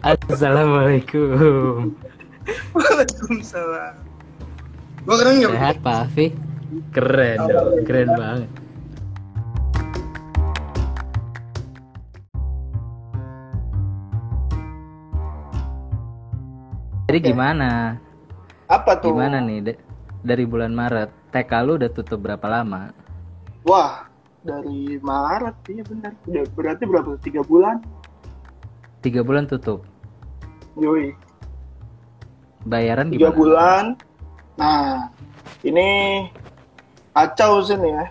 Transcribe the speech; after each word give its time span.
Assalamualaikum. 0.00 1.92
Waalaikumsalam. 2.72 3.94
Gua 5.04 5.16
keren 5.20 5.34
nggak? 5.44 5.52
Sehat 5.52 5.76
Pak 5.84 5.96
Afi? 6.08 6.26
Keren 6.96 7.38
dong, 7.44 7.84
keren 7.84 8.08
banget. 8.16 8.50
Jadi 17.12 17.18
gimana? 17.28 18.00
Apa 18.72 18.96
tuh? 18.96 19.12
Gimana 19.12 19.36
nih 19.44 19.60
da- 19.60 19.80
dari 20.24 20.48
bulan 20.48 20.72
Maret? 20.72 21.12
TK 21.28 21.52
lu 21.68 21.76
udah 21.76 21.90
tutup 21.92 22.24
berapa 22.24 22.44
lama? 22.48 22.88
Wah, 23.68 24.08
dari 24.40 24.96
Maret 24.96 25.56
iya 25.68 25.84
benar. 25.84 26.12
Udah 26.24 26.44
berarti 26.56 26.82
berapa? 26.88 27.20
Tiga 27.20 27.44
bulan? 27.44 27.84
Tiga 29.02 29.20
bulan 29.20 29.44
tutup. 29.44 29.82
Yoi. 30.78 31.12
Bayaran 32.62 33.10
Tiga 33.10 33.28
gimana? 33.28 33.36
bulan. 33.36 33.84
Nah, 34.54 35.10
ini 35.66 35.88
kacau 37.10 37.60
sih 37.60 37.74
nih 37.74 37.92
ya. 37.92 38.06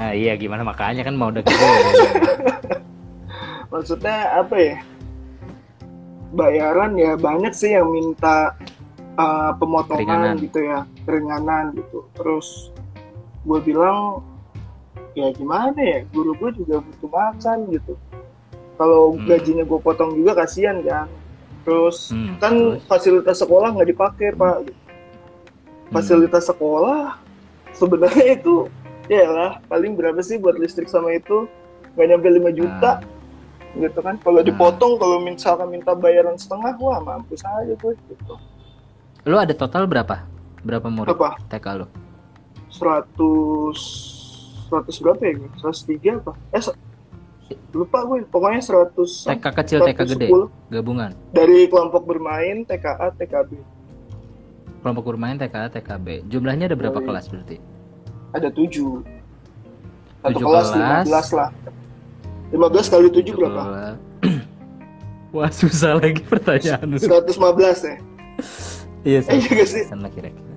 Nah 0.00 0.10
iya 0.16 0.32
gimana 0.32 0.64
makanya 0.64 1.02
kan 1.02 1.12
mau 1.12 1.28
udah 1.28 1.42
gede. 1.42 1.68
Maksudnya 3.72 4.16
apa 4.38 4.56
ya? 4.56 4.76
Bayaran 6.30 6.94
ya 6.94 7.18
banyak 7.18 7.50
sih 7.50 7.74
yang 7.74 7.90
minta 7.90 8.54
uh, 9.18 9.50
pemotongan 9.58 9.98
Keringanan. 9.98 10.34
gitu 10.38 10.58
ya, 10.62 10.78
keringanan 11.02 11.64
gitu. 11.74 12.06
Terus 12.14 12.70
gue 13.42 13.58
bilang 13.60 14.22
ya 15.12 15.34
gimana 15.34 15.74
ya, 15.76 15.98
guru 16.14 16.38
gue 16.38 16.50
juga 16.62 16.78
butuh 16.78 17.10
makan 17.10 17.58
gitu. 17.74 17.92
Kalau 18.80 19.12
Hmm. 19.12 19.28
gajinya 19.28 19.60
gue 19.60 19.76
potong 19.78 20.16
juga 20.16 20.32
kasihan 20.34 20.80
kan. 20.80 21.04
Terus 21.60 22.08
Hmm, 22.08 22.40
kan 22.40 22.52
terus? 22.56 22.80
fasilitas 22.88 23.36
sekolah 23.36 23.68
nggak 23.70 23.88
dipakai 23.88 24.32
pak. 24.32 24.56
Hmm. 24.64 25.92
Fasilitas 25.92 26.48
sekolah 26.48 27.20
sebenarnya 27.70 28.24
itu 28.40 28.64
ya 29.06 29.26
lah 29.26 29.60
paling 29.66 29.92
berapa 29.92 30.16
sih 30.20 30.38
buat 30.38 30.56
listrik 30.56 30.86
sama 30.86 31.12
itu 31.12 31.44
nggak 31.92 32.06
nyampe 32.08 32.28
5 32.30 32.50
juta 32.50 32.92
Ah. 32.96 33.02
gitu 33.72 33.98
kan 33.98 34.16
kalau 34.16 34.40
dipotong 34.40 34.96
kalau 34.96 35.18
misalkan 35.18 35.68
minta 35.68 35.92
bayaran 35.92 36.34
setengah 36.34 36.74
wah 36.76 36.98
mampus 36.98 37.44
aja 37.44 37.70
gue 37.70 37.92
gitu 38.08 38.34
Lu 39.20 39.36
ada 39.36 39.52
total 39.52 39.84
berapa? 39.84 40.24
Berapa 40.60 40.88
murid 40.88 41.10
apa 41.10 41.36
TK 41.48 41.66
lu? 41.76 41.86
100 42.70 43.76
100 44.66 45.02
berapa 45.02 45.20
ya 45.20 45.32
gue 45.36 45.48
103 45.54 46.16
apa 46.16 46.32
eh 46.50 46.62
lupa 47.74 48.06
gue 48.06 48.22
pokoknya 48.26 48.62
100 48.62 48.94
TK 49.30 49.46
kecil, 49.62 49.78
TK 49.86 50.00
gede, 50.16 50.28
110. 50.30 50.74
gabungan. 50.74 51.10
dari 51.34 51.66
kelompok 51.66 52.02
bermain 52.06 52.62
TKA 52.66 53.14
TKB 53.18 53.52
Kelompok 54.80 55.12
bermain 55.12 55.36
TK, 55.36 55.76
TKB. 55.76 56.24
Jumlahnya 56.32 56.72
ada 56.72 56.76
berapa 56.80 57.04
Yoi. 57.04 57.06
kelas 57.12 57.28
berarti? 57.28 57.56
ada 58.32 58.48
7 58.48 59.04
satu 60.20 60.36
Tujuh 60.36 60.46
kelas, 60.46 60.68
kelas. 60.72 61.04
15 61.08 61.38
lah 61.38 61.50
15 62.50 62.92
kali 62.92 63.08
7 63.14 63.38
berapa. 63.38 63.62
Wah 65.36 65.50
susah 65.54 65.94
lagi 66.02 66.22
pertanyaan 66.26 66.82
lu. 66.90 66.98
115 66.98 67.38
ya 67.86 67.96
Iya 69.00 69.20
eh 69.32 69.40
juga 69.40 69.64
sih 69.64 69.84
lah 69.88 70.10
kira-kira. 70.12 70.48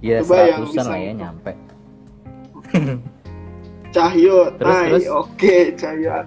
Iya 0.00 0.24
seratusan 0.24 0.84
lah 0.88 0.98
ya 0.98 1.12
nyampe. 1.12 1.52
Cahyo 3.90 4.54
Terus, 4.56 4.76
terus? 4.80 5.04
oke 5.08 5.56
Cahyo 5.74 6.22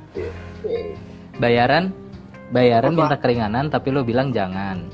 Oke. 0.59 0.95
Bayaran, 1.35 1.91
bayaran 2.49 2.91
Apa? 2.91 2.99
minta 2.99 3.17
keringanan 3.17 3.67
tapi 3.67 3.89
lu 3.89 4.03
bilang 4.03 4.29
jangan. 4.29 4.85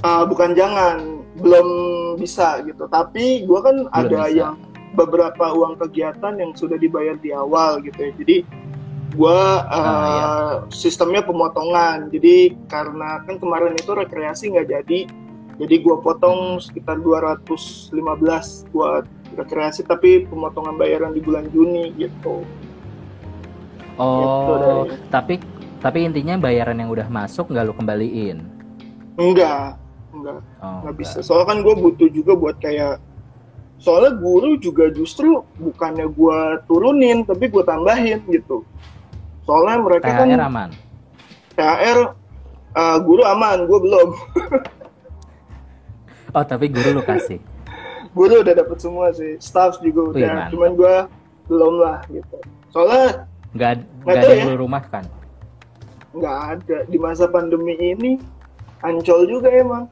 Ah, 0.00 0.22
bukan 0.22 0.52
jangan 0.52 1.20
belum 1.36 1.68
bisa 2.16 2.60
gitu 2.62 2.84
tapi 2.86 3.44
gua 3.44 3.62
kan 3.62 3.76
Belum 3.80 3.92
ada 3.92 4.20
bisa. 4.24 4.34
yang 4.34 4.54
beberapa 4.92 5.44
uang 5.50 5.78
kegiatan 5.78 6.34
yang 6.34 6.50
sudah 6.52 6.74
dibayar 6.74 7.14
di 7.14 7.30
awal 7.30 7.78
gitu 7.80 7.96
ya 7.96 8.12
jadi 8.16 8.36
gua 9.12 9.38
ah, 9.66 9.80
Ah, 9.80 10.50
sistemnya 10.68 11.22
pemotongan 11.22 12.08
jadi 12.08 12.54
karena 12.66 13.22
kan 13.22 13.38
kemarin 13.38 13.72
itu 13.72 13.88
rekreasi 13.88 14.50
nggak 14.50 14.68
jadi 14.68 15.00
jadi 15.56 15.74
gua 15.80 15.96
potong 15.98 16.58
sekitar 16.58 16.98
215 16.98 17.94
buat 18.70 19.04
rekreasi 19.32 19.82
tapi 19.82 20.24
pemotongan 20.24 20.74
bayaran 20.74 21.10
di 21.10 21.20
bulan 21.20 21.46
Juni 21.48 21.92
gitu 21.94 22.42
Gitu 23.92 24.00
Oh, 24.00 24.88
deh. 24.88 24.96
tapi 25.12 25.36
tapi 25.76 25.98
intinya 26.02 26.40
bayaran 26.40 26.72
yang 26.74 26.88
udah 26.88 27.04
masuk 27.06 27.48
nggak 27.48 27.64
lu 27.64 27.74
kembaliin. 27.74 28.40
enggak 29.14 29.76
enggak 30.10 30.40
Oh, 30.58 30.80
nggak 30.82 30.96
bisa 30.96 31.20
soalnya 31.20 31.46
kan 31.46 31.58
gue 31.60 31.74
butuh 31.74 32.08
juga 32.08 32.32
buat 32.32 32.56
kayak 32.56 32.96
soalnya 33.76 34.16
guru 34.16 34.56
juga 34.56 34.88
justru 34.88 35.44
bukannya 35.56 36.08
gue 36.08 36.38
turunin 36.64 37.22
tapi 37.22 37.46
gue 37.46 37.60
tambahin 37.60 38.24
gitu 38.26 38.64
soalnya 39.42 39.76
mereka 39.78 40.08
kan 40.10 40.26
THR 40.26 40.40
aman. 40.42 40.68
THR 41.52 41.98
uh, 42.72 42.98
guru 43.00 43.22
aman 43.22 43.58
gue 43.64 43.78
belum 43.78 44.08
Oh, 46.30 46.46
tapi 46.46 46.70
guru 46.70 46.94
lu 46.94 47.02
kasih. 47.02 47.42
Guru 48.12 48.40
udah 48.40 48.54
dapet 48.54 48.78
semua 48.78 49.06
sih 49.10 49.38
staff 49.38 49.78
juga 49.78 50.00
Wih, 50.04 50.12
udah 50.16 50.28
mantap. 50.28 50.50
cuman 50.50 50.70
gue 50.74 50.94
belum 51.46 51.74
lah 51.78 51.98
gitu 52.08 52.36
soalnya 52.68 53.26
Nggak 53.50 53.70
Nggak 54.00 54.14
ada 54.16 54.26
ya. 54.28 54.36
yang 54.40 54.54
rumah 54.56 54.82
kan? 54.84 55.04
nggak 56.10 56.38
ada 56.52 56.76
di 56.84 56.98
masa 56.98 57.26
pandemi 57.26 57.74
ini 57.74 58.18
ancol 58.80 59.26
juga 59.26 59.46
emang 59.48 59.86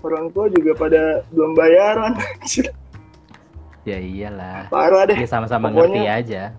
orang 0.00 0.28
tua 0.30 0.48
juga 0.48 0.72
pada 0.74 1.02
belum 1.30 1.52
bayaran 1.52 2.12
Ya 3.88 3.96
iyalah. 3.96 4.68
parah 4.68 5.08
deh 5.08 5.16
Ya 5.16 5.24
sama-sama 5.24 5.68
ngerti 5.68 6.04
aja. 6.04 6.52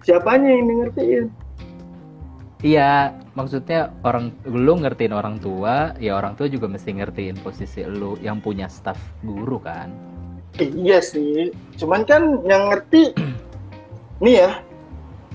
siapanya 0.00 0.50
yang 0.50 0.66
ngertiin 0.82 1.24
Iya, 2.58 3.14
maksudnya 3.38 3.94
orang 4.02 4.34
lu 4.42 4.82
ngertiin 4.82 5.14
orang 5.14 5.38
tua, 5.38 5.94
ya 6.02 6.18
orang 6.18 6.34
tua 6.34 6.50
juga 6.50 6.66
mesti 6.66 6.90
ngertiin 6.90 7.38
posisi 7.38 7.86
lu 7.86 8.18
yang 8.18 8.42
punya 8.42 8.66
staff 8.66 8.98
guru 9.22 9.62
kan. 9.62 9.94
Iya 10.58 10.98
sih, 10.98 11.54
cuman 11.78 12.02
kan 12.02 12.42
yang 12.42 12.66
ngerti 12.74 13.14
nih 14.24 14.42
ya 14.42 14.50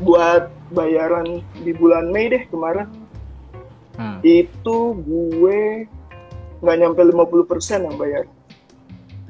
buat 0.04 0.52
bayaran 0.76 1.40
di 1.64 1.72
bulan 1.72 2.12
Mei 2.12 2.28
deh 2.28 2.44
kemarin 2.50 2.90
Hmm. 3.94 4.18
itu 4.26 4.98
gue 5.06 5.86
nggak 6.66 6.78
nyampe 6.82 7.02
50% 7.14 7.86
yang 7.86 7.94
bayar 7.94 8.26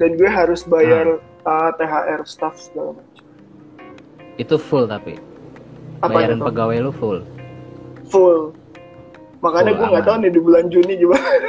dan 0.00 0.16
gue 0.16 0.24
harus 0.24 0.64
bayar 0.64 1.20
uh, 1.44 1.70
THR 1.76 2.24
staff 2.24 2.56
segala 2.56 2.96
macam. 2.96 3.24
Itu 4.40 4.56
full 4.56 4.88
tapi 4.88 5.20
Apa 6.00 6.16
bayaran 6.16 6.40
itu? 6.40 6.48
pegawai 6.48 6.76
lu 6.80 6.92
full. 6.96 7.20
Full. 8.08 8.52
Makanya 9.44 9.72
gue 9.76 9.86
nggak 9.92 10.04
tahu 10.08 10.16
nih 10.24 10.32
di 10.32 10.40
bulan 10.40 10.64
Juni 10.72 10.94
gimana. 10.96 11.48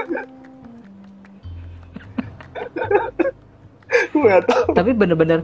gue 4.12 4.22
nggak 4.24 4.46
tahu. 4.48 4.68
Tapi 4.76 4.92
bener-bener 4.92 5.40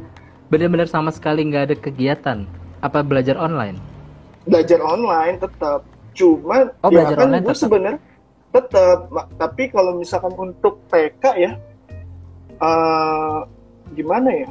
bener-bener 0.51 0.87
sama 0.87 1.11
sekali 1.15 1.47
nggak 1.47 1.63
ada 1.71 1.75
kegiatan. 1.79 2.43
Apa 2.81 3.05
belajar 3.05 3.37
online? 3.37 3.91
belajar 4.45 4.79
online 4.81 5.37
tetap 5.37 5.85
cuman 6.11 6.73
Oh, 6.83 6.89
ya 6.91 7.07
kan 7.13 7.31
gue 7.31 7.55
sebenarnya 7.55 7.99
tetap 8.51 9.07
tapi 9.39 9.71
kalau 9.71 9.95
misalkan 9.95 10.33
untuk 10.35 10.83
TK 10.91 11.23
ya 11.39 11.51
eh, 12.59 13.39
gimana 13.95 14.29
ya 14.33 14.49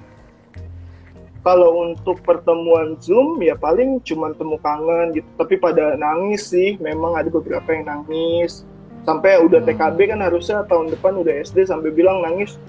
kalau 1.41 1.89
untuk 1.89 2.21
pertemuan 2.21 3.01
Zoom 3.01 3.41
ya 3.41 3.57
paling 3.57 4.05
cuman 4.05 4.37
temu 4.37 4.61
kangen 4.61 5.17
gitu 5.17 5.29
tapi 5.37 5.57
pada 5.57 5.97
nangis 5.97 6.53
sih 6.53 6.77
memang 6.79 7.17
ada 7.17 7.33
beberapa 7.33 7.65
yang 7.73 7.89
nangis 7.89 8.69
sampai 9.09 9.41
udah 9.41 9.65
Hmm. 9.65 9.69
TKB 9.71 9.99
kan 10.07 10.21
harusnya 10.21 10.69
tahun 10.69 10.93
depan 10.93 11.17
udah 11.17 11.33
SD 11.41 11.65
sampai 11.65 11.89
bilang 11.91 12.21
nangis 12.21 12.61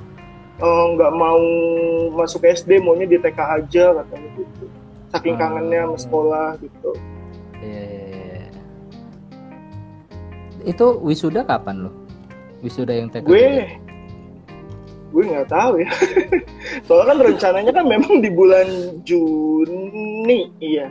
"Eh, 0.58 0.86
nggak 0.96 1.12
mau 1.12 1.42
masuk 2.16 2.46
SD 2.46 2.80
maunya 2.80 3.04
di 3.04 3.20
TK 3.20 3.40
aja 3.60 3.86
katanya 4.00 4.30
gitu 4.40 4.66
saking 5.12 5.36
Hmm. 5.36 5.42
kangennya 5.44 5.80
sama 5.84 5.98
sekolah 6.00 6.48
gitu 6.60 6.92
Iya, 7.62 7.84
iya, 7.84 8.02
iya. 8.10 8.64
Itu 10.64 10.98
wisuda 11.02 11.44
kapan 11.44 11.86
lo? 11.86 11.92
Wisuda 12.62 12.94
yang 12.94 13.10
TK? 13.10 13.26
gue 13.26 13.46
gue 15.12 15.24
nggak 15.28 15.52
tahu 15.52 15.84
ya. 15.84 15.92
Soalnya 16.88 17.06
kan 17.12 17.18
rencananya 17.20 17.72
kan 17.76 17.86
memang 17.86 18.24
di 18.24 18.30
bulan 18.32 18.68
Juni 19.04 20.50
iya. 20.64 20.88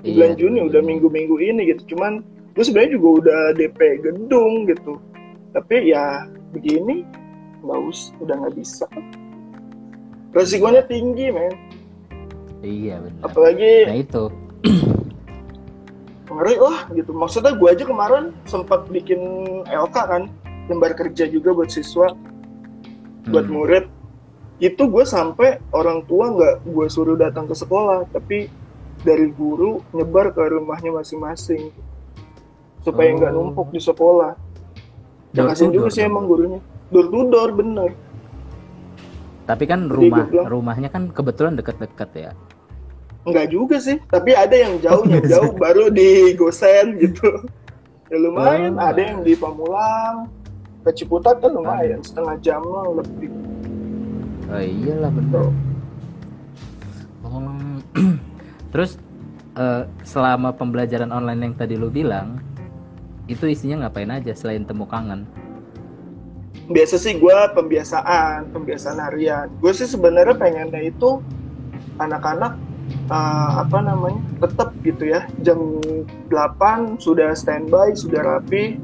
Di 0.00 0.14
bulan 0.14 0.32
Iya, 0.34 0.38
Juni 0.38 0.58
udah 0.70 0.80
minggu-minggu 0.86 1.36
ini 1.42 1.74
gitu. 1.74 1.94
Cuman 1.94 2.22
gue 2.54 2.62
sebenarnya 2.62 2.94
juga 2.94 3.08
udah 3.20 3.40
DP 3.58 3.80
gedung 4.06 4.70
gitu. 4.70 5.02
Tapi 5.50 5.90
ya 5.90 6.30
begini 6.54 7.02
nggak 7.66 7.78
us 7.90 8.14
udah 8.22 8.38
nggak 8.38 8.54
bisa. 8.54 8.86
Resikonya 10.30 10.86
tinggi 10.86 11.34
men. 11.34 11.54
Iya 12.62 13.02
benar. 13.02 13.20
apalagi 13.26 13.72
Nah 13.90 13.98
itu. 13.98 14.24
Ngeri 16.30 16.56
lah 16.62 16.78
gitu. 16.94 17.10
Maksudnya 17.10 17.52
gue 17.58 17.68
aja 17.68 17.82
kemarin 17.82 18.30
sempat 18.46 18.86
bikin 18.94 19.20
LK 19.66 19.96
kan 19.96 20.22
lembar 20.70 20.94
kerja 20.98 21.30
juga 21.30 21.54
buat 21.54 21.70
siswa 21.70 22.14
buat 23.26 23.46
Hmm. 23.46 23.54
murid 23.54 23.84
itu 24.56 24.82
gue 24.88 25.04
sampai 25.04 25.60
orang 25.70 26.06
tua 26.08 26.32
nggak 26.32 26.54
gue 26.64 26.86
suruh 26.88 27.18
datang 27.18 27.44
ke 27.44 27.52
sekolah 27.52 28.08
tapi 28.08 28.48
dari 29.04 29.28
guru 29.28 29.84
nyebar 29.92 30.32
ke 30.32 30.40
rumahnya 30.40 30.96
masing-masing 30.96 31.68
supaya 32.80 33.12
nggak 33.12 33.32
Oh. 33.34 33.52
numpuk 33.52 33.68
di 33.70 33.80
sekolah 33.82 34.32
Door 35.36 35.52
to 35.52 35.68
juga 35.68 35.88
sih 35.92 36.06
emang 36.06 36.24
gurunya 36.24 36.60
door 36.88 37.06
to 37.12 37.20
door 37.28 37.50
bener 37.52 37.92
Tapi 39.46 39.62
kan 39.62 39.86
rumah 39.86 40.26
rumahnya 40.26 40.90
kan 40.90 41.06
kebetulan 41.06 41.54
deket-deket 41.54 42.10
ya. 42.18 42.32
Enggak 43.22 43.46
juga 43.46 43.78
sih, 43.78 44.02
tapi 44.10 44.34
ada 44.34 44.50
yang 44.50 44.74
jauh, 44.82 45.02
Oh, 45.02 45.06
yang 45.06 45.22
nggak 45.22 45.30
jauh 45.30 45.52
baru 45.54 45.86
di 45.86 46.34
Gosen 46.34 46.98
gitu. 46.98 47.46
Ya 48.10 48.18
lumayan, 48.18 48.74
Oh. 48.74 48.90
ada 48.90 48.98
yang 48.98 49.22
di 49.22 49.38
Pamulang, 49.38 50.26
ke 50.86 51.02
Ciputat 51.02 51.42
kan 51.42 51.50
lumayan, 51.50 51.98
setengah 51.98 52.38
jam 52.38 52.62
lebih. 52.94 53.30
Oh 54.46 54.62
iyalah 54.62 55.10
bener. 55.10 55.50
Oh. 57.26 57.42
Terus 58.72 58.94
eh, 59.58 59.82
selama 60.06 60.54
pembelajaran 60.54 61.10
online 61.10 61.50
yang 61.50 61.54
tadi 61.58 61.74
lu 61.74 61.90
bilang, 61.90 62.38
itu 63.26 63.50
isinya 63.50 63.86
ngapain 63.86 64.14
aja 64.14 64.30
selain 64.38 64.62
temu 64.62 64.86
kangen? 64.86 65.26
Biasa 66.70 66.98
sih 67.02 67.18
gue 67.18 67.38
pembiasaan, 67.54 68.54
pembiasaan 68.54 69.02
harian. 69.02 69.50
Gue 69.58 69.74
sih 69.74 69.90
sebenarnya 69.90 70.38
pengennya 70.38 70.86
itu 70.86 71.18
anak-anak 71.98 72.54
eh, 73.10 73.50
apa 73.58 73.78
namanya 73.82 74.22
tetap 74.38 74.70
gitu 74.86 75.10
ya 75.10 75.26
jam 75.42 75.82
8 76.30 77.02
sudah 77.02 77.34
standby, 77.34 77.90
sudah 77.98 78.22
rapi, 78.22 78.78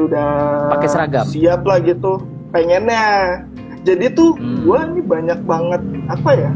sudah 0.00 0.28
Pakai 0.70 0.88
seragam? 0.88 1.24
siap 1.24 1.60
lah 1.62 1.78
gitu. 1.78 2.16
Pengennya. 2.50 3.44
Jadi 3.80 4.12
tuh 4.12 4.36
Hmm. 4.36 4.60
gue 4.60 4.78
ini 4.90 5.00
banyak 5.00 5.40
banget 5.44 5.80
apa 6.06 6.30
ya 6.34 6.52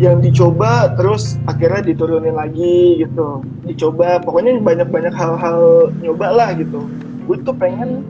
yang 0.00 0.18
dicoba 0.18 0.96
terus 0.96 1.36
akhirnya 1.44 1.84
diturunin 1.84 2.32
lagi 2.32 2.98
gitu 2.98 3.44
dicoba 3.62 4.16
pokoknya 4.18 4.56
banyak-banyak 4.58 5.12
hal-hal 5.12 5.60
nyoba 6.00 6.32
lah 6.32 6.48
gitu 6.56 6.88
gue 7.28 7.36
tuh 7.44 7.52
pengen 7.52 8.00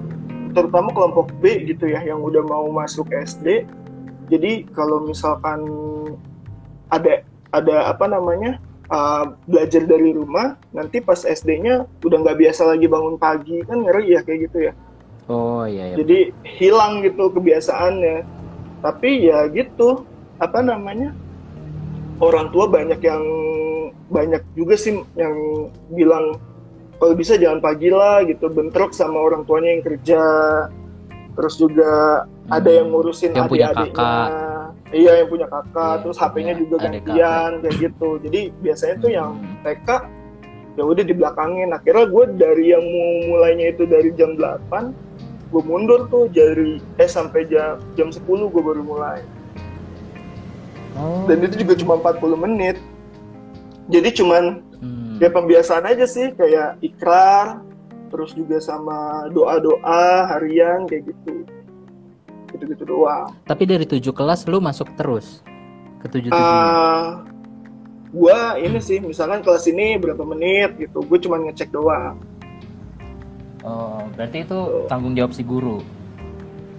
terutama 0.55 0.89
kelompok 0.89 1.35
B 1.37 1.67
gitu 1.67 1.85
ya 1.85 1.99
yang 2.01 2.23
udah 2.23 2.41
mau 2.41 2.71
masuk 2.71 3.11
SD 3.11 3.67
jadi 4.31 4.71
kalau 4.71 5.03
misalkan 5.03 5.67
ada 6.89 7.27
ada 7.51 7.91
apa 7.91 8.07
namanya 8.07 8.63
uh, 8.91 9.25
belajar 9.47 9.87
dari 9.87 10.13
rumah 10.13 10.59
nanti 10.75 10.99
pas 11.01 11.23
SD-nya 11.23 11.87
udah 12.03 12.19
nggak 12.21 12.39
biasa 12.39 12.63
lagi 12.69 12.87
bangun 12.91 13.17
pagi. 13.17 13.63
Kan 13.65 13.87
ngeri 13.87 14.19
ya 14.19 14.21
kayak 14.27 14.51
gitu 14.51 14.59
ya. 14.71 14.73
Oh 15.31 15.63
iya 15.63 15.95
iya. 15.95 15.97
jadi 16.03 16.19
hilang 16.59 17.07
gitu 17.07 17.31
kebiasaannya. 17.31 18.27
Tapi 18.83 19.31
ya 19.31 19.47
gitu 19.55 20.05
apa 20.43 20.59
namanya 20.65 21.15
orang 22.19 22.51
tua 22.51 22.67
banyak 22.67 22.99
yang 23.01 23.23
banyak 24.11 24.43
juga 24.59 24.75
sih 24.75 24.99
yang 25.15 25.37
bilang 25.95 26.35
kalau 26.99 27.15
bisa 27.17 27.39
jangan 27.39 27.63
pagi 27.63 27.89
lah 27.89 28.27
gitu. 28.27 28.51
Bentrok 28.51 28.93
sama 28.93 29.23
orang 29.23 29.47
tuanya 29.47 29.79
yang 29.79 29.85
kerja. 29.87 30.23
Terus 31.31 31.55
juga 31.57 32.27
ada 32.51 32.69
yang 32.69 32.91
ngurusin 32.91 33.33
Yang 33.33 33.49
punya 33.49 33.71
adik-adiknya. 33.71 33.95
kakak. 33.95 34.50
Iya 34.91 35.23
yang 35.23 35.29
punya 35.29 35.47
kakak 35.47 35.95
Iya, 35.97 36.03
terus 36.03 36.17
HP-nya 36.17 36.53
punya 36.53 36.55
juga 36.57 36.75
gantian 36.83 37.51
kayak 37.61 37.77
gitu 37.79 38.09
jadi 38.21 38.41
biasanya 38.59 38.95
tuh 38.99 39.11
yang 39.11 39.31
Hmm. 39.37 39.57
TK 39.63 39.89
ya 40.79 40.83
udah 40.87 41.05
di 41.05 41.15
belakangin 41.15 41.71
akhirnya 41.71 42.07
gue 42.07 42.25
dari 42.35 42.65
yang 42.69 42.81
mu- 42.81 43.23
mulainya 43.29 43.67
itu 43.71 43.85
dari 43.85 44.11
jam 44.15 44.35
8 44.35 44.95
gue 45.51 45.63
mundur 45.63 46.07
tuh 46.07 46.31
dari 46.31 46.79
eh 46.97 47.07
sampai 47.07 47.43
jam 47.45 47.83
jam 47.95 48.09
10 48.09 48.23
gue 48.49 48.63
baru 48.63 48.81
mulai 48.81 49.21
Oh. 50.91 51.23
dan 51.27 51.39
itu 51.41 51.55
juga 51.59 51.75
cuma 51.77 51.95
40 51.97 52.35
menit 52.37 52.77
jadi 53.87 54.11
cuman 54.11 54.63
Hmm. 54.81 55.19
ya 55.19 55.29
pembiasaan 55.29 55.85
aja 55.85 56.03
sih 56.03 56.33
kayak 56.33 56.81
ikrar 56.81 57.61
terus 58.11 58.33
juga 58.33 58.59
sama 58.59 59.29
doa-doa 59.29 60.03
harian 60.29 60.87
kayak 60.87 61.15
gitu 61.15 61.47
gitu-gitu 62.61 62.85
doang 62.87 63.33
Tapi 63.43 63.65
dari 63.65 63.83
tujuh 63.83 64.13
kelas 64.13 64.45
lu 64.45 64.61
masuk 64.61 64.93
terus 64.95 65.41
ke 65.99 66.07
tujuh 66.07 66.29
tujuh. 66.29 66.37
Ah, 66.37 67.25
gua 68.11 68.55
ini 68.57 68.77
sih 68.79 68.99
misalkan 68.99 69.41
kelas 69.41 69.65
ini 69.65 69.97
berapa 69.97 70.21
menit 70.23 70.77
gitu 70.79 71.01
gue 71.01 71.19
cuma 71.19 71.41
ngecek 71.41 71.71
doang 71.71 72.21
Oh 73.61 74.05
berarti 74.13 74.43
itu 74.43 74.59
tanggung 74.87 75.13
jawab 75.13 75.31
si 75.31 75.41
guru. 75.41 75.85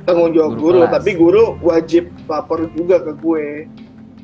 tanggung 0.02 0.30
jawab 0.32 0.52
Guru 0.52 0.62
guru, 0.64 0.80
kelas. 0.82 0.92
tapi 0.92 1.12
guru 1.14 1.44
wajib 1.60 2.04
lapor 2.26 2.66
juga 2.72 2.98
ke 3.00 3.14
gue 3.16 3.46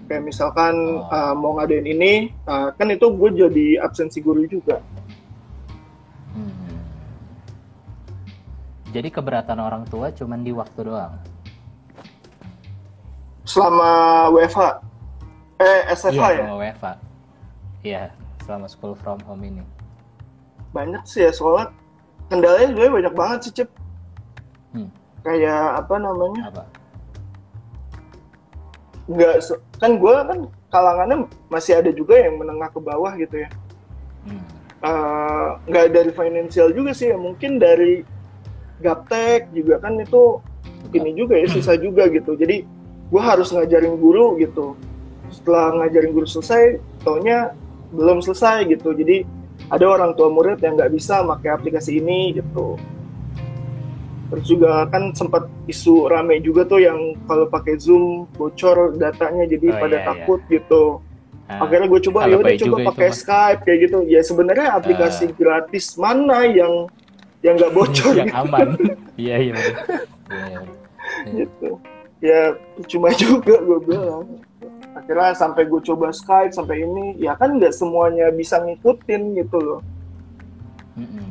kayak 0.06 0.24
misalkan 0.24 0.74
Oh. 0.74 1.06
uh, 1.08 1.34
mau 1.34 1.54
ngadain 1.56 1.86
ini 1.86 2.14
uh, 2.44 2.72
kan 2.72 2.88
itu 2.88 3.06
gue 3.08 3.30
jadi 3.36 3.68
absensi 3.80 4.18
guru 4.20 4.46
juga 4.46 4.82
Hmm. 6.34 6.54
Jadi 8.88 9.10
keberatan 9.10 9.58
orang 9.58 9.84
tua 9.84 10.10
cuman 10.10 10.40
di 10.40 10.50
waktu 10.50 10.80
doang. 10.84 11.18
Selama 13.48 13.90
WFH 14.30 14.60
eh 15.58 15.82
SFH 15.90 16.14
iya, 16.14 16.28
ya 16.30 16.44
sama 16.44 16.56
WFA. 16.56 16.92
Iya, 17.82 18.04
selama 18.44 18.68
school 18.68 18.94
from 18.94 19.18
home 19.24 19.42
ini. 19.42 19.64
banyak 20.68 21.00
sih 21.04 21.24
ya 21.24 21.32
soalnya 21.32 21.72
kendalanya 22.28 22.70
gue 22.70 22.86
banyak 22.92 23.14
banget 23.16 23.40
sih 23.42 23.54
Cip 23.56 23.70
Hmm. 24.70 24.92
kayak 25.24 25.80
apa 25.80 25.96
namanya 25.96 26.52
Apa? 26.52 26.64
nggak 29.08 29.36
se- 29.40 29.64
kan 29.80 29.96
gue 29.96 30.12
kan 30.14 30.38
kalangannya 30.68 31.18
masih 31.48 31.80
ada 31.80 31.90
juga 31.90 32.20
yang 32.20 32.36
menengah 32.36 32.68
ke 32.68 32.80
bawah 32.80 33.16
gitu 33.16 33.42
ya 33.42 33.50
Hmm. 34.28 34.44
Nggak 35.66 35.86
dari 35.90 36.12
financial 36.12 36.70
juga 36.70 36.92
sih 36.92 37.10
ya 37.10 37.18
mungkin 37.18 37.58
dari 37.58 38.04
gaptek 38.78 39.50
juga 39.50 39.80
kan 39.80 39.96
itu 39.98 40.38
ini 40.92 41.16
juga 41.16 41.40
ya 41.40 41.48
sisa 41.48 41.80
juga 41.80 42.12
gitu 42.12 42.36
jadi 42.36 42.62
gue 43.08 43.22
harus 43.24 43.50
ngajarin 43.56 43.96
guru 43.96 44.36
gitu 44.40 44.76
setelah 45.32 45.76
ngajarin 45.84 46.12
guru 46.12 46.28
selesai 46.28 46.80
taunya 47.04 47.52
belum 47.92 48.20
selesai 48.20 48.68
gitu 48.68 48.92
jadi 48.92 49.24
ada 49.72 49.86
orang 49.88 50.12
tua 50.16 50.28
murid 50.32 50.60
yang 50.60 50.76
nggak 50.76 50.92
bisa 50.92 51.24
pakai 51.24 51.56
aplikasi 51.56 52.00
ini 52.04 52.36
gitu 52.36 52.76
terus 54.28 54.44
juga 54.44 54.84
kan 54.92 55.16
sempat 55.16 55.48
isu 55.72 56.12
rame 56.12 56.44
juga 56.44 56.68
tuh 56.68 56.84
yang 56.84 57.16
kalau 57.32 57.48
pakai 57.48 57.80
zoom 57.80 58.28
bocor 58.36 58.92
datanya 59.00 59.48
jadi 59.48 59.68
Oh, 59.72 59.80
pada 59.80 59.96
iya, 59.96 60.04
iya. 60.04 60.08
takut 60.12 60.42
gitu 60.52 60.84
Ah, 61.48 61.64
akhirnya 61.64 61.88
gue 61.88 62.02
coba 62.12 62.28
ya 62.28 62.36
udah 62.44 62.60
coba 62.60 62.78
pakai. 62.92 63.08
Skype 63.16 63.60
kayak 63.64 63.80
gitu 63.88 63.98
ya 64.04 64.20
sebenarnya 64.20 64.68
aplikasi 64.76 65.32
gratis 65.32 65.96
mana 65.96 66.44
yang 66.44 66.92
yang 67.40 67.56
nggak 67.56 67.72
bocor 67.80 68.12
yang 68.20 68.28
gitu, 68.28 68.42
aman. 68.44 68.68
Iya 69.16 69.36
iya. 69.40 69.54
Iya, 69.56 70.60
iya. 71.24 71.48
gitu. 71.48 71.80
Ya 72.22 72.58
cuma 72.90 73.14
juga 73.14 73.62
gue 73.62 73.80
bilang 73.86 74.26
akhirnya 74.98 75.38
sampai 75.38 75.70
gue 75.70 75.82
coba 75.86 76.10
Skype 76.10 76.54
sampai 76.54 76.82
ini 76.82 77.18
ya 77.22 77.38
kan 77.38 77.62
nggak 77.62 77.74
semuanya 77.74 78.34
bisa 78.34 78.58
ngikutin 78.62 79.38
gitu 79.38 79.58
loh 79.62 79.82
Mm-mm. 80.98 81.30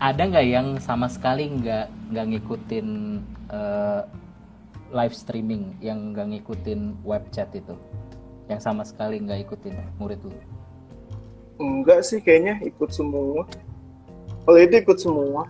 Ada 0.00 0.28
nggak 0.28 0.46
yang 0.48 0.68
sama 0.80 1.08
sekali 1.08 1.52
nggak 1.52 2.12
nggak 2.12 2.26
ngikutin 2.32 2.88
eh, 3.52 4.00
live 4.92 5.16
streaming, 5.16 5.76
yang 5.84 6.12
nggak 6.16 6.36
ngikutin 6.36 7.00
web 7.04 7.24
chat 7.32 7.48
itu, 7.52 7.76
yang 8.48 8.60
sama 8.60 8.84
sekali 8.84 9.20
nggak 9.20 9.48
ikutin 9.48 9.76
murid 10.00 10.20
lu? 10.24 10.32
enggak 11.56 12.04
sih 12.04 12.20
kayaknya 12.20 12.60
ikut 12.64 12.92
semua 12.92 13.48
kalau 14.44 14.58
itu 14.60 14.76
ikut 14.76 14.98
semua 15.00 15.48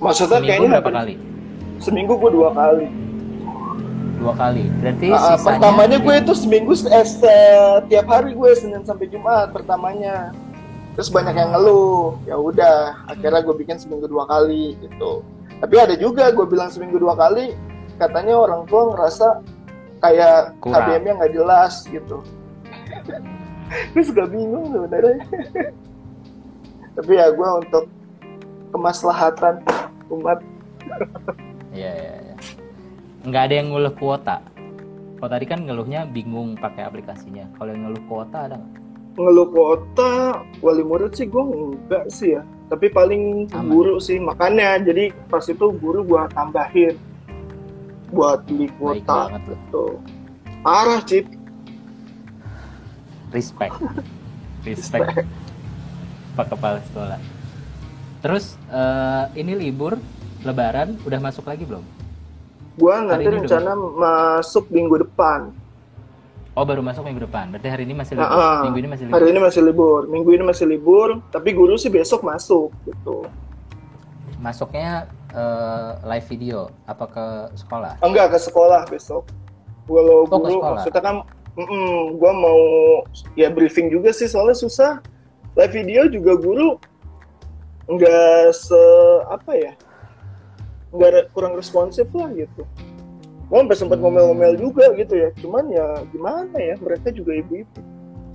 maksudnya 0.00 0.40
Seminggu 0.40 0.48
kayaknya 0.48 0.68
berapa 0.80 0.90
kali? 0.90 1.14
Seminggu 1.82 2.14
gue 2.16 2.30
dua 2.30 2.54
kali 2.54 2.86
Dua 4.22 4.38
kali. 4.38 4.70
Berarti 4.78 5.10
ah, 5.10 5.34
sisanya 5.34 5.58
pertamanya 5.58 5.98
gue 5.98 6.14
itu 6.14 6.32
seminggu 6.38 6.72
eh, 6.86 7.02
setiap 7.02 8.06
hari 8.06 8.38
gue 8.38 8.50
Senin 8.54 8.86
sampai 8.86 9.10
Jumat 9.10 9.50
pertamanya. 9.50 10.30
Terus 10.94 11.10
banyak 11.10 11.34
yang 11.34 11.50
ngeluh. 11.50 12.22
Ya 12.22 12.38
udah, 12.38 13.02
akhirnya 13.10 13.42
gue 13.42 13.54
bikin 13.58 13.82
seminggu 13.82 14.06
dua 14.06 14.30
kali 14.30 14.78
gitu. 14.78 15.26
Tapi 15.58 15.74
ada 15.74 15.98
juga 15.98 16.30
gue 16.30 16.46
bilang 16.46 16.70
seminggu 16.70 17.02
dua 17.02 17.18
kali, 17.18 17.58
katanya 17.98 18.38
orang 18.38 18.62
tua 18.70 18.94
ngerasa 18.94 19.42
kayak 19.98 20.54
Kurang. 20.62 20.86
KBM-nya 20.86 21.12
nggak 21.18 21.34
jelas 21.34 21.82
gitu. 21.90 22.22
Terus 23.96 24.08
gak 24.14 24.30
bingung 24.30 24.70
sebenarnya. 24.70 25.18
Tapi 26.92 27.12
ya 27.16 27.26
gue 27.32 27.48
untuk 27.58 27.84
kemaslahatan 28.70 29.64
umat 30.12 30.38
Iya, 31.72 31.92
iya, 31.92 32.14
iya. 32.20 32.36
Nggak 33.24 33.42
ada 33.48 33.54
yang 33.56 33.68
ngeluh 33.72 33.94
kuota. 33.96 34.36
Kalau 35.18 35.30
tadi 35.30 35.44
kan 35.46 35.60
ngeluhnya 35.64 36.06
bingung 36.06 36.54
pakai 36.58 36.86
aplikasinya. 36.86 37.48
Kalau 37.56 37.72
yang 37.72 37.88
ngeluh 37.88 38.04
kuota 38.06 38.38
ada 38.46 38.56
nggak? 38.60 38.82
ngeluh 39.12 39.48
kota 39.52 40.40
wali 40.64 40.80
murid 40.80 41.12
sih 41.12 41.28
gue 41.28 41.44
enggak 41.44 42.04
sih 42.08 42.36
ya. 42.36 42.42
Tapi 42.72 42.88
paling 42.88 43.52
Aman. 43.52 43.68
guru 43.68 44.00
sih 44.00 44.16
makanya. 44.16 44.80
Jadi 44.80 45.12
pas 45.28 45.44
itu 45.44 45.66
guru 45.76 46.00
gua 46.08 46.24
tambahin 46.32 46.96
buat 48.08 48.48
baik 48.48 48.72
kuota. 48.80 49.28
tuh. 49.68 50.00
Parah 50.64 51.04
cip. 51.04 51.28
Respect. 53.36 53.76
Respect. 54.64 55.28
Pak 56.32 56.46
kepala 56.48 56.80
sekolah. 56.88 57.20
Terus 58.24 58.56
eh, 58.72 59.24
ini 59.36 59.52
libur 59.52 60.00
lebaran 60.42 60.98
udah 61.06 61.18
masuk 61.22 61.46
lagi 61.46 61.62
belum? 61.62 61.82
Gua 62.78 63.04
nanti 63.04 63.28
rencana 63.28 63.72
masuk. 63.76 64.66
minggu 64.72 65.04
depan. 65.04 65.52
Oh 66.52 66.64
baru 66.68 66.84
masuk 66.84 67.04
minggu 67.08 67.24
depan. 67.24 67.48
Berarti 67.48 67.68
hari 67.68 67.82
ini 67.88 67.94
masih 67.96 68.16
libur. 68.18 68.28
Ah, 68.28 68.36
ah. 68.36 68.60
minggu 68.68 68.78
ini 68.80 68.88
masih 68.88 69.04
libur. 69.08 69.16
hari 69.16 69.26
ini 69.30 69.40
masih 69.40 69.60
libur. 69.64 70.00
Minggu 70.08 70.30
ini 70.32 70.44
masih 70.44 70.66
libur 70.68 71.08
tapi 71.32 71.48
guru 71.56 71.74
sih 71.80 71.88
besok 71.88 72.24
masuk 72.24 72.72
gitu. 72.84 73.24
Masuknya 74.42 75.08
eh, 75.32 75.90
live 76.04 76.26
video 76.28 76.68
apa 76.84 77.04
ke 77.08 77.26
sekolah? 77.56 78.00
Enggak 78.04 78.36
ke 78.36 78.38
sekolah 78.40 78.84
besok. 78.88 79.28
Kalau 79.88 80.24
Oh, 80.28 80.38
guru 80.40 80.60
maksudnya 80.62 81.02
kan 81.02 81.16
mm, 81.56 82.20
gua 82.20 82.32
mau 82.32 82.60
ya 83.36 83.52
briefing 83.52 83.92
juga 83.92 84.12
sih 84.12 84.28
soalnya 84.28 84.56
susah. 84.56 85.00
Live 85.56 85.72
video 85.76 86.08
juga 86.08 86.36
guru 86.40 86.80
nggak 87.88 88.54
se 88.56 88.82
apa 89.28 89.52
ya 89.58 89.72
nggak 90.92 91.32
kurang 91.32 91.56
responsif 91.56 92.06
lah 92.12 92.28
gitu. 92.36 92.62
Gua 93.48 93.64
sampai 93.64 93.76
sempat 93.76 93.98
ngomel-ngomel 94.00 94.56
juga 94.56 94.92
gitu 94.96 95.12
ya. 95.16 95.28
Cuman 95.40 95.68
ya 95.72 96.04
gimana 96.12 96.56
ya 96.56 96.76
mereka 96.80 97.12
juga 97.12 97.36
ibu-ibu. 97.36 97.80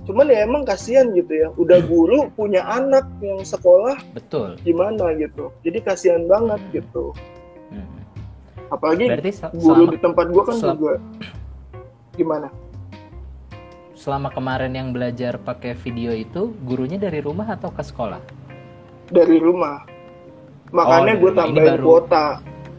Cuman 0.06 0.30
ya 0.30 0.46
emang 0.46 0.62
kasihan 0.62 1.10
gitu 1.14 1.30
ya. 1.30 1.48
Udah 1.58 1.82
guru 1.82 2.30
punya 2.34 2.62
anak 2.66 3.06
yang 3.22 3.42
sekolah 3.42 3.98
betul. 4.14 4.54
gimana 4.62 5.14
gitu. 5.18 5.50
Jadi 5.62 5.78
kasihan 5.82 6.26
banget 6.26 6.60
gitu. 6.74 7.14
Hmm. 7.68 7.84
apalagi 8.68 9.04
berarti 9.08 9.32
se- 9.32 9.52
guru 9.56 9.84
selama, 9.88 9.92
di 9.92 9.98
tempat 10.00 10.26
gua 10.28 10.42
kan 10.44 10.56
juga 10.56 10.94
gimana? 12.16 12.48
Selama 13.98 14.28
kemarin 14.30 14.72
yang 14.76 14.88
belajar 14.92 15.40
pakai 15.40 15.74
video 15.74 16.12
itu 16.14 16.54
gurunya 16.64 16.96
dari 17.00 17.18
rumah 17.18 17.48
atau 17.50 17.72
ke 17.72 17.82
sekolah? 17.82 18.20
Dari 19.08 19.36
rumah. 19.40 19.82
Makanya 20.70 21.16
dari 21.16 21.22
gue 21.24 21.32
tambahin 21.32 21.68
baru- 21.80 21.86
kuota 21.86 22.26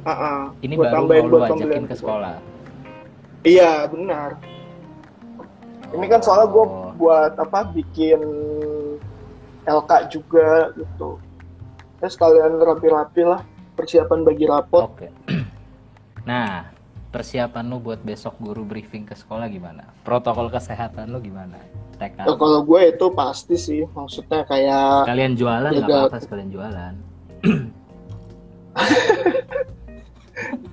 Ah, 0.01 0.11
ah. 0.11 0.41
ini 0.59 0.73
Gua 0.73 0.85
baru 0.85 0.95
tambahin 0.95 1.19
mau 1.19 1.25
lu 1.25 1.33
buat 1.33 1.43
ajakin 1.45 1.59
pembelian 1.59 1.85
ke 1.85 1.95
sekolah 1.95 2.35
iya 3.41 3.71
benar 3.85 4.29
ini 5.89 6.05
kan 6.05 6.19
soalnya 6.19 6.47
gue 6.47 6.61
Oh. 6.61 6.91
buat 6.95 7.33
apa 7.35 7.59
bikin 7.69 8.19
LK 9.63 9.91
juga 10.09 10.69
gitu 10.73 11.17
ya 11.97 12.07
sekalian 12.07 12.57
rapi-rapi 12.57 13.21
lah 13.23 13.41
persiapan 13.73 14.19
bagi 14.21 14.45
rapot 14.45 14.83
Oke. 14.87 15.07
Nah, 16.21 16.61
persiapan 17.09 17.65
lu 17.65 17.79
buat 17.79 17.99
besok 17.99 18.37
guru 18.37 18.61
briefing 18.61 19.01
ke 19.01 19.17
sekolah 19.17 19.49
gimana? 19.49 19.81
Protokol 20.03 20.45
kesehatan 20.47 21.09
lu 21.09 21.17
gimana? 21.17 21.57
TK. 21.97 22.21
Ya, 22.21 22.35
kalau 22.37 22.61
gue 22.61 22.81
itu 22.85 23.05
pasti 23.09 23.57
sih 23.57 23.81
maksudnya 23.89 24.45
kayak 24.45 25.09
Kalian 25.09 25.33
jualan 25.33 25.71
nggak 25.73 25.89
Jaga- 25.89 26.05
apa-apa 26.05 26.17
sekalian 26.21 26.49
jualan. 26.49 26.93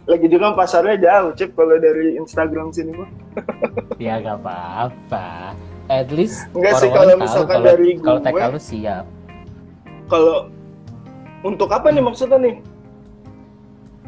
lagi 0.04 0.26
juga 0.26 0.52
pasarnya 0.52 0.96
jauh 0.96 1.30
cip 1.32 1.50
kalau 1.52 1.76
dari 1.76 2.14
Instagram 2.16 2.70
sini 2.70 2.92
mah 2.92 3.10
ya 3.96 4.18
nggak 4.18 4.38
apa-apa. 4.38 5.54
At 5.86 6.10
least 6.10 6.50
Enggak 6.50 6.82
sih, 6.82 6.90
kalau 6.90 7.14
misalkan 7.16 7.56
kalau- 7.56 7.66
dari 7.68 7.88
kalau 7.96 8.18
TK 8.18 8.42
lu 8.48 8.60
siap. 8.60 9.04
kalau 10.06 10.36
untuk 11.42 11.68
apa 11.68 11.90
nih 11.90 12.00
maksudnya 12.00 12.38
nih 12.38 12.56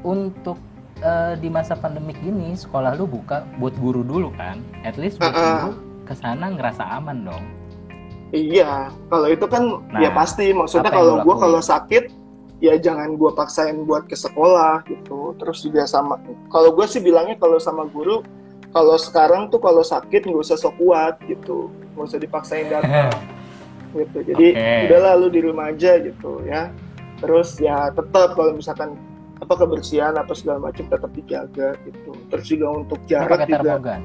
Untuk 0.00 0.59
eh, 0.99 1.35
di 1.37 1.47
masa 1.49 1.75
pandemik 1.75 2.19
gini 2.19 2.55
sekolah 2.55 2.95
lu 2.95 3.07
buka 3.07 3.47
buat 3.57 3.75
guru 3.77 4.03
dulu 4.03 4.31
kan? 4.33 4.59
At 4.83 4.95
least 4.95 5.19
buat 5.19 5.31
Ah, 5.31 5.38
ah. 5.38 5.47
guru 5.61 5.71
ke 6.03 6.15
sana 6.15 6.47
ngerasa 6.49 6.83
aman 6.93 7.23
dong. 7.25 7.45
Iya, 8.29 8.91
kalau 9.09 9.27
itu 9.27 9.47
kan 9.47 9.62
Nah, 9.88 10.00
ya 10.00 10.11
pasti. 10.11 10.50
Maksudnya 10.50 10.91
kalau 10.91 11.23
gue 11.23 11.37
kalau 11.37 11.61
sakit, 11.61 12.11
ya 12.59 12.75
jangan 12.79 13.15
gue 13.15 13.31
paksain 13.35 13.87
buat 13.87 14.07
ke 14.11 14.19
sekolah 14.19 14.83
gitu. 14.87 15.35
Terus 15.38 15.59
juga 15.62 15.87
sama, 15.87 16.19
kalau 16.50 16.75
gue 16.75 16.87
sih 16.91 16.99
bilangnya 17.03 17.38
kalau 17.38 17.59
sama 17.62 17.87
guru, 17.87 18.23
kalau 18.75 18.99
sekarang 19.00 19.49
tuh 19.49 19.62
kalau 19.62 19.81
sakit 19.81 20.29
nggak 20.29 20.45
usah 20.45 20.59
sok 20.59 20.77
kuat 20.77 21.15
gitu, 21.25 21.73
nggak 21.95 22.07
usah 22.07 22.21
dipaksain 22.21 22.67
datang 22.69 23.15
gitu. 23.97 24.19
Jadi 24.23 24.47
Oke. 24.55 24.75
udahlah 24.91 25.12
lu 25.17 25.29
di 25.33 25.41
rumah 25.41 25.73
aja 25.73 25.97
gitu 26.03 26.43
ya. 26.45 26.71
Terus 27.19 27.59
ya 27.59 27.91
tetap 27.91 28.38
kalau 28.38 28.55
misalkan 28.55 28.95
apa 29.38 29.55
kebersihan 29.55 30.19
apa 30.19 30.35
segala 30.35 30.71
macam 30.71 30.85
tetap 30.87 31.11
dijaga 31.15 31.79
gitu. 31.87 32.11
Terus 32.31 32.47
juga 32.47 32.67
untuk 32.75 32.99
jarak 33.07 33.47
pakai 33.47 33.55
juga 33.55 33.97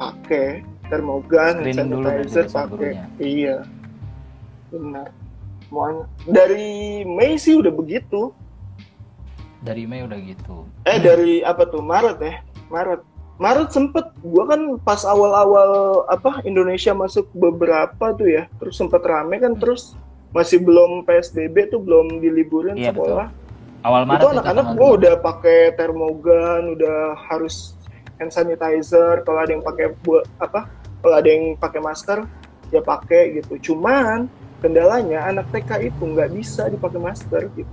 pakai 0.00 0.48
termogan, 0.88 1.54
hand 1.60 1.76
sanitizer 1.76 2.46
pakai. 2.48 2.92
Iya. 3.20 3.68
Benar. 4.72 5.19
Semuanya. 5.70 6.04
Dari 6.26 7.06
Mei 7.06 7.38
sih 7.38 7.54
udah 7.54 7.70
begitu. 7.70 8.34
Dari 9.62 9.86
Mei 9.86 10.02
udah 10.02 10.18
gitu. 10.18 10.66
Eh 10.82 10.98
dari 10.98 11.46
apa 11.46 11.62
tuh? 11.70 11.78
Maret 11.78 12.18
ya? 12.18 12.42
Maret. 12.74 13.06
Maret 13.38 13.70
sempet 13.70 14.10
gua 14.18 14.50
kan 14.50 14.60
pas 14.82 15.06
awal-awal 15.06 16.02
apa 16.10 16.42
Indonesia 16.42 16.90
masuk 16.90 17.30
beberapa 17.30 18.10
tuh 18.18 18.26
ya. 18.26 18.50
Terus 18.58 18.82
sempet 18.82 18.98
rame 19.06 19.38
kan 19.38 19.54
terus 19.54 19.94
masih 20.34 20.58
belum 20.58 21.06
PSBB 21.06 21.70
tuh 21.70 21.78
belum 21.78 22.18
diliburin 22.18 22.74
Iya, 22.74 22.90
sekolah. 22.90 23.30
Awal 23.86 24.02
Maret 24.10 24.20
itu 24.20 24.26
anak-anak 24.34 24.66
dua. 24.74 24.88
udah 24.98 25.14
pakai 25.22 25.60
termogan, 25.78 26.60
udah 26.74 27.14
harus 27.30 27.78
hand 28.18 28.34
sanitizer. 28.34 29.22
Kalau 29.22 29.38
ada 29.38 29.54
yang 29.54 29.62
pakai 29.62 29.94
buat 30.02 30.26
apa? 30.42 30.66
Kalau 30.98 31.14
ada 31.14 31.28
yang 31.30 31.54
pakai 31.56 31.78
masker, 31.78 32.26
ya 32.74 32.82
pakai 32.82 33.38
gitu. 33.38 33.70
Cuman 33.70 34.26
kendalanya 34.60 35.26
anak 35.26 35.48
TK 35.50 35.90
itu 35.92 36.02
nggak 36.04 36.30
bisa 36.36 36.68
dipakai 36.68 37.00
masker 37.00 37.42
gitu. 37.56 37.72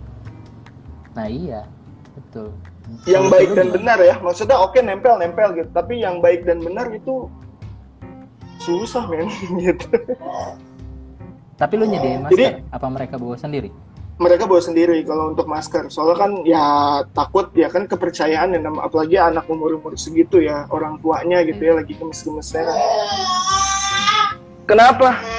Nah 1.14 1.28
iya, 1.28 1.68
betul. 2.16 2.56
Yang 3.04 3.26
baik 3.28 3.50
dan 3.52 3.68
benar 3.76 4.00
ya, 4.00 4.16
maksudnya 4.24 4.56
oke 4.64 4.80
nempel-nempel 4.80 5.52
gitu. 5.60 5.70
Tapi 5.76 6.00
yang 6.00 6.24
baik 6.24 6.48
dan 6.48 6.64
benar 6.64 6.88
itu 6.96 7.28
susah 8.64 9.04
men 9.12 9.28
gitu. 9.66 9.88
Tapi 11.58 11.74
lu 11.76 11.86
nyediain 11.90 12.24
masker? 12.24 12.36
Jadi- 12.38 12.54
apa 12.72 12.88
mereka 12.88 13.16
bawa 13.20 13.36
sendiri? 13.36 13.70
Mereka 14.18 14.50
bawa 14.50 14.58
sendiri 14.58 15.06
kalau 15.06 15.30
untuk 15.30 15.46
masker. 15.46 15.94
Soalnya 15.94 16.18
kan 16.18 16.32
ya 16.42 16.66
takut 17.14 17.54
ya 17.54 17.70
kan 17.70 17.86
kepercayaan 17.86 18.50
ya, 18.50 18.60
apalagi 18.82 19.14
anak 19.14 19.46
umur-umur 19.46 19.94
segitu 19.94 20.42
ya 20.42 20.66
orang 20.74 20.98
tuanya 21.06 21.46
gitu 21.46 21.62
ya 21.62 21.78
lagi 21.78 21.94
gemes-gemesnya. 21.94 22.66
kan. 22.66 22.78
Kenapa? 24.66 25.37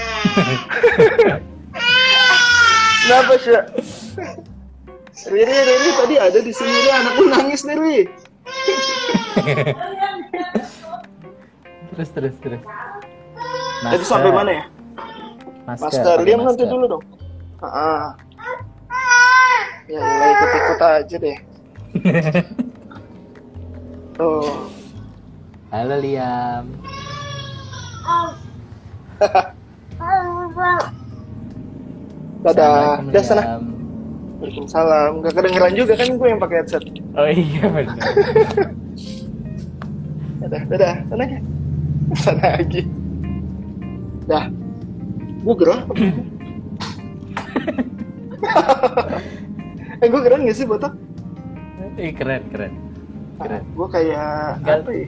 Kenapa 3.02 3.33
sih? 3.40 3.57
Riri, 5.28 5.50
Riri 5.50 5.90
tadi 5.99 6.14
ada 6.21 6.38
di 6.38 6.52
sini 6.54 6.71
Riri, 6.71 6.90
anakku 6.95 7.23
nangis 7.26 7.62
nih 7.66 7.76
Riri. 7.76 8.04
Terus 11.95 12.09
terus 12.14 12.35
terus. 12.38 12.62
Tadi 13.83 14.04
sampai 14.07 14.30
mana 14.30 14.50
ya? 14.54 14.64
Masker, 15.68 16.00
pakai 16.00 16.25
diam 16.25 16.40
nanti 16.47 16.64
masker. 16.64 16.73
dulu 16.73 16.85
dong. 16.88 17.02
Ah. 17.61 18.16
Ya, 19.88 20.00
ya 20.00 20.26
ikut-ikut 20.33 20.80
aja 20.80 21.16
deh. 21.18 21.38
Oh, 24.18 24.66
Halo 25.71 25.95
Liam. 26.02 26.75
dadah. 32.42 33.02
Assalamualaikum, 33.02 33.12
Dah 33.14 33.22
sana. 33.22 33.42
Waalaikumsalam. 34.38 35.10
Gak 35.26 35.34
kedengeran 35.34 35.72
juga 35.74 35.92
kan 35.98 36.08
gue 36.14 36.28
yang 36.30 36.38
pakai 36.38 36.56
headset. 36.62 36.82
Oh 37.18 37.26
iya 37.26 37.64
benar. 37.66 37.98
Dadah, 40.38 40.62
dadah. 40.70 40.94
Sana 41.10 41.26
aja. 41.26 41.38
Sana 42.24 42.46
lagi. 42.56 42.86
Dah. 44.30 44.46
Gue 45.42 45.54
gerah. 45.58 45.80
eh, 50.00 50.06
gue 50.08 50.20
gerah 50.22 50.38
gak 50.38 50.56
sih 50.56 50.64
botak? 50.64 50.94
Ih 51.98 52.14
keren 52.14 52.46
keren. 52.54 52.72
Keren. 53.38 53.62
gue 53.74 53.88
kayak 53.90 54.62
Gal- 54.62 54.82
apa 54.86 54.90
ya? 54.94 55.06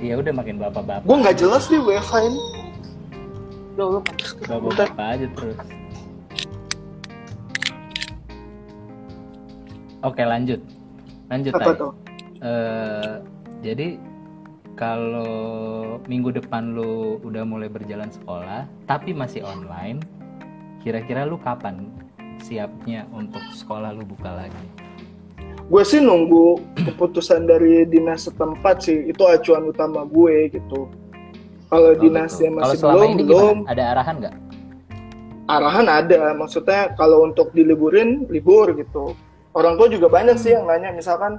Iya 0.00 0.14
udah 0.20 0.32
makin 0.32 0.56
bapak-bapak. 0.60 1.04
Gue 1.08 1.16
nggak 1.16 1.36
jelas 1.40 1.68
nih 1.72 1.80
WFH 1.80 2.12
ini. 2.28 2.40
Ke- 3.76 4.46
bentar. 4.48 4.88
Bapak-bapak 4.90 5.06
aja 5.14 5.26
terus. 5.36 5.58
Oke 10.00 10.22
lanjut. 10.24 10.60
Lanjut 11.28 11.52
Apa 11.54 11.72
tuh? 11.76 11.92
Eh, 12.40 13.14
jadi 13.60 14.00
kalau 14.80 16.00
minggu 16.08 16.32
depan 16.32 16.72
lu 16.72 17.20
udah 17.20 17.44
mulai 17.44 17.68
berjalan 17.68 18.08
sekolah 18.08 18.64
tapi 18.88 19.12
masih 19.12 19.44
online 19.44 20.00
kira-kira 20.80 21.28
lu 21.28 21.36
kapan 21.36 21.92
siapnya 22.40 23.04
untuk 23.12 23.44
sekolah 23.52 23.92
lu 23.92 24.08
buka 24.08 24.32
lagi 24.32 24.66
gue 25.68 25.82
sih 25.84 26.00
nunggu 26.00 26.58
keputusan 26.88 27.44
dari 27.44 27.84
dinas 27.84 28.24
setempat 28.24 28.80
sih 28.80 29.12
itu 29.12 29.20
acuan 29.28 29.68
utama 29.68 30.08
gue 30.08 30.48
gitu 30.48 30.88
kalau 31.70 31.90
Oh, 31.94 31.96
dinasnya 31.96 32.50
gitu. 32.50 32.58
masih 32.58 32.78
kalau 32.82 32.94
belum 32.98 33.12
ini 33.14 33.22
belum. 33.24 33.56
Ada 33.70 33.82
arahan 33.94 34.14
nggak? 34.18 34.34
Arahan 35.46 35.86
ada. 35.86 36.20
Maksudnya 36.34 36.80
kalau 36.98 37.22
untuk 37.22 37.54
diliburin 37.54 38.26
libur 38.26 38.74
gitu. 38.74 39.14
Orang 39.54 39.78
tua 39.78 39.86
juga 39.90 40.10
banyak 40.10 40.36
sih 40.38 40.54
yang 40.54 40.66
nanya 40.66 40.90
misalkan 40.94 41.38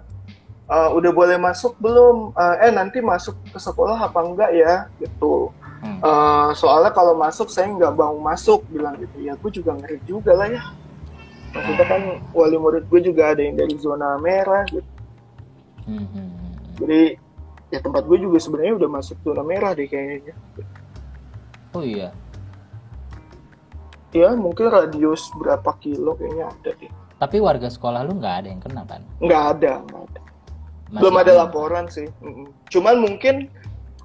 "Eh, 0.71 0.89
udah 0.95 1.11
boleh 1.11 1.35
masuk 1.35 1.75
belum? 1.83 2.31
Eh, 2.35 2.55
eh 2.67 2.71
nanti 2.71 3.03
masuk 3.03 3.35
ke 3.51 3.59
sekolah 3.59 4.07
apa 4.07 4.19
enggak 4.23 4.51
ya? 4.55 4.87
Gitu. 5.03 5.51
Hmm. 5.83 5.99
Eh, 5.99 6.49
soalnya 6.55 6.95
kalau 6.95 7.11
masuk 7.19 7.51
saya 7.51 7.67
nggak 7.67 7.91
mau 7.91 8.15
masuk 8.15 8.63
bilang 8.71 8.95
gitu. 8.99 9.15
Ya 9.19 9.35
gue 9.35 9.51
juga 9.51 9.75
ngeri 9.75 9.99
juga 10.07 10.31
lah 10.31 10.47
ya. 10.47 10.63
Maksudnya 11.51 11.85
kan 11.87 12.01
wali 12.31 12.55
murid 12.55 12.87
gue 12.87 13.01
juga 13.03 13.35
ada 13.35 13.43
yang 13.43 13.59
dari 13.59 13.75
zona 13.75 14.15
merah 14.23 14.63
gitu. 14.71 14.87
Hmm, 15.83 16.07
hmm, 16.07 16.07
hmm. 16.13 16.51
jadi 16.77 17.01
ya 17.71 17.79
tempat 17.79 18.03
gue 18.03 18.17
juga 18.19 18.37
sebenarnya 18.37 18.75
udah 18.77 18.89
masuk 18.91 19.17
zona 19.23 19.41
merah 19.41 19.71
deh 19.71 19.87
kayaknya. 19.87 20.35
Oh 21.71 21.81
iya. 21.81 22.11
Ya 24.11 24.35
mungkin 24.35 24.67
radius 24.67 25.31
berapa 25.39 25.71
kilo 25.79 26.19
kayaknya 26.19 26.51
ada 26.51 26.71
deh. 26.75 26.91
Tapi 27.15 27.37
warga 27.39 27.71
sekolah 27.71 28.03
lu 28.03 28.19
nggak 28.19 28.35
ada 28.43 28.47
yang 28.49 28.59
kena 28.59 28.83
kan 28.83 29.01
nggak 29.19 29.43
ada 29.55 29.71
nggak 29.87 30.03
ada. 30.09 30.19
Masih 30.91 30.99
belum 30.99 31.15
ada 31.15 31.31
laporan 31.39 31.85
sih 31.87 32.07
cuman 32.67 32.95
mungkin 32.99 33.47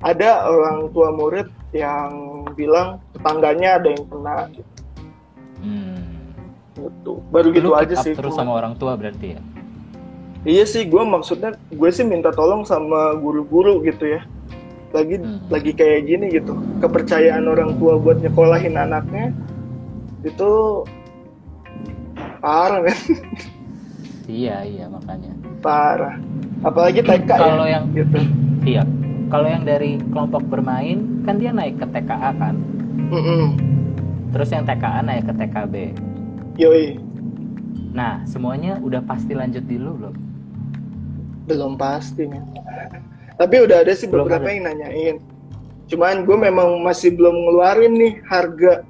ada 0.04 0.46
orang 0.46 0.92
tua 0.92 1.10
murid 1.10 1.48
yang 1.74 2.12
bilang 2.54 3.02
tetangganya 3.12 3.82
ada 3.82 3.88
yang 3.90 4.04
kena. 4.06 4.36
Gitu, 4.52 4.72
Hmm. 5.56 6.36
gitu. 6.76 7.24
baru 7.32 7.48
gitu 7.50 7.66
Lu 7.66 7.74
aja 7.74 7.88
keep 7.88 7.98
up 7.98 8.04
sih 8.04 8.12
terus 8.14 8.30
cuman. 8.36 8.44
sama 8.44 8.52
orang 8.54 8.74
tua 8.76 8.92
berarti 8.94 9.34
ya 9.34 9.40
iya 10.42 10.64
sih 10.64 10.84
gue 10.84 11.00
maksudnya 11.00 11.54
gue 11.68 11.90
sih 11.90 12.02
minta 12.02 12.28
tolong 12.28 12.62
sama 12.62 13.14
guru-guru 13.14 13.80
gitu 13.80 14.10
ya. 14.10 14.20
Lagi 14.90 15.16
Hmm. 15.16 15.40
lagi 15.48 15.70
kayak 15.70 16.04
gini 16.04 16.26
gitu. 16.30 16.52
Kepercayaan 16.78 17.44
orang 17.44 17.76
tua 17.76 17.96
buat 17.96 18.18
nyekolahin 18.18 18.74
anaknya 18.74 19.32
itu 20.22 20.50
parah 22.38 22.80
men. 22.80 22.98
Iya 24.26 24.66
iya 24.66 24.84
makanya. 24.86 25.30
Parah. 25.60 26.18
Apalagi 26.60 26.98
TK 27.00 27.30
ya 27.30 27.38
Kalau 27.38 27.64
yang- 27.64 27.88
gitu. 27.92 28.18
Iya. 28.66 28.82
Kalau 29.26 29.46
yang 29.46 29.62
dari 29.62 29.98
kelompok 30.04 30.42
bermain 30.46 30.98
kan 31.22 31.38
dia 31.38 31.50
naik 31.50 31.78
ke 31.78 31.86
TKA 31.86 32.30
kan? 32.34 32.54
Mm-mm. 33.06 33.54
terus 34.26 34.50
yang 34.50 34.66
TKA 34.66 35.00
naik 35.00 35.24
ke 35.24 35.32
TKB 35.32 35.74
yoi. 36.56 36.98
Nah 37.94 38.20
semuanya 38.24 38.76
udah 38.76 39.00
pasti 39.00 39.32
lanjut 39.32 39.62
di 39.62 39.78
lu 39.78 39.94
belum 39.94 40.12
belum 41.46 41.78
pasti 41.78 42.26
men 42.26 42.44
tapi 43.36 43.54
udah 43.62 43.84
ada 43.84 43.92
sih 43.92 44.08
Belum 44.08 44.24
beberapa 44.26 44.48
ada. 44.48 44.52
yang 44.56 44.64
nanyain. 44.64 45.16
Cuman 45.86 46.24
gue 46.24 46.36
memang 46.40 46.80
masih 46.82 47.14
belum 47.14 47.36
ngeluarin 47.46 47.92
nih 47.94 48.14
harga 48.26 48.82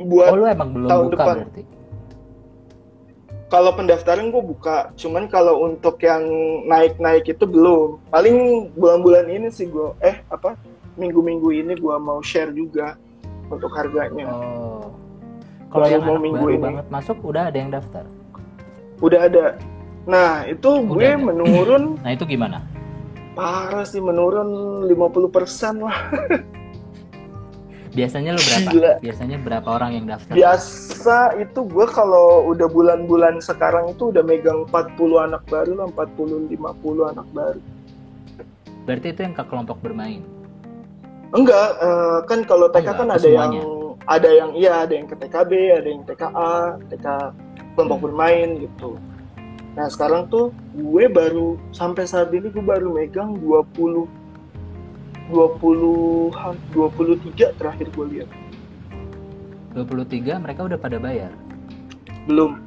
buat 0.00 0.32
oh 0.32 0.36
lu 0.36 0.46
emang 0.48 0.70
belum 0.76 0.88
tahun 0.88 1.04
buka 1.08 1.16
depan. 1.16 1.36
berarti? 1.44 1.62
Kalau 3.50 3.70
pendaftaran 3.74 4.26
gue 4.30 4.42
buka 4.44 4.94
cuman 4.94 5.26
kalau 5.26 5.66
untuk 5.66 5.98
yang 6.04 6.22
naik-naik 6.68 7.26
itu 7.26 7.44
belum. 7.48 7.98
Paling 8.12 8.70
bulan-bulan 8.76 9.26
ini 9.26 9.48
sih 9.50 9.66
gue 9.66 9.96
eh 10.04 10.22
apa 10.30 10.54
minggu-minggu 11.00 11.50
ini 11.50 11.72
gue 11.74 11.96
mau 11.98 12.20
share 12.22 12.52
juga 12.54 12.94
untuk 13.50 13.72
harganya. 13.74 14.30
Oh. 14.30 14.92
Kalau 15.72 15.86
yang 15.88 16.04
mau 16.04 16.20
minggu 16.20 16.44
baru 16.44 16.54
ini. 16.54 16.62
banget 16.62 16.86
masuk 16.92 17.16
udah 17.24 17.50
ada 17.50 17.58
yang 17.58 17.72
daftar? 17.72 18.04
Udah 19.00 19.26
ada 19.26 19.44
nah 20.04 20.44
itu 20.44 20.70
gue 20.82 21.08
menurun. 21.14 21.96
Nah 22.04 22.10
itu 22.10 22.24
gimana? 22.24 22.64
Parah 23.30 23.84
sih 23.84 23.98
menurun 23.98 24.48
50% 24.84 24.92
lah. 25.80 25.98
Biasanya 27.90 28.30
lu 28.32 28.40
berapa? 28.40 28.70
Gila. 28.70 28.92
biasanya 29.02 29.36
berapa 29.40 29.68
orang 29.68 29.90
yang 29.92 30.06
daftar? 30.06 30.30
Biasa 30.30 31.16
itu 31.36 31.60
gue 31.66 31.86
kalau 31.90 32.46
udah 32.46 32.70
bulan-bulan 32.70 33.42
sekarang 33.42 33.90
itu 33.90 34.14
udah 34.14 34.22
megang 34.22 34.62
40 34.68 34.94
anak 35.20 35.42
baru 35.50 35.72
lah 35.74 35.86
40 35.90 36.54
50 36.54 37.10
anak 37.10 37.26
baru. 37.34 37.60
Berarti 38.86 39.06
itu 39.10 39.20
yang 39.20 39.34
ke 39.34 39.42
kelompok 39.42 39.82
bermain? 39.82 40.22
Enggak 41.30 41.68
eh, 41.78 42.18
kan 42.26 42.40
kalau 42.42 42.70
TK 42.70 42.78
Enggak, 42.80 42.96
kan 42.96 43.08
ada 43.10 43.28
yang 43.28 43.50
semuanya. 43.50 43.62
ada 44.06 44.28
yang 44.30 44.50
iya 44.54 44.72
ada 44.82 44.92
yang 44.94 45.06
ke 45.06 45.14
TKB 45.14 45.52
ada 45.72 45.88
yang 45.90 46.02
TKA 46.02 46.52
TK 46.88 47.06
kelompok 47.74 47.98
Hmm. 47.98 48.06
bermain 48.06 48.48
gitu 48.56 48.90
nah 49.78 49.86
sekarang 49.86 50.26
tuh 50.26 50.50
gue 50.74 51.06
baru 51.06 51.54
sampai 51.70 52.02
saat 52.02 52.34
ini 52.34 52.50
gue 52.50 52.64
baru 52.64 52.90
megang 52.90 53.38
20 53.38 54.10
20 55.30 56.34
23 56.74 57.54
terakhir 57.54 57.86
gue 57.94 58.06
lihat. 58.10 58.30
23 59.78 60.42
mereka 60.42 60.66
udah 60.66 60.78
pada 60.78 60.98
bayar? 60.98 61.30
Belum. 62.26 62.58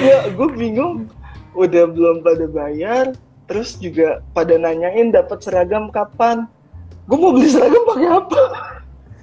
Ya 0.00 0.32
gue 0.32 0.48
bingung. 0.56 1.12
Udah 1.52 1.84
belum 1.92 2.24
pada 2.24 2.46
bayar 2.48 3.12
terus 3.44 3.76
juga 3.76 4.24
pada 4.32 4.56
nanyain 4.56 5.12
dapat 5.12 5.44
seragam 5.44 5.92
kapan. 5.92 6.48
Gue 7.04 7.18
mau 7.20 7.36
beli 7.36 7.52
seragam 7.52 7.84
pakai 7.84 8.08
apa 8.08 8.42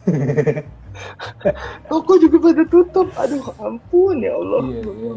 toko 1.89 2.13
juga 2.17 2.37
pada 2.39 2.63
tutup. 2.65 3.07
Aduh 3.15 3.43
ampun 3.57 4.15
ya 4.17 4.33
Allah. 4.33 4.61
Iya 4.63 4.81
iya. 4.83 5.13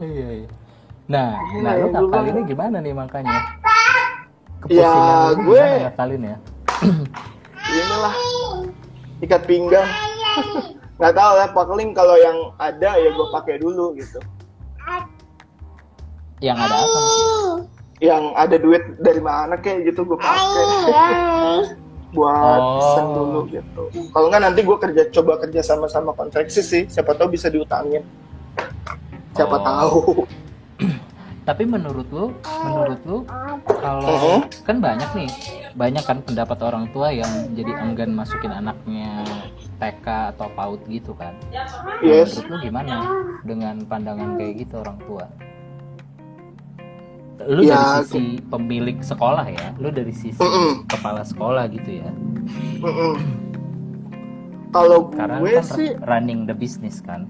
Iya 0.00 0.28
iya. 0.40 0.48
Nah 1.04 1.28
Iya, 1.36 1.60
nah 1.60 1.72
lu 1.74 1.86
iya, 1.86 2.00
gua- 2.00 2.24
ini 2.26 2.40
gimana 2.44 2.76
nih 2.80 2.92
makanya? 2.92 3.38
Ya, 4.64 4.88
Kepusingan 4.88 5.16
lu 5.20 5.34
gue- 5.44 5.80
ngakalin 5.84 6.22
ya? 6.24 6.36
Inilah 7.74 8.16
ikat 9.20 9.42
pinggang. 9.44 9.88
Nggak 10.98 11.12
tahu 11.12 11.32
lah 11.34 11.48
paling 11.50 11.90
kalau 11.92 12.16
yang 12.16 12.38
ada 12.56 12.90
ya 12.94 13.10
gue 13.10 13.26
pakai 13.30 13.58
dulu 13.58 13.92
gitu. 13.94 14.18
Yang 16.40 16.56
ada 16.60 16.76
apa? 16.78 16.98
Yang 17.98 18.24
ada 18.36 18.56
duit 18.56 18.82
dari 18.98 19.20
mana 19.20 19.54
kayak 19.56 19.90
gitu 19.90 20.04
gue 20.04 20.16
pakai 20.16 20.64
buat 22.14 22.32
Oh. 22.56 22.78
pesen 22.78 23.06
dulu 23.10 23.40
gitu. 23.50 23.82
Kalau 24.08 24.26
nggak 24.30 24.42
nanti 24.42 24.60
gue 24.62 24.76
kerja 24.78 25.02
coba 25.10 25.32
kerja 25.36 25.60
sama 25.60 25.86
sama 25.86 26.10
konveksi 26.10 26.62
sih. 26.62 26.82
Siapa 26.86 27.12
tahu 27.12 27.34
bisa 27.34 27.50
diutangin. 27.50 28.06
Siapa 29.34 29.56
Oh. 29.56 29.62
tahu. 29.62 29.98
Tapi 31.44 31.68
menurut 31.68 32.08
lu 32.08 32.32
menurut 32.40 33.00
lu 33.04 33.18
kalau 33.68 34.08
Mhm. 34.08 34.64
kan 34.64 34.76
banyak 34.80 35.10
nih 35.12 35.30
banyak 35.76 36.00
kan 36.00 36.18
pendapat 36.24 36.56
orang 36.62 36.88
tua 36.88 37.12
yang 37.12 37.28
jadi 37.52 37.84
enggan 37.84 38.16
masukin 38.16 38.48
anaknya 38.48 39.20
TK 39.76 40.32
atau 40.32 40.48
PAUD 40.48 40.88
gitu 40.88 41.12
kan. 41.12 41.36
Nah, 41.52 42.00
yes. 42.00 42.40
menurut 42.40 42.48
lu 42.48 42.56
gimana 42.64 42.96
dengan 43.44 43.76
pandangan 43.84 44.40
kayak 44.40 44.64
gitu 44.64 44.80
orang 44.80 44.96
tua 45.04 45.24
lu 47.42 47.62
Ya, 47.62 47.74
dari 47.74 47.86
sisi 47.86 48.38
pemilik 48.46 48.98
sekolah 49.02 49.46
ya 49.50 49.74
lu 49.82 49.90
dari 49.90 50.14
sisi 50.14 50.46
Mm-mm. 50.46 50.86
kepala 50.86 51.26
sekolah 51.26 51.66
gitu 51.72 51.90
ya 52.02 52.10
Mm-mm. 52.82 53.14
kalau 54.74 55.10
karena 55.14 55.40
gue 55.40 55.50
kan 55.50 55.64
sih 55.64 55.94
running 56.06 56.46
the 56.46 56.54
business 56.54 56.98
kan 57.02 57.26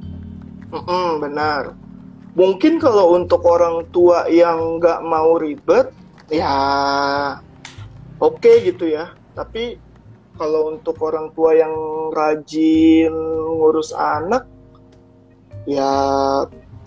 Mm-mm, 0.74 1.22
benar. 1.22 1.78
Mungkin 2.34 2.82
kalau 2.82 3.14
untuk 3.14 3.42
orang 3.46 3.86
tua 3.94 4.26
yang 4.26 4.78
nggak 4.82 5.00
mau 5.06 5.38
ribet, 5.38 5.86
ya 6.30 6.50
oke 8.18 8.52
gitu 8.66 8.84
ya. 8.90 9.14
Tapi 9.34 9.78
kalau 10.38 10.74
untuk 10.74 10.96
orang 11.06 11.30
tua 11.36 11.54
yang 11.54 11.74
rajin 12.10 13.12
ngurus 13.58 13.94
anak, 13.94 14.42
ya 15.66 15.90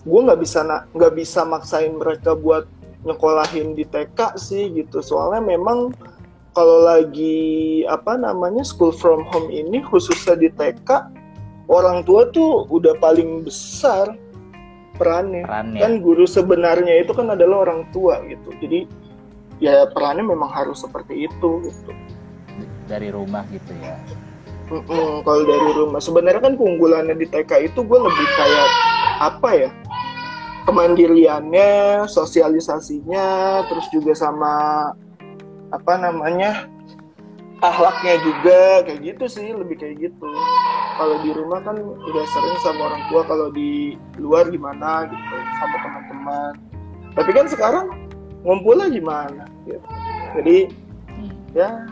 gue 0.07 0.19
nggak 0.25 0.39
bisa 0.39 0.59
nggak 0.95 1.13
bisa 1.19 1.41
maksain 1.43 1.93
mereka 1.99 2.31
buat 2.37 2.63
nyekolahin 3.07 3.73
di 3.73 3.87
TK 3.87 4.35
sih 4.35 4.69
gitu. 4.75 4.99
Soalnya 4.99 5.41
memang 5.41 5.95
kalau 6.51 6.83
lagi 6.83 7.85
apa 7.87 8.17
namanya 8.17 8.65
school 8.65 8.91
from 8.91 9.23
home 9.29 9.47
ini 9.47 9.79
khususnya 9.81 10.35
di 10.35 10.49
TK 10.51 10.89
orang 11.71 12.03
tua 12.03 12.27
tuh 12.29 12.67
udah 12.67 12.97
paling 12.99 13.47
besar 13.47 14.13
perannya. 14.99 15.47
perannya 15.47 15.79
Kan 15.79 16.03
guru 16.03 16.27
sebenarnya 16.27 17.01
itu 17.01 17.15
kan 17.15 17.31
adalah 17.31 17.69
orang 17.69 17.87
tua 17.95 18.19
gitu. 18.27 18.51
Jadi 18.59 18.89
ya 19.63 19.89
perannya 19.89 20.27
memang 20.27 20.51
harus 20.53 20.83
seperti 20.85 21.25
itu 21.25 21.49
gitu. 21.65 21.91
dari 22.87 23.11
rumah 23.11 23.43
gitu 23.51 23.75
ya 23.83 23.99
Mm-mm, 24.67 25.23
kalau 25.23 25.47
dari 25.47 25.69
rumah 25.79 26.03
sebenarnya 26.03 26.43
kan 26.43 26.59
keunggulannya 26.59 27.15
di 27.15 27.23
TK 27.23 27.71
itu 27.71 27.79
gue 27.87 27.99
lebih 28.03 28.27
kayak 28.35 28.69
apa 29.23 29.49
ya? 29.55 29.69
Kemandiriannya, 30.67 32.03
sosialisasinya, 32.11 33.63
terus 33.71 33.87
juga 33.87 34.11
sama 34.11 34.55
apa 35.71 35.93
namanya 35.95 36.67
akhlaknya 37.63 38.19
juga 38.21 38.59
kayak 38.83 38.99
gitu 39.01 39.25
sih 39.31 39.47
lebih 39.55 39.79
kayak 39.79 40.11
gitu. 40.11 40.29
Kalau 40.99 41.15
di 41.23 41.31
rumah 41.31 41.63
kan 41.63 41.79
udah 41.79 42.25
sering 42.35 42.57
sama 42.61 42.81
orang 42.91 43.03
tua 43.07 43.21
kalau 43.23 43.47
di 43.49 43.95
luar 44.19 44.51
gimana 44.51 45.07
gitu 45.07 45.35
sama 45.55 45.75
teman-teman. 45.79 46.53
Tapi 47.15 47.31
kan 47.31 47.45
sekarang 47.47 47.85
ngumpulnya 48.43 48.91
gimana 48.91 49.43
gitu. 49.63 49.87
Jadi 50.35 50.57
ya 51.55 51.87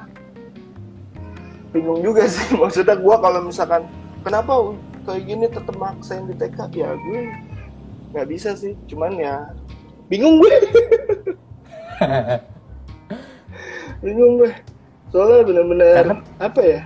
bingung 1.72 2.04
juga 2.04 2.28
sih. 2.28 2.54
Maksudnya 2.62 3.00
gua 3.00 3.24
kalau 3.24 3.40
misalkan 3.48 3.88
kenapa 4.22 4.76
kayak 5.06 5.24
gini 5.30 5.46
tetap 5.48 5.76
maksain 5.78 6.26
di 6.26 6.34
TK 6.34 6.60
ya 6.74 6.90
gue 6.98 7.22
nggak 8.12 8.28
bisa 8.28 8.54
sih 8.54 8.74
cuman 8.86 9.16
ya 9.16 9.48
bingung 10.10 10.38
gue. 10.38 10.54
Bingung 14.04 14.38
gue. 14.38 14.52
Soalnya 15.10 15.42
bener-bener 15.48 15.96
Karena- 15.96 16.24
apa 16.38 16.62
ya? 16.62 16.82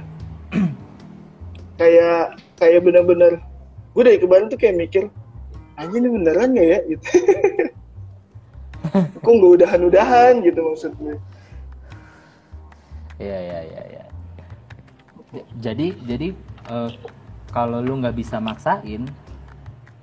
Kayak 1.75 2.21
kayak 2.55 2.81
bener-bener 2.83 3.33
gue 3.95 4.03
dari 4.05 4.19
kemarin 4.19 4.47
tuh 4.47 4.59
kayak 4.59 4.75
mikir 4.77 5.03
anjing 5.75 6.03
ini 6.05 6.09
beneran 6.11 6.53
gak 6.53 6.67
ya? 6.67 6.79
Gitu. 6.89 7.07
Kok 9.19 9.31
nggak 9.31 9.51
udahan-udahan 9.59 10.41
gitu 10.41 10.59
maksud 10.65 10.91
gue 10.97 11.13
Iya 13.19 13.37
iya 13.37 13.59
iya 13.67 13.81
iya. 13.91 14.03
J- 15.29 15.49
Jadi 15.59 15.87
jadi 16.07 16.27
eh, 16.71 16.89
kalau 17.51 17.83
lu 17.83 17.99
nggak 17.99 18.15
bisa 18.15 18.39
maksain, 18.39 19.03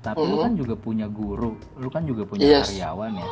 tapi 0.07 0.23
lu 0.23 0.37
Mhm. 0.37 0.45
kan 0.45 0.53
juga 0.55 0.75
punya 0.77 1.07
guru, 1.09 1.51
lu 1.75 1.89
kan 1.91 2.07
juga 2.07 2.23
punya 2.23 2.47
Yes. 2.47 2.71
karyawan 2.71 3.13
ya. 3.15 3.29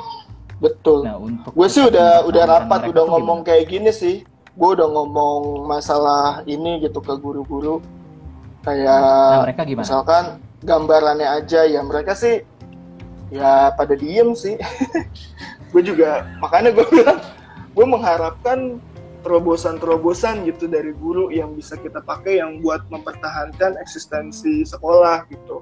betul 0.55 1.03
Nah 1.03 1.19
untuk 1.19 1.51
gue 1.51 1.69
sih 1.69 1.83
udah 1.83 2.25
udah 2.25 2.45
rapat 2.47 2.87
udah 2.87 3.05
ngomong 3.05 3.43
gimana? 3.43 3.49
kayak 3.53 3.65
gini 3.69 3.91
sih 3.91 4.17
gue 4.55 4.69
udah 4.71 4.87
ngomong 4.87 5.67
masalah 5.67 6.47
ini 6.47 6.79
gitu 6.79 7.03
ke 7.03 7.11
guru-guru 7.17 7.83
Nah 7.83 8.63
kayak 8.65 9.43
mereka 9.45 9.63
gimana? 9.67 9.83
misalkan 9.83 10.25
gambarannya 10.63 11.27
aja 11.29 11.67
ya 11.67 11.83
mereka 11.83 12.15
sih 12.15 12.47
ya 13.29 13.75
pada 13.75 13.99
diem 13.99 14.31
sih 14.33 14.55
gue 15.75 15.83
juga 15.83 16.23
makanya 16.39 16.71
gue 16.71 16.87
bilang 16.89 17.19
gue 17.75 17.85
mengharapkan 17.85 18.79
terobosan-terobosan 19.27 20.47
gitu 20.47 20.65
dari 20.65 20.95
guru 20.95 21.29
yang 21.29 21.51
bisa 21.53 21.75
kita 21.75 21.99
pakai 21.99 22.39
yang 22.39 22.63
buat 22.63 22.87
mempertahankan 22.89 23.75
eksistensi 23.77 24.63
sekolah 24.63 25.27
gitu 25.29 25.61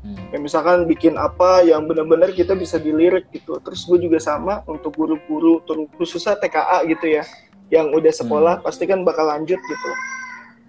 Hmm. 0.00 0.32
ya 0.32 0.40
misalkan 0.40 0.88
bikin 0.88 1.20
apa 1.20 1.60
yang 1.60 1.84
benar-benar 1.84 2.32
kita 2.32 2.56
bisa 2.56 2.80
dilirik 2.80 3.28
gitu. 3.36 3.60
Terus 3.60 3.84
gue 3.84 4.08
juga 4.08 4.16
sama 4.16 4.64
untuk 4.64 4.96
guru-guru 4.96 5.60
terus 5.68 5.92
khususnya 6.00 6.40
TKA 6.40 6.88
gitu 6.88 7.20
ya 7.20 7.24
yang 7.68 7.92
udah 7.92 8.08
sekolah 8.08 8.54
pasti 8.64 8.88
kan 8.88 9.04
bakal 9.04 9.28
lanjut 9.28 9.60
gitu. 9.60 9.90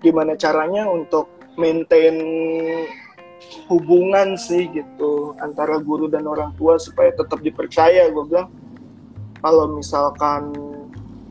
Gimana 0.04 0.36
caranya 0.36 0.84
untuk 0.84 1.32
maintain 1.56 2.20
hubungan 3.72 4.36
sih 4.36 4.68
gitu 4.70 5.34
antara 5.40 5.80
guru 5.80 6.12
dan 6.12 6.28
orang 6.28 6.52
tua 6.60 6.76
supaya 6.76 7.16
tetap 7.16 7.40
dipercaya 7.40 8.12
gue 8.12 8.24
bilang. 8.28 8.52
Kalau 9.42 9.74
misalkan 9.74 10.54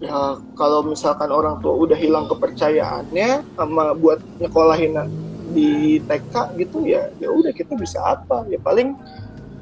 ya 0.00 0.40
kalau 0.56 0.80
misalkan 0.82 1.28
orang 1.28 1.60
tua 1.60 1.76
udah 1.76 1.94
hilang 2.00 2.24
kepercayaannya 2.32 3.44
sama 3.60 3.92
buat 3.92 4.18
nyekolahin 4.40 4.96
di 5.50 5.98
TK 6.06 6.34
gitu 6.56 6.86
ya 6.86 7.10
ya 7.18 7.28
udah 7.30 7.52
kita 7.52 7.74
bisa 7.74 7.98
apa 8.00 8.46
ya 8.46 8.58
paling 8.62 8.94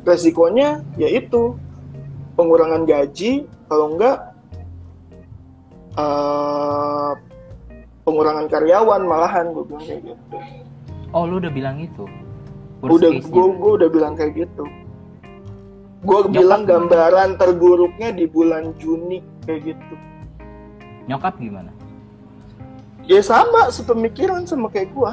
resikonya 0.05 0.81
yaitu 0.97 1.57
pengurangan 2.37 2.85
gaji 2.85 3.45
kalau 3.67 3.97
enggak 3.97 4.17
eh, 5.97 7.13
pengurangan 8.07 8.47
karyawan 8.49 9.03
malahan 9.05 9.47
gue 9.53 9.65
bilang 9.69 9.85
kayak 9.85 10.03
gitu 10.15 10.39
Oh 11.09 11.25
lu 11.25 11.41
udah 11.41 11.49
bilang 11.49 11.81
itu? 11.81 12.05
Worst 12.85 13.01
udah 13.01 13.11
gue 13.17 13.47
gue 13.57 13.73
udah 13.81 13.89
bilang 13.89 14.13
kayak 14.13 14.45
gitu 14.45 14.65
gue 15.99 16.21
bilang 16.31 16.63
gimana? 16.63 16.71
gambaran 16.87 17.31
terburuknya 17.43 18.15
di 18.15 18.31
bulan 18.31 18.71
Juni 18.79 19.19
kayak 19.43 19.75
gitu 19.75 19.95
Nyokap 21.11 21.41
gimana? 21.43 21.75
ya 23.09 23.25
sama 23.25 23.73
sepemikiran 23.73 24.45
sama 24.45 24.69
kayak 24.69 24.93
gue 24.93 25.13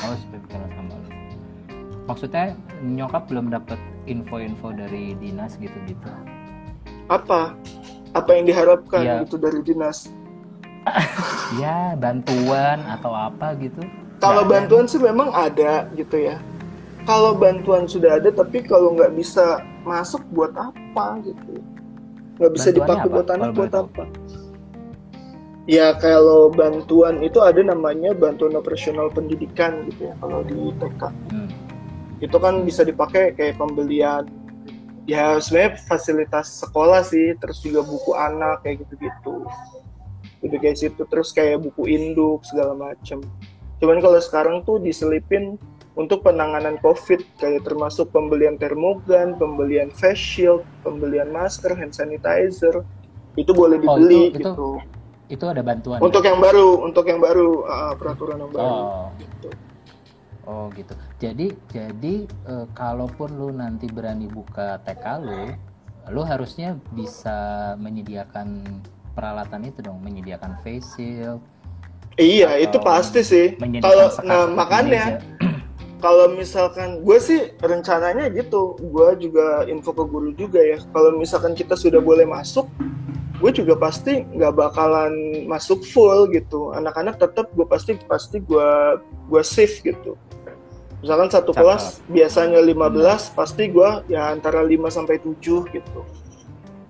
Oh 0.00 0.16
sepemikiran 0.16 0.68
sama 0.72 0.94
lu. 0.96 1.10
Maksudnya 2.02 2.44
nyokap 2.82 3.28
belum 3.28 3.46
dapat 3.48 3.78
info-info 4.04 4.74
dari 4.74 5.14
dinas 5.16 5.54
gitu-gitu. 5.56 6.10
apa 7.06 7.52
apa 8.12 8.30
yang 8.32 8.46
diharapkan 8.46 9.02
Iya. 9.02 9.16
gitu 9.26 9.36
dari 9.36 9.60
dinas 9.60 10.08
Ya 11.62 11.92
bantuan 11.94 12.82
atau 12.88 13.12
apa 13.12 13.52
gitu? 13.58 13.82
Kalau 14.18 14.46
bantuan 14.46 14.86
sih 14.86 14.98
memang 14.98 15.30
ada 15.30 15.86
gitu 15.92 16.16
ya. 16.16 16.38
Kalau 17.02 17.34
bantuan 17.34 17.90
sudah 17.90 18.22
ada, 18.22 18.30
tapi 18.30 18.62
kalau 18.62 18.94
nggak 18.94 19.12
bisa 19.12 19.60
masuk 19.82 20.22
buat 20.30 20.54
apa 20.54 21.18
gitu? 21.26 21.58
Nggak 22.38 22.52
bisa 22.54 22.68
dipakai 22.70 23.08
buat 23.10 23.28
anak 23.28 23.50
buat 23.52 23.72
apa? 23.74 24.04
Ya 25.70 25.94
kalau 25.94 26.50
bantuan 26.50 27.22
itu 27.22 27.38
ada 27.38 27.62
namanya 27.62 28.10
bantuan 28.18 28.58
operasional 28.58 29.14
pendidikan 29.14 29.86
gitu 29.86 30.10
ya 30.10 30.14
kalau 30.18 30.42
di 30.42 30.74
TK. 30.74 31.02
Hmm. 31.30 31.48
Itu 32.18 32.36
kan 32.42 32.66
bisa 32.66 32.82
dipakai 32.82 33.30
kayak 33.38 33.62
pembelian 33.62 34.26
ya 35.06 35.38
sebenarnya 35.38 35.78
fasilitas 35.86 36.62
sekolah 36.66 37.06
sih, 37.06 37.38
terus 37.38 37.62
juga 37.62 37.86
buku 37.86 38.10
anak 38.14 38.66
kayak 38.66 38.82
gitu-gitu. 38.86 39.46
Udah 40.42 40.58
kayak 40.58 40.78
situ 40.78 41.02
terus 41.06 41.30
kayak 41.30 41.62
buku 41.62 41.86
induk 41.86 42.42
segala 42.42 42.74
macem. 42.74 43.22
Cuman 43.78 44.02
kalau 44.02 44.18
sekarang 44.18 44.66
tuh 44.66 44.82
diselipin 44.82 45.58
untuk 45.94 46.26
penanganan 46.26 46.78
COVID 46.82 47.38
kayak 47.38 47.62
termasuk 47.62 48.10
pembelian 48.10 48.58
termogan, 48.58 49.38
pembelian 49.38 49.94
face 49.94 50.18
shield, 50.18 50.66
pembelian 50.82 51.30
masker, 51.30 51.74
hand 51.78 51.94
sanitizer 51.94 52.82
itu 53.38 53.50
boleh 53.54 53.78
Oh, 53.78 53.82
dibeli 53.98 54.34
itu- 54.34 54.42
itu 54.42 54.42
gitu. 54.42 54.70
Itu 54.82 55.00
ada 55.40 55.62
bantuan. 55.64 55.98
ya? 55.98 56.02
Untuk 56.04 56.22
yang 56.24 56.38
baru, 56.38 56.68
untuk 56.84 57.04
yang 57.08 57.20
baru 57.20 57.48
uh, 57.64 57.94
peraturan 57.96 58.36
yang 58.42 58.52
baru. 58.52 58.66
Oh. 58.68 59.06
Gitu. 59.16 59.48
Oh 60.42 60.66
gitu. 60.74 60.94
Jadi 61.22 61.54
jadi 61.70 62.14
eh, 62.26 62.66
kalaupun 62.74 63.30
lu 63.38 63.54
nanti 63.54 63.86
berani 63.86 64.26
buka 64.26 64.82
TK 64.82 65.04
lu, 65.22 65.54
lu 66.10 66.22
harusnya 66.26 66.74
bisa 66.90 67.72
menyediakan 67.78 68.82
peralatan 69.14 69.70
itu 69.70 69.86
dong, 69.86 70.02
menyediakan 70.02 70.58
face 70.66 70.98
shield, 70.98 71.38
Iya, 72.20 72.60
itu 72.60 72.76
pasti 72.80 73.24
sih. 73.24 73.56
Kalau 73.80 74.12
nah 74.24 74.44
makanya 74.52 75.16
meja. 75.16 75.48
kalau 76.04 76.36
misalkan 76.36 77.00
gue 77.00 77.18
sih 77.22 77.56
rencananya 77.56 78.28
gitu, 78.36 78.76
gue 78.76 79.08
juga 79.28 79.64
info 79.64 79.96
ke 79.96 80.04
guru 80.04 80.30
juga 80.36 80.60
ya. 80.60 80.76
Kalau 80.92 81.16
misalkan 81.16 81.56
kita 81.56 81.72
sudah 81.72 82.04
boleh 82.04 82.28
masuk, 82.28 82.68
gue 83.42 83.50
juga 83.50 83.74
pasti 83.74 84.22
nggak 84.22 84.54
bakalan 84.54 85.42
masuk 85.50 85.82
full 85.82 86.30
gitu. 86.30 86.70
Anak-anak 86.78 87.18
tetap 87.18 87.50
gue 87.58 87.66
pasti 87.66 87.98
pasti 88.06 88.38
gue 88.38 88.70
gue 89.02 89.42
shift 89.42 89.82
gitu. 89.82 90.14
Misalkan 91.02 91.34
satu 91.34 91.50
Cakep. 91.50 91.58
kelas 91.58 91.84
biasanya 92.06 92.62
15, 92.62 93.34
pasti 93.34 93.66
gue 93.66 93.90
ya 94.06 94.30
antara 94.30 94.62
5 94.62 94.86
sampai 94.86 95.18
7 95.18 95.66
gitu. 95.74 96.00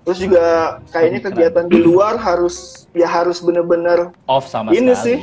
Terus 0.05 0.19
juga 0.21 0.77
kayaknya 0.93 1.19
Keren. 1.25 1.33
kegiatan 1.33 1.65
di 1.65 1.79
luar 1.81 2.21
harus 2.21 2.85
ya 2.93 3.09
harus 3.09 3.41
bener-bener 3.41 4.13
off 4.29 4.45
sama 4.45 4.69
Ini 4.69 4.93
sekali. 4.93 5.01
sih. 5.01 5.17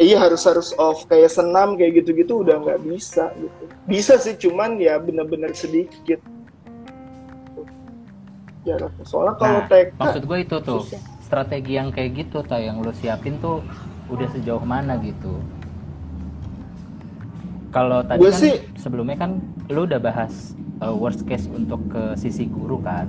Iya 0.00 0.24
harus 0.24 0.40
harus 0.48 0.72
off 0.80 1.04
kayak 1.04 1.28
senam 1.28 1.76
kayak 1.76 2.00
gitu-gitu 2.00 2.40
udah 2.40 2.64
nggak 2.64 2.80
bisa 2.88 3.28
gitu. 3.36 3.62
Bisa 3.84 4.16
sih 4.16 4.40
cuman 4.40 4.80
ya 4.80 4.96
bener-bener 4.96 5.52
sedikit. 5.52 6.22
Jaraknya. 8.62 9.04
Soalnya 9.04 9.34
kalau 9.36 9.58
Nah, 9.58 9.66
TK 9.66 9.98
maksud 9.98 10.22
gue 10.22 10.38
itu 10.40 10.56
tuh 10.60 10.80
susah. 10.86 11.00
strategi 11.18 11.72
yang 11.74 11.90
kayak 11.90 12.10
gitu 12.16 12.38
tuh 12.40 12.58
yang 12.58 12.78
lu 12.78 12.92
siapin 12.92 13.38
tuh 13.38 13.58
udah 14.06 14.28
sejauh 14.28 14.62
mana 14.62 14.94
gitu. 14.98 15.34
Kalau 17.70 18.04
tadi 18.04 18.20
kan 18.22 18.36
sih- 18.36 18.60
sebelumnya 18.76 19.16
kan 19.16 19.40
lu 19.66 19.82
udah 19.82 19.96
bahas 19.96 20.52
uh, 20.78 20.92
worst 20.92 21.24
case 21.24 21.48
untuk 21.48 21.80
ke 21.88 22.12
sisi 22.14 22.44
guru 22.44 22.76
kan, 22.78 23.08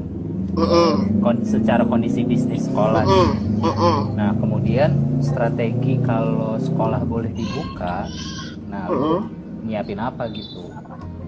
Mm-mm. 0.55 1.19
kon- 1.19 1.43
secara 1.43 1.83
kondisi 1.83 2.23
bisnis 2.23 2.65
sekolah. 2.65 3.03
Mm-mm. 3.03 3.59
Mm-mm. 3.59 3.97
Nah 4.15 4.31
kemudian 4.33 4.89
strategi 5.19 5.99
kalau 5.99 6.55
sekolah 6.57 7.03
boleh 7.03 7.29
dibuka, 7.29 8.07
nah 8.65 8.87
lu 8.87 8.95
Mm-mm. 8.95 9.19
nyiapin 9.67 9.99
apa 9.99 10.31
gitu? 10.31 10.71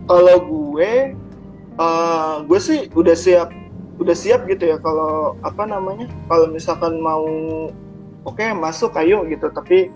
Kalau 0.08 0.38
gue, 0.40 1.12
eh, 1.76 2.34
gue 2.42 2.60
sih 2.62 2.88
udah 2.90 3.16
siap, 3.16 3.52
udah 4.02 4.16
siap 4.16 4.48
gitu 4.50 4.70
ya. 4.70 4.78
Kalau 4.80 5.40
apa 5.46 5.64
namanya? 5.68 6.08
Kalau 6.28 6.52
misalkan 6.52 7.00
mau, 7.00 7.28
oke 8.28 8.46
masuk 8.56 8.96
ayo 9.00 9.24
gitu. 9.28 9.52
Tapi 9.52 9.92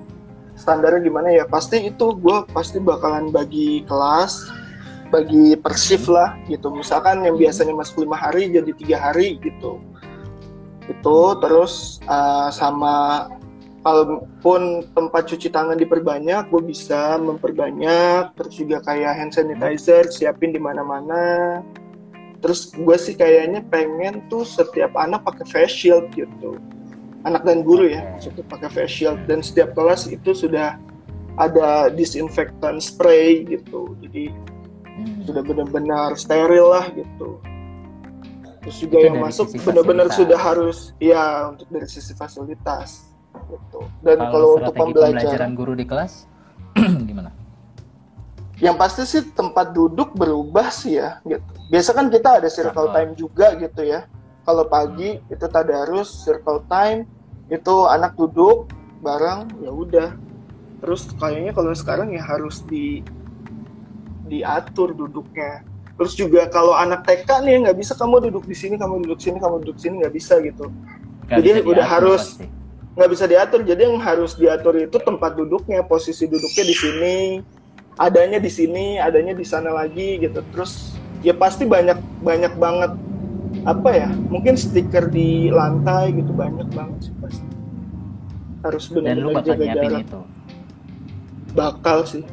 standarnya 0.56 1.04
gimana 1.04 1.30
ya? 1.32 1.44
Pasti 1.48 1.88
itu 1.88 2.16
gue 2.16 2.38
pasti 2.52 2.80
bakalan 2.80 3.32
bagi 3.32 3.84
kelas 3.88 4.60
bagi 5.10 5.58
per 5.58 5.74
shift 5.74 6.06
lah 6.06 6.38
gitu 6.46 6.70
misalkan 6.70 7.26
yang 7.26 7.36
biasanya 7.36 7.74
masuk 7.74 8.06
lima 8.06 8.14
hari 8.14 8.50
jadi 8.54 8.72
tiga 8.78 8.98
hari 9.02 9.42
gitu 9.42 9.82
itu 10.90 11.20
terus 11.42 11.98
uh, 12.06 12.50
sama 12.54 13.26
kalaupun 13.82 14.86
tempat 14.94 15.30
cuci 15.30 15.50
tangan 15.50 15.78
diperbanyak 15.78 16.50
gue 16.50 16.62
bisa 16.62 17.18
memperbanyak 17.18 18.34
terus 18.38 18.54
juga 18.58 18.82
kayak 18.86 19.18
hand 19.18 19.34
sanitizer 19.34 20.06
siapin 20.10 20.54
di 20.54 20.62
mana-mana 20.62 21.62
terus 22.40 22.72
gue 22.72 22.98
sih 23.00 23.16
kayaknya 23.16 23.64
pengen 23.68 24.24
tuh 24.32 24.48
setiap 24.48 24.96
anak 24.96 25.24
pakai 25.28 25.46
face 25.48 25.76
shield 25.76 26.08
gitu. 26.16 26.60
Anak 27.28 27.44
dan 27.44 27.68
guru 27.68 27.92
ya 27.92 28.04
maksudnya 28.16 28.44
pakai 28.48 28.70
face 28.72 28.94
shield. 29.04 29.20
Dan 29.28 29.44
setiap 29.44 29.76
kelas 29.76 30.08
itu 30.08 30.32
sudah 30.32 30.80
ada 31.36 31.92
disinfektan 31.92 32.80
spray 32.80 33.44
gitu. 33.48 33.96
Jadi 34.04 34.32
hmm. 34.88 35.28
sudah 35.28 35.44
benar-benar 35.44 36.16
steril 36.16 36.72
lah 36.72 36.88
gitu. 36.96 37.44
Terus 38.60 38.78
juga 38.80 38.98
itu 39.00 39.08
yang 39.08 39.20
masuk 39.24 39.48
benar-benar 39.64 40.08
sudah 40.12 40.40
harus 40.40 40.92
ya 41.00 41.52
untuk 41.52 41.68
dari 41.72 41.88
sisi 41.88 42.16
fasilitas 42.16 43.12
gitu. 43.52 43.84
Dan 44.04 44.20
kalau, 44.20 44.32
kalau 44.32 44.50
untuk 44.64 44.76
pembelajaran 44.76 45.52
guru 45.56 45.76
di 45.76 45.84
kelas 45.88 46.28
gimana? 47.10 47.36
Yang 48.60 48.76
pasti 48.76 49.02
sih 49.08 49.24
tempat 49.32 49.72
duduk 49.72 50.12
berubah 50.16 50.68
sih 50.68 51.00
ya 51.00 51.24
gitu 51.24 51.59
biasa 51.70 51.94
kan 51.94 52.10
kita 52.10 52.42
ada 52.42 52.50
circle 52.50 52.90
time 52.92 53.14
juga 53.14 53.54
gitu 53.56 53.86
ya. 53.86 54.10
Kalau 54.44 54.66
pagi 54.66 55.22
itu 55.30 55.46
tadarus 55.46 56.26
circle 56.26 56.66
time 56.66 57.06
itu 57.54 57.76
anak 57.86 58.18
duduk 58.18 58.74
bareng 59.06 59.46
ya 59.62 59.72
udah. 59.72 60.10
Terus 60.82 61.14
kayaknya 61.22 61.54
kalau 61.54 61.70
sekarang 61.78 62.10
ya 62.10 62.26
harus 62.26 62.66
di 62.66 63.06
diatur 64.26 64.98
duduknya. 64.98 65.62
Terus 66.00 66.16
juga 66.16 66.48
kalau 66.48 66.74
anak 66.74 67.04
TK 67.06 67.44
nih 67.46 67.56
nggak 67.68 67.78
bisa 67.78 67.94
kamu 67.94 68.32
duduk 68.32 68.48
di 68.48 68.56
sini 68.56 68.80
kamu 68.80 69.04
duduk 69.06 69.20
sini 69.20 69.38
kamu 69.38 69.62
duduk 69.62 69.78
sini 69.78 70.02
nggak 70.02 70.16
bisa 70.16 70.40
gitu. 70.42 70.72
Gak 71.28 71.44
jadi 71.44 71.62
bisa 71.62 71.70
udah 71.70 71.86
harus 71.86 72.24
nggak 72.96 73.10
bisa 73.12 73.26
diatur. 73.28 73.62
Jadi 73.68 73.82
yang 73.86 74.00
harus 74.02 74.34
diatur 74.40 74.80
itu 74.80 74.98
tempat 74.98 75.36
duduknya 75.38 75.84
posisi 75.86 76.26
duduknya 76.26 76.64
di 76.66 76.76
sini 76.76 77.16
adanya 78.00 78.40
di 78.40 78.48
sini 78.48 78.96
adanya 78.96 79.36
di 79.36 79.44
sana 79.44 79.76
lagi 79.76 80.18
gitu. 80.24 80.40
Terus 80.56 80.99
ya 81.20 81.36
pasti 81.36 81.68
banyak 81.68 82.00
banyak 82.24 82.54
banget 82.56 82.92
apa 83.68 83.90
ya 83.92 84.10
mungkin 84.32 84.56
stiker 84.56 85.12
di 85.12 85.52
lantai 85.52 86.16
gitu 86.16 86.32
banyak 86.32 86.68
banget 86.72 87.10
sih 87.10 87.14
pasti. 87.20 87.46
Harus 88.60 88.86
benar-benar 88.92 89.44
jaga 89.44 89.66
jarak. 89.72 90.02
itu. 90.04 90.22
bakal 91.56 91.98
sih. 92.06 92.24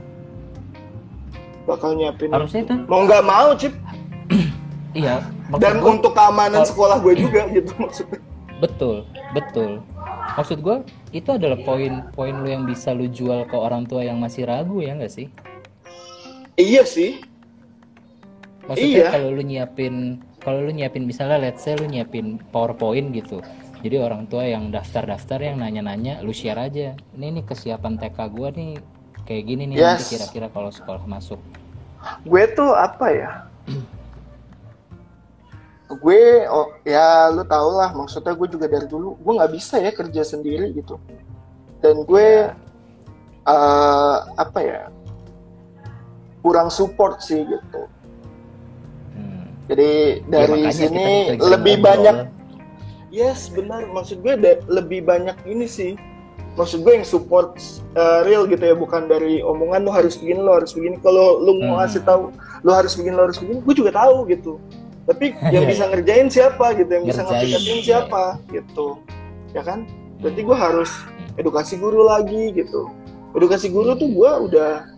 Bakal 1.66 1.99
nyiapin 1.99 2.31
harusnya 2.31 2.62
itu. 2.62 2.75
mau 2.87 3.03
nggak 3.03 3.25
mau 3.27 3.51
cip. 3.59 3.75
Iya 4.96 5.20
dan 5.61 5.79
gue, 5.79 5.92
untuk 5.92 6.16
keamanan 6.16 6.64
kalau, 6.64 6.70
sekolah 6.72 6.96
gue 7.05 7.14
juga 7.20 7.46
gitu 7.53 7.72
maksudnya. 7.77 8.20
Betul 8.59 9.05
betul. 9.37 9.85
Maksud 10.40 10.59
gue 10.64 10.77
itu 11.12 11.29
adalah 11.29 11.61
poin-poin 11.62 12.35
lu 12.35 12.49
yang 12.49 12.64
bisa 12.64 12.96
lu 12.96 13.07
jual 13.07 13.44
ke 13.44 13.57
orang 13.57 13.85
tua 13.85 14.03
yang 14.03 14.16
masih 14.16 14.49
ragu 14.49 14.81
ya 14.81 14.96
nggak 14.96 15.12
sih? 15.12 15.29
Iya 16.57 16.88
sih 16.88 17.20
maksudnya 18.66 19.07
iya. 19.07 19.09
kalau 19.11 19.29
lu 19.33 19.42
nyiapin 19.42 20.20
kalau 20.42 20.62
lu 20.66 20.70
nyiapin 20.74 21.07
misalnya 21.07 21.38
let's 21.38 21.62
say 21.62 21.74
lu 21.79 21.87
nyiapin 21.87 22.38
powerpoint 22.50 23.14
gitu 23.14 23.42
jadi 23.83 24.02
orang 24.02 24.26
tua 24.26 24.46
yang 24.46 24.74
daftar-daftar 24.74 25.38
yang 25.42 25.62
nanya-nanya 25.62 26.22
lu 26.22 26.35
share 26.35 26.59
aja 26.59 26.98
ini 27.14 27.40
nih 27.40 27.44
kesiapan 27.46 27.98
TK 27.98 28.18
gue 28.35 28.48
nih 28.55 28.72
kayak 29.26 29.42
gini 29.46 29.62
nih 29.70 29.76
yes. 29.79 29.87
nanti 29.87 30.05
kira-kira 30.18 30.46
kalau 30.50 30.70
sekolah 30.70 31.02
masuk 31.07 31.38
gue 32.26 32.42
tuh 32.55 32.70
apa 32.74 33.07
ya 33.11 33.31
gue 35.87 36.22
oh 36.50 36.74
ya 36.83 37.31
lu 37.31 37.46
tau 37.46 37.70
lah 37.79 37.94
maksudnya 37.94 38.35
gue 38.35 38.48
juga 38.50 38.66
dari 38.66 38.90
dulu 38.90 39.14
gue 39.22 39.33
nggak 39.38 39.52
bisa 39.55 39.79
ya 39.79 39.94
kerja 39.94 40.22
sendiri 40.26 40.74
gitu 40.74 40.98
dan 41.79 42.02
gue 42.02 42.50
uh, 43.46 44.18
apa 44.35 44.59
ya 44.61 44.83
kurang 46.46 46.70
support 46.70 47.18
sih 47.22 47.42
gitu. 47.42 47.90
Jadi 49.66 50.22
ya, 50.22 50.31
dari 50.31 50.62
ya, 50.62 50.70
sini 50.70 51.35
lebih 51.42 51.83
banyak 51.83 52.31
yes 53.11 53.50
benar. 53.50 53.87
Maksud 53.90 54.22
gue 54.22 54.35
lebih 54.70 55.02
banyak 55.02 55.35
ini 55.48 55.66
sih. 55.66 55.98
Maksud 56.57 56.88
gue 56.88 56.96
yang 56.96 57.05
support 57.05 57.61
uh, 57.98 58.24
real 58.24 58.48
gitu 58.48 58.64
ya 58.64 58.72
bukan 58.72 59.05
dari 59.11 59.44
omongan 59.44 59.85
lo 59.85 59.92
harus 59.92 60.16
begini 60.16 60.40
lo 60.40 60.57
harus 60.57 60.72
begini. 60.72 60.96
Kalau 61.02 61.42
lo 61.42 61.59
mau 61.61 61.76
hmm. 61.76 61.79
ngasih 61.83 62.02
tahu 62.07 62.33
lo 62.64 62.70
harus 62.72 62.96
begini 62.96 63.14
lo 63.18 63.22
harus 63.29 63.38
begini 63.42 63.59
gue 63.61 63.74
juga 63.74 63.90
tahu 63.92 64.24
gitu. 64.31 64.62
Tapi 65.07 65.35
yang 65.55 65.66
bisa 65.70 65.87
ngerjain 65.87 66.26
siapa 66.31 66.74
gitu 66.74 66.90
yang 66.90 67.05
bisa 67.07 67.22
ngaplikasiin 67.26 67.81
siapa 67.83 68.38
gitu. 68.55 69.02
Ya 69.52 69.62
kan? 69.66 69.85
Berarti 70.22 70.40
gue 70.46 70.57
harus 70.57 70.90
edukasi 71.37 71.74
guru 71.76 72.07
lagi 72.07 72.55
gitu. 72.55 72.88
Edukasi 73.37 73.68
guru 73.68 73.98
tuh 73.98 74.09
gue 74.09 74.31
udah 74.48 74.88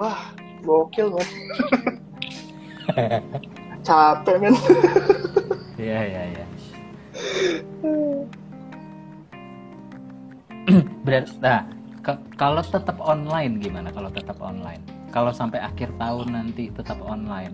wah 0.00 0.32
gokil 0.64 1.12
banget 1.12 1.28
capek 3.90 4.36
men 4.38 4.54
iya 5.82 6.00
iya 6.06 6.22
iya 6.30 6.44
Berarti, 11.06 11.34
nah, 11.42 11.66
kalau 12.38 12.62
tetap 12.62 12.96
online 13.02 13.58
gimana? 13.58 13.90
Kalau 13.90 14.06
tetap 14.12 14.38
online, 14.38 14.78
kalau 15.10 15.34
sampai 15.34 15.58
akhir 15.58 15.90
tahun 15.98 16.30
nanti 16.30 16.70
tetap 16.70 17.02
online? 17.02 17.50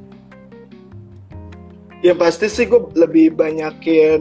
Ya 2.04 2.12
pasti 2.12 2.52
sih 2.52 2.68
gue 2.68 2.92
lebih 2.92 3.32
banyakin 3.40 4.20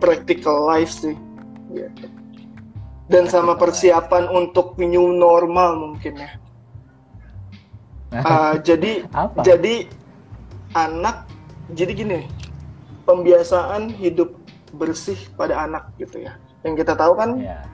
practical 0.00 0.64
life 0.64 0.88
sih. 1.04 1.12
Ya. 1.68 1.92
Dan 3.12 3.28
sama 3.28 3.52
persiapan 3.60 4.32
untuk 4.32 4.80
new 4.80 5.12
normal 5.12 5.76
mungkin 5.76 6.24
ya. 6.24 6.32
uh, 8.24 8.56
jadi 8.68 9.04
Apa? 9.12 9.44
jadi 9.44 9.84
anak 10.72 11.28
jadi 11.72 11.92
gini 11.96 12.20
pembiasaan 13.08 13.88
hidup 13.88 14.36
bersih 14.76 15.16
pada 15.38 15.64
anak 15.64 15.88
gitu 15.96 16.20
ya. 16.20 16.36
Yang 16.66 16.84
kita 16.84 16.92
tahu 16.98 17.16
kan 17.16 17.40
yeah 17.40 17.64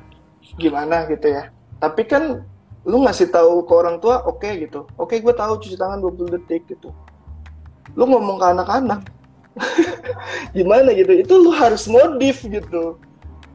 gimana 0.57 1.07
gitu 1.07 1.31
ya. 1.31 1.53
Tapi 1.79 2.03
kan 2.09 2.43
lu 2.89 3.05
ngasih 3.05 3.29
tahu 3.29 3.69
ke 3.69 3.73
orang 3.77 4.01
tua 4.01 4.25
oke 4.25 4.41
okay, 4.41 4.67
gitu. 4.67 4.89
Oke 4.97 5.17
okay, 5.17 5.25
gue 5.25 5.35
tahu 5.37 5.61
cuci 5.61 5.77
tangan 5.77 6.01
20 6.01 6.35
detik 6.41 6.67
gitu. 6.67 6.91
Lu 7.95 8.09
ngomong 8.09 8.41
ke 8.41 8.47
anak-anak. 8.57 9.01
Gimana 10.57 10.95
gitu? 10.97 11.13
Itu 11.13 11.35
lu 11.41 11.51
harus 11.53 11.87
modif 11.87 12.43
gitu. 12.45 13.01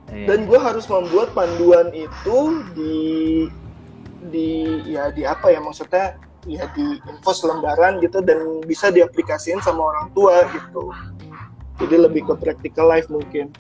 Iya. 0.06 0.30
dan 0.30 0.40
gue 0.46 0.60
harus 0.62 0.86
membuat 0.86 1.34
panduan 1.34 1.90
itu 1.90 2.62
di 2.78 2.98
di 4.30 4.50
ya 4.86 5.10
di 5.10 5.26
apa 5.26 5.50
ya 5.50 5.58
maksudnya 5.58 6.22
ya 6.46 6.70
di 6.78 7.02
info 7.02 7.32
selembaran 7.34 7.98
gitu 8.00 8.22
dan 8.22 8.62
bisa 8.64 8.94
diaplikasikan 8.94 9.60
sama 9.62 9.90
orang 9.92 10.08
tua 10.14 10.46
gitu. 10.54 10.94
Jadi 11.82 11.96
lebih 12.08 12.30
ke 12.30 12.34
practical 12.40 12.88
life 12.88 13.10
mungkin. 13.12 13.52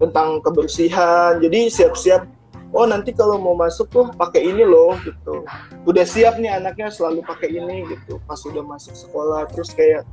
Tentang 0.00 0.42
kebersihan. 0.42 1.38
Jadi 1.38 1.68
siap-siap 1.68 2.26
oh 2.72 2.88
nanti 2.88 3.12
kalau 3.12 3.36
mau 3.36 3.52
masuk 3.52 3.86
tuh 3.92 4.06
pakai 4.16 4.48
ini 4.48 4.64
loh 4.64 4.96
gitu. 5.04 5.44
Udah 5.84 6.06
siap 6.08 6.40
nih 6.40 6.56
anaknya 6.56 6.88
selalu 6.88 7.20
pakai 7.26 7.52
ini 7.52 7.84
gitu. 7.90 8.16
Pas 8.24 8.40
udah 8.40 8.64
masuk 8.64 8.96
sekolah 8.96 9.46
terus 9.52 9.74
kayak 9.76 10.08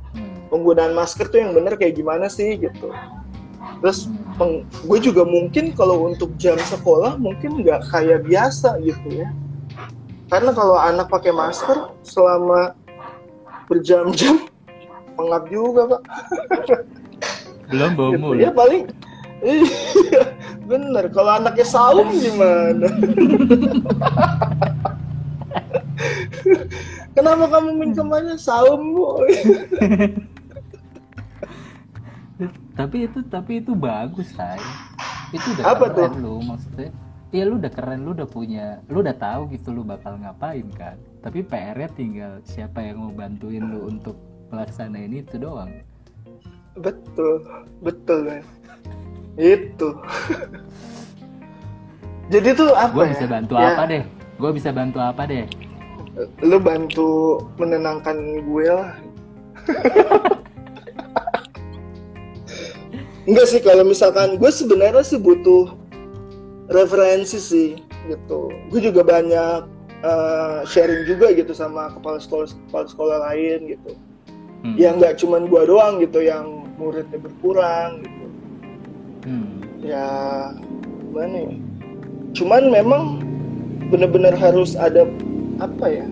penggunaan 0.52 0.92
masker 0.92 1.30
tuh 1.30 1.40
yang 1.40 1.56
bener 1.56 1.78
kayak 1.80 1.96
gimana 1.96 2.28
sih 2.28 2.60
gitu. 2.60 2.92
Terus 3.80 4.10
gue 4.84 4.98
juga 5.00 5.24
mungkin 5.24 5.72
kalau 5.72 6.08
untuk 6.08 6.36
jam 6.36 6.56
sekolah 6.60 7.16
mungkin 7.16 7.64
nggak 7.64 7.88
kayak 7.88 8.24
biasa 8.28 8.80
gitu 8.84 9.24
ya 9.24 9.28
karena 10.30 10.50
kalau 10.54 10.78
anak 10.78 11.10
pakai 11.10 11.34
masker 11.34 11.90
selama 12.06 12.72
berjam-jam 13.66 14.46
pengap 15.18 15.44
juga 15.50 15.98
pak. 15.98 16.02
Belum 17.70 17.90
bau 17.94 18.10
gitu. 18.14 18.34
ya 18.38 18.50
paling 18.54 18.86
iya 19.42 20.22
bener. 20.70 21.10
Kalau 21.10 21.30
anaknya 21.38 21.66
saum 21.66 22.08
gimana? 22.14 22.86
Kenapa 27.14 27.44
kamu 27.50 27.70
minjemannya 27.76 28.38
saum 28.38 28.94
bu 28.94 29.26
tapi 32.80 33.04
itu 33.04 33.20
tapi 33.28 33.60
itu 33.60 33.76
bagus 33.76 34.32
say 34.32 34.56
itu 35.36 35.46
udah 35.52 35.64
apa 35.76 35.84
tuh? 35.92 36.08
lu 36.16 36.40
maksudnya 36.40 36.88
ya 37.30 37.46
lu 37.46 37.62
udah 37.62 37.70
keren 37.70 38.02
lu 38.02 38.10
udah 38.14 38.26
punya 38.26 38.82
lu 38.90 39.06
udah 39.06 39.14
tahu 39.14 39.54
gitu 39.54 39.70
lu 39.70 39.86
bakal 39.86 40.18
ngapain 40.18 40.66
kan? 40.74 40.98
Tapi 41.22 41.46
PR-nya 41.46 41.88
tinggal 41.94 42.32
siapa 42.42 42.82
yang 42.82 43.02
mau 43.02 43.12
bantuin 43.14 43.62
lu 43.62 43.86
untuk 43.86 44.18
melaksanain 44.50 45.14
itu 45.14 45.38
doang. 45.38 45.70
Betul 46.78 47.42
betul 47.82 48.26
kan 48.26 48.42
itu 49.38 49.88
jadi 52.32 52.48
tuh 52.54 52.70
apa 52.74 52.94
gue 52.94 53.04
ya? 53.06 53.10
bisa 53.14 53.26
bantu 53.26 53.54
ya. 53.56 53.74
apa 53.74 53.82
deh? 53.90 54.02
Gue 54.40 54.50
bisa 54.54 54.70
bantu 54.70 54.98
apa 55.02 55.26
deh? 55.26 55.46
Lu 56.40 56.58
bantu 56.62 57.42
menenangkan 57.58 58.16
gue 58.46 58.66
lah. 58.70 58.94
Enggak 63.28 63.46
sih 63.50 63.60
kalau 63.60 63.82
misalkan 63.82 64.38
gue 64.38 64.50
sebenarnya 64.50 65.02
sih 65.02 65.18
butuh 65.18 65.74
referensi 66.70 67.38
sih 67.38 67.70
gitu. 68.06 68.48
Gue 68.70 68.80
juga 68.80 69.02
banyak 69.02 69.60
uh, 70.06 70.62
sharing 70.64 71.04
juga 71.04 71.34
gitu 71.34 71.50
sama 71.50 71.90
kepala 71.98 72.22
sekolah 72.22 72.46
kepala 72.70 72.86
sekolah 72.86 73.16
lain 73.30 73.76
gitu. 73.76 73.92
Hmm. 74.60 74.76
yang 74.76 75.00
nggak 75.00 75.16
cuman 75.16 75.48
gue 75.48 75.62
doang 75.72 76.04
gitu 76.04 76.20
yang 76.20 76.68
muridnya 76.76 77.16
berkurang 77.16 78.04
gitu. 78.04 78.26
Hmm. 79.24 79.56
ya 79.80 80.08
gimana 81.08 81.36
ya? 81.48 81.54
Cuman 82.36 82.62
memang 82.68 83.02
benar-benar 83.88 84.36
harus 84.36 84.76
ada 84.76 85.08
apa 85.64 85.86
ya? 85.88 86.06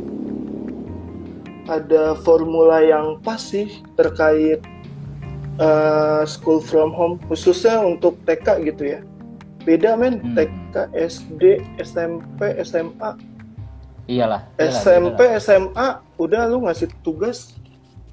Ada 1.69 2.17
formula 2.25 2.81
yang 2.81 3.21
pas 3.21 3.37
sih 3.37 3.69
terkait 4.01 4.65
uh, 5.61 6.25
school 6.25 6.65
from 6.65 6.97
home 6.97 7.21
khususnya 7.29 7.77
untuk 7.85 8.17
TK 8.25 8.65
gitu 8.73 8.97
ya 8.97 9.01
beda 9.69 10.01
men 10.01 10.17
hmm. 10.17 10.33
TK 10.33 10.75
SD 10.97 11.43
SMP 11.85 12.57
SMA 12.65 13.11
iyalah, 14.09 14.49
iyalah 14.57 14.73
SMP 14.73 15.21
iyalah. 15.21 15.45
SMA 15.45 15.89
udah 16.17 16.43
lu 16.49 16.65
ngasih 16.65 16.89
tugas 17.05 17.53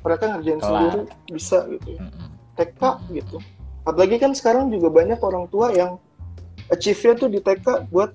mereka 0.03 0.35
ngerjain 0.35 0.59
Kelar. 0.59 0.67
sendiri 0.67 1.01
bisa 1.31 1.57
gitu 1.71 1.87
ya 1.95 1.99
hmm. 2.03 2.27
TK 2.59 2.81
gitu 3.15 3.37
apalagi 3.87 4.19
kan 4.19 4.35
sekarang 4.35 4.67
juga 4.67 4.91
banyak 4.91 5.19
orang 5.23 5.47
tua 5.47 5.71
yang 5.71 5.95
achieve-nya 6.67 7.23
tuh 7.23 7.31
di 7.31 7.39
TK 7.39 7.87
buat 7.87 8.11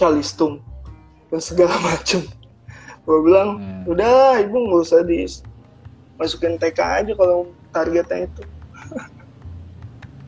calistung 0.00 0.64
dan 1.28 1.44
segala 1.44 1.76
macam 1.92 2.24
gue 3.04 3.18
bilang 3.20 3.60
hmm. 3.60 3.84
udah 3.84 4.40
ibu 4.40 4.56
nggak 4.56 4.80
usah 4.80 5.04
di 5.04 5.28
masukin 6.16 6.56
TK 6.56 7.04
aja 7.04 7.12
kalau 7.12 7.52
targetnya 7.68 8.24
itu 8.32 8.42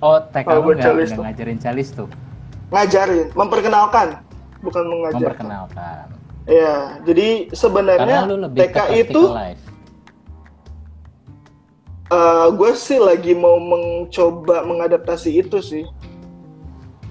oh 0.01 0.19
TK 0.33 0.47
lu 0.57 0.61
nggak 0.77 1.17
ngajarin 1.17 1.59
calis 1.61 1.89
tuh 1.93 2.09
ngajarin 2.71 3.29
memperkenalkan 3.37 4.21
bukan 4.61 4.85
mengajar 4.89 5.33
memperkenalkan 5.33 6.05
ya 6.49 7.01
jadi 7.05 7.53
sebenarnya 7.53 8.29
TK 8.57 8.79
itu 9.07 9.23
uh, 12.11 12.49
gue 12.53 12.73
sih 12.75 12.99
lagi 12.99 13.33
mau 13.33 13.57
mencoba 13.57 14.67
mengadaptasi 14.67 15.31
itu 15.41 15.59
sih 15.63 15.85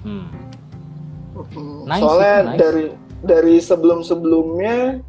hmm. 0.04 0.28
Nice, 1.88 2.04
soalnya 2.04 2.36
nice. 2.52 2.58
dari 2.60 2.86
dari 3.24 3.56
sebelum 3.64 4.04
sebelumnya 4.04 5.00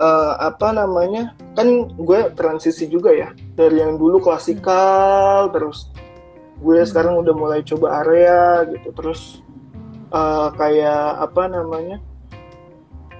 uh, 0.00 0.34
apa 0.36 0.76
namanya 0.76 1.32
kan 1.56 1.88
gue 1.96 2.32
transisi 2.36 2.88
juga 2.92 3.12
ya 3.12 3.32
dari 3.56 3.80
yang 3.80 3.96
dulu 3.96 4.20
klasikal 4.20 5.48
hmm. 5.48 5.52
terus 5.56 5.88
gue 6.62 6.78
hmm. 6.78 6.88
sekarang 6.88 7.18
udah 7.18 7.34
mulai 7.34 7.60
coba 7.66 8.06
area 8.06 8.62
gitu 8.70 8.94
terus 8.94 9.42
uh, 10.14 10.54
kayak 10.54 11.18
apa 11.18 11.50
namanya 11.50 11.98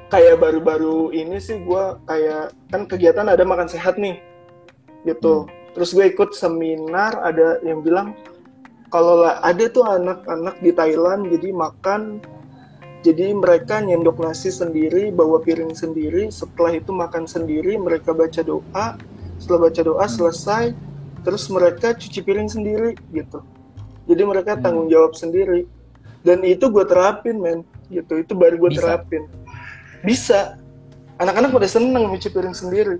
kayak 0.09 0.38
baru-baru 0.38 1.11
ini 1.11 1.42
sih 1.42 1.59
gue 1.66 1.85
kayak 2.07 2.55
kan 2.70 2.87
kegiatan 2.87 3.26
ada 3.26 3.42
makan 3.42 3.66
sehat 3.66 3.98
nih 3.98 4.22
gitu 5.02 5.44
hmm. 5.44 5.74
terus 5.74 5.90
gue 5.90 6.07
ikut 6.07 6.31
seminar 6.33 7.18
ada 7.20 7.59
yang 7.66 7.83
bilang 7.83 8.14
kalau 8.94 9.24
ada 9.24 9.64
tuh 9.72 9.83
anak-anak 9.88 10.61
di 10.62 10.70
Thailand 10.70 11.26
jadi 11.26 11.48
makan 11.50 12.22
jadi 13.02 13.35
mereka 13.35 13.83
nyendok 13.83 14.22
nasi 14.22 14.55
sendiri, 14.55 15.11
bawa 15.11 15.42
piring 15.42 15.74
sendiri, 15.74 16.31
setelah 16.31 16.78
itu 16.78 16.94
makan 16.94 17.26
sendiri, 17.26 17.74
mereka 17.74 18.14
baca 18.14 18.46
doa, 18.46 18.94
setelah 19.42 19.66
baca 19.66 19.83
doa 19.83 20.07
hmm. 20.07 20.14
selesai, 20.14 20.64
terus 21.22 21.46
mereka 21.50 21.94
cuci 21.94 22.20
piring 22.22 22.50
sendiri 22.50 22.98
gitu. 23.14 23.42
Jadi 24.11 24.22
mereka 24.26 24.58
hmm. 24.58 24.62
tanggung 24.62 24.88
jawab 24.90 25.14
sendiri. 25.14 25.66
Dan 26.22 26.46
itu 26.46 26.70
gue 26.70 26.87
terapin 26.87 27.38
men, 27.38 27.66
gitu. 27.90 28.22
Itu 28.22 28.38
baru 28.38 28.58
gue 28.58 28.78
terapin. 28.78 29.26
Bisa. 30.06 30.58
Anak-anak 31.18 31.54
pada 31.54 31.68
seneng 31.70 32.11
cuci 32.14 32.28
piring 32.30 32.54
sendiri. 32.54 32.98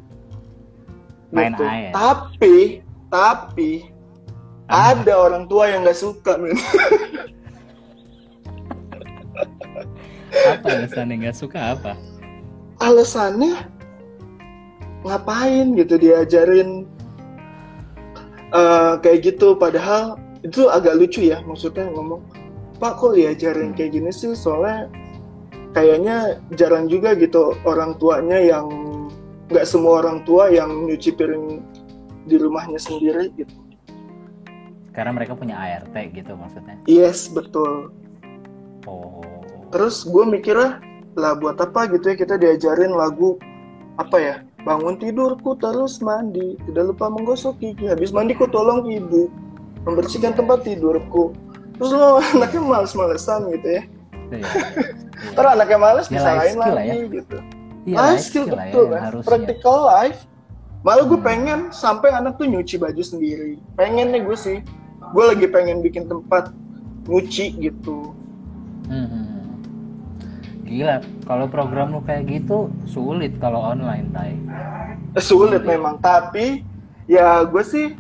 Main 1.35 1.55
gitu. 1.55 1.65
air. 1.67 1.91
Tapi, 1.91 2.57
tapi 3.11 3.73
ah. 4.71 4.95
ada 4.95 5.15
orang 5.19 5.45
tua 5.51 5.71
yang 5.71 5.87
gak 5.87 5.99
suka 5.99 6.39
men. 6.39 6.59
apa 10.33 10.69
alasannya 10.81 11.15
nggak 11.23 11.37
suka 11.37 11.77
apa 11.77 11.93
alasannya 12.81 13.69
ngapain 15.03 15.75
gitu 15.75 15.99
diajarin 15.99 16.87
uh, 18.53 19.01
kayak 19.01 19.33
gitu 19.33 19.57
padahal 19.57 20.21
itu 20.47 20.69
agak 20.69 20.99
lucu 20.99 21.27
ya 21.33 21.41
maksudnya 21.43 21.89
ngomong 21.91 22.23
pak 22.83 22.99
kok 22.99 23.15
diajarin 23.15 23.73
kayak 23.75 23.95
gini 23.95 24.11
sih? 24.11 24.35
Soalnya 24.35 24.91
kayaknya 25.73 26.43
jarang 26.59 26.91
juga 26.91 27.15
gitu 27.17 27.57
orang 27.65 27.97
tuanya 27.97 28.39
yang 28.39 28.67
nggak 29.49 29.67
semua 29.69 30.03
orang 30.05 30.25
tua 30.27 30.49
yang 30.51 30.89
nyuci 30.89 31.15
piring 31.15 31.63
di 32.27 32.37
rumahnya 32.39 32.79
sendiri 32.79 33.31
gitu. 33.39 33.55
Karena 34.93 35.15
mereka 35.17 35.33
punya 35.33 35.57
ART 35.57 35.95
gitu 35.95 36.33
maksudnya? 36.37 36.77
Yes 36.85 37.31
betul. 37.31 37.95
Oh. 38.85 39.25
Terus 39.73 40.05
gue 40.05 40.25
mikirnya 40.29 40.85
lah 41.17 41.37
buat 41.37 41.61
apa 41.61 41.89
gitu 41.93 42.13
ya 42.13 42.17
kita 42.17 42.35
diajarin 42.41 42.93
lagu 42.93 43.37
apa 44.01 44.17
ya 44.17 44.37
bangun 44.63 44.95
tidurku 44.99 45.59
terus 45.59 45.99
mandi. 45.99 46.59
Tidak 46.67 46.85
lupa 46.95 47.11
menggosok 47.11 47.59
gigi 47.59 47.91
habis 47.91 48.15
mandi 48.15 48.35
ku 48.35 48.47
tolong 48.47 48.87
ibu. 48.87 49.29
Membersihkan 49.83 50.39
tempat 50.39 50.63
tidurku. 50.63 51.35
Terus 51.79 51.91
lo 51.95 52.23
anaknya 52.39 52.61
males-malesan 52.63 53.51
gitu 53.51 53.69
ya. 53.79 53.83
Iya, 54.33 54.49
iya. 55.37 55.49
anaknya 55.53 55.79
males 55.79 56.07
ya, 56.09 56.17
disalahin 56.17 56.57
lagi 56.57 56.89
ya. 56.89 57.15
gitu. 57.21 57.39
Iya, 57.83 57.97
life 57.99 58.23
skill, 58.23 58.47
skill 58.47 58.57
betul 58.57 58.87
ya, 58.87 58.99
kan? 58.99 59.13
practical 59.27 59.79
life. 59.91 60.21
Malah 60.83 61.05
gue 61.07 61.19
hmm. 61.19 61.27
pengen 61.27 61.61
sampai 61.75 62.11
anak 62.15 62.39
tuh 62.39 62.47
nyuci 62.47 62.79
baju 62.79 63.03
sendiri. 63.03 63.59
Pengen 63.75 64.15
nih 64.15 64.23
gue 64.23 64.39
sih. 64.39 64.59
Gue 65.11 65.25
lagi 65.27 65.47
pengen 65.51 65.83
bikin 65.83 66.07
tempat 66.07 66.55
nyuci 67.11 67.59
gitu. 67.59 68.15
Hmm. 68.87 69.07
hmm 69.11 69.32
gila 70.73 70.97
kalau 71.29 71.47
program 71.53 71.93
lu 71.93 72.01
kayak 72.01 72.25
gitu 72.33 72.73
sulit 72.89 73.37
kalau 73.37 73.61
online 73.61 74.09
tay 74.17 74.33
sulit, 75.21 75.61
sulit 75.61 75.63
memang 75.69 76.01
tapi 76.01 76.65
ya 77.05 77.45
gue 77.45 77.61
sih 77.61 77.93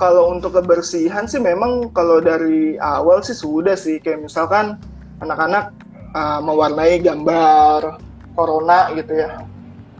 kalau 0.00 0.32
untuk 0.32 0.56
kebersihan 0.56 1.28
sih 1.28 1.36
memang 1.36 1.92
kalau 1.92 2.24
dari 2.24 2.80
awal 2.80 3.20
sih 3.20 3.36
sudah 3.36 3.76
sih 3.76 4.00
kayak 4.00 4.24
misalkan 4.24 4.80
anak-anak 5.20 5.76
uh, 6.16 6.40
mewarnai 6.40 6.96
gambar 7.04 8.00
corona 8.32 8.88
gitu 8.96 9.20
ya 9.20 9.44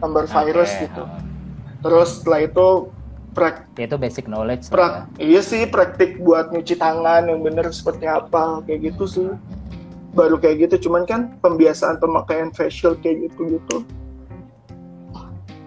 gambar 0.01 0.25
okay. 0.25 0.33
virus 0.41 0.71
gitu 0.81 1.03
terus 1.85 2.09
setelah 2.17 2.41
itu 2.49 2.67
prak 3.37 3.69
itu 3.77 3.95
basic 3.95 4.25
knowledge 4.25 4.67
prak 4.73 5.07
ya. 5.21 5.37
iya 5.37 5.41
sih 5.45 5.69
praktik 5.69 6.17
buat 6.19 6.49
nyuci 6.49 6.75
tangan 6.75 7.29
yang 7.29 7.45
bener 7.45 7.69
seperti 7.69 8.09
apa 8.09 8.65
kayak 8.65 8.91
gitu 8.91 9.05
sih 9.05 9.29
baru 10.11 10.39
kayak 10.39 10.69
gitu. 10.69 10.89
Cuman 10.89 11.03
kan 11.07 11.35
pembiasaan 11.39 11.99
pemakaian 11.99 12.51
facial 12.51 12.95
kayak 12.99 13.31
gitu 13.31 13.59
gitu 13.59 13.77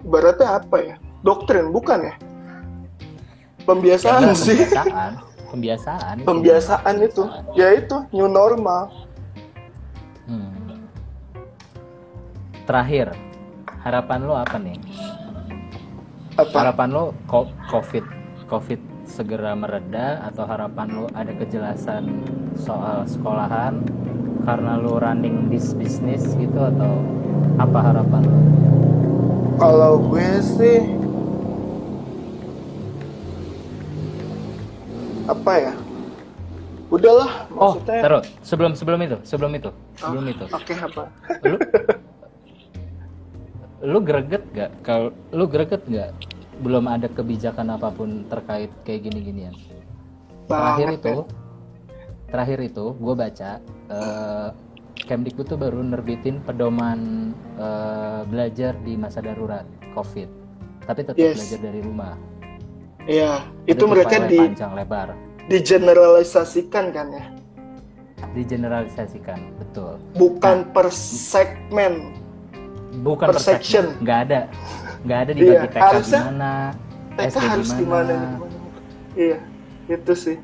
berarti 0.05 0.45
apa 0.45 0.77
ya? 0.79 0.95
Doktrin 1.25 1.73
bukan 1.73 2.13
ya? 2.13 2.15
Pembiasaan 3.65 4.29
ya, 4.29 4.33
sih. 4.37 4.53
pembiasaan. 4.53 5.11
Pembiasaan 5.49 6.15
pembiasaan 6.21 6.95
itu. 7.01 7.23
Ya 7.57 7.73
itu 7.73 8.05
new 8.13 8.29
normal. 8.29 8.93
Hmm. 10.25 10.49
terakhir 12.65 13.13
harapan 13.85 14.25
lo 14.25 14.33
apa 14.33 14.57
nih? 14.57 14.77
Apa? 16.33 16.65
harapan 16.65 16.89
lo 16.89 17.03
covid 17.69 18.01
covid 18.49 18.81
segera 19.05 19.53
mereda 19.53 20.25
atau 20.25 20.49
harapan 20.49 20.97
lo 20.97 21.05
ada 21.13 21.29
kejelasan 21.29 22.25
soal 22.57 23.05
sekolahan 23.05 23.85
karena 24.45 24.77
lu 24.77 25.01
running 25.01 25.49
this 25.49 25.73
business 25.73 26.37
gitu 26.37 26.59
atau 26.61 27.01
apa 27.57 27.79
harapan 27.81 28.21
lu? 28.21 28.39
Kalau 29.57 29.97
gue 30.05 30.29
sih 30.45 30.79
apa 35.25 35.53
ya? 35.57 35.73
Udahlah, 36.85 37.49
oh, 37.57 37.81
maksudnya. 37.81 37.97
Oh, 37.97 38.03
terus 38.05 38.25
sebelum 38.45 38.71
sebelum 38.77 38.99
itu, 39.01 39.17
sebelum 39.25 39.51
itu, 39.57 39.69
sebelum 39.97 40.23
oh, 40.29 40.33
itu. 40.37 40.45
Oke 40.53 40.61
okay, 40.61 40.77
apa? 40.77 41.03
Lu, 41.41 41.57
lu 43.81 43.99
greget 44.05 44.45
gak? 44.53 44.71
Kalau 44.85 45.09
lu 45.33 45.49
greget 45.49 45.81
gak? 45.89 46.13
Belum 46.61 46.85
ada 46.85 47.09
kebijakan 47.09 47.73
apa 47.73 47.89
pun 47.89 48.29
terkait 48.29 48.69
kayak 48.85 49.09
gini-ginian. 49.09 49.57
Terakhir 50.45 51.01
itu, 51.01 51.25
ya 51.25 51.44
terakhir 52.29 52.59
itu 52.61 52.95
gue 52.97 53.15
baca 53.15 53.61
uh, 53.89 54.49
Kemdikbud 55.05 55.45
tuh 55.45 55.59
baru 55.59 55.85
nerbitin 55.85 56.41
pedoman 56.41 57.29
eh, 57.61 58.21
belajar 58.25 58.73
di 58.81 58.97
masa 58.97 59.21
darurat 59.21 59.67
COVID, 59.93 60.29
tapi 60.89 60.99
tetap 61.05 61.19
Yes. 61.19 61.37
belajar 61.37 61.59
dari 61.61 61.79
rumah. 61.85 62.15
Iya, 63.05 63.45
itu 63.69 63.85
tuh 63.85 63.91
mereka 63.91 64.25
di 64.25 64.39
panjang 64.41 64.73
lebar, 64.73 65.13
digeneralisasikan 65.45 66.89
kan 66.89 67.07
ya, 67.13 67.25
digeneralisasikan, 68.33 69.37
betul. 69.61 70.01
bukan 70.17 70.73
per 70.73 70.89
segmen. 70.89 72.15
Bukan 73.05 73.29
Per 73.29 73.37
per 73.37 73.43
section, 73.43 73.93
nggak 74.01 74.19
ada, 74.31 74.39
nggak 75.05 75.19
ada 75.21 75.31
dibagi 75.37 75.53
Iya, 75.53 75.61
TK 75.69 75.77
harusnya 75.77 76.21
gimana, 76.23 76.51
TK 77.13 77.27
SD 77.29 77.37
harus 77.45 77.69
gimana, 77.75 77.83
gimana, 77.83 78.13
gimana. 78.15 78.57
Iya, 79.13 79.37
itu 79.91 80.13
sih. 80.17 80.37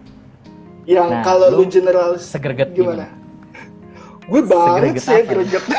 Yang 0.83 1.09
Nah, 1.09 1.21
kalau 1.21 1.47
lu 1.49 1.57
lu 1.57 1.65
generalis 1.67 2.23
segerget 2.25 2.73
gimana? 2.73 3.05
gimana? 3.05 3.07
Gue 4.31 4.41
banget 4.43 4.97
sih 4.97 5.13
apa? 5.13 5.29
greget. 5.29 5.63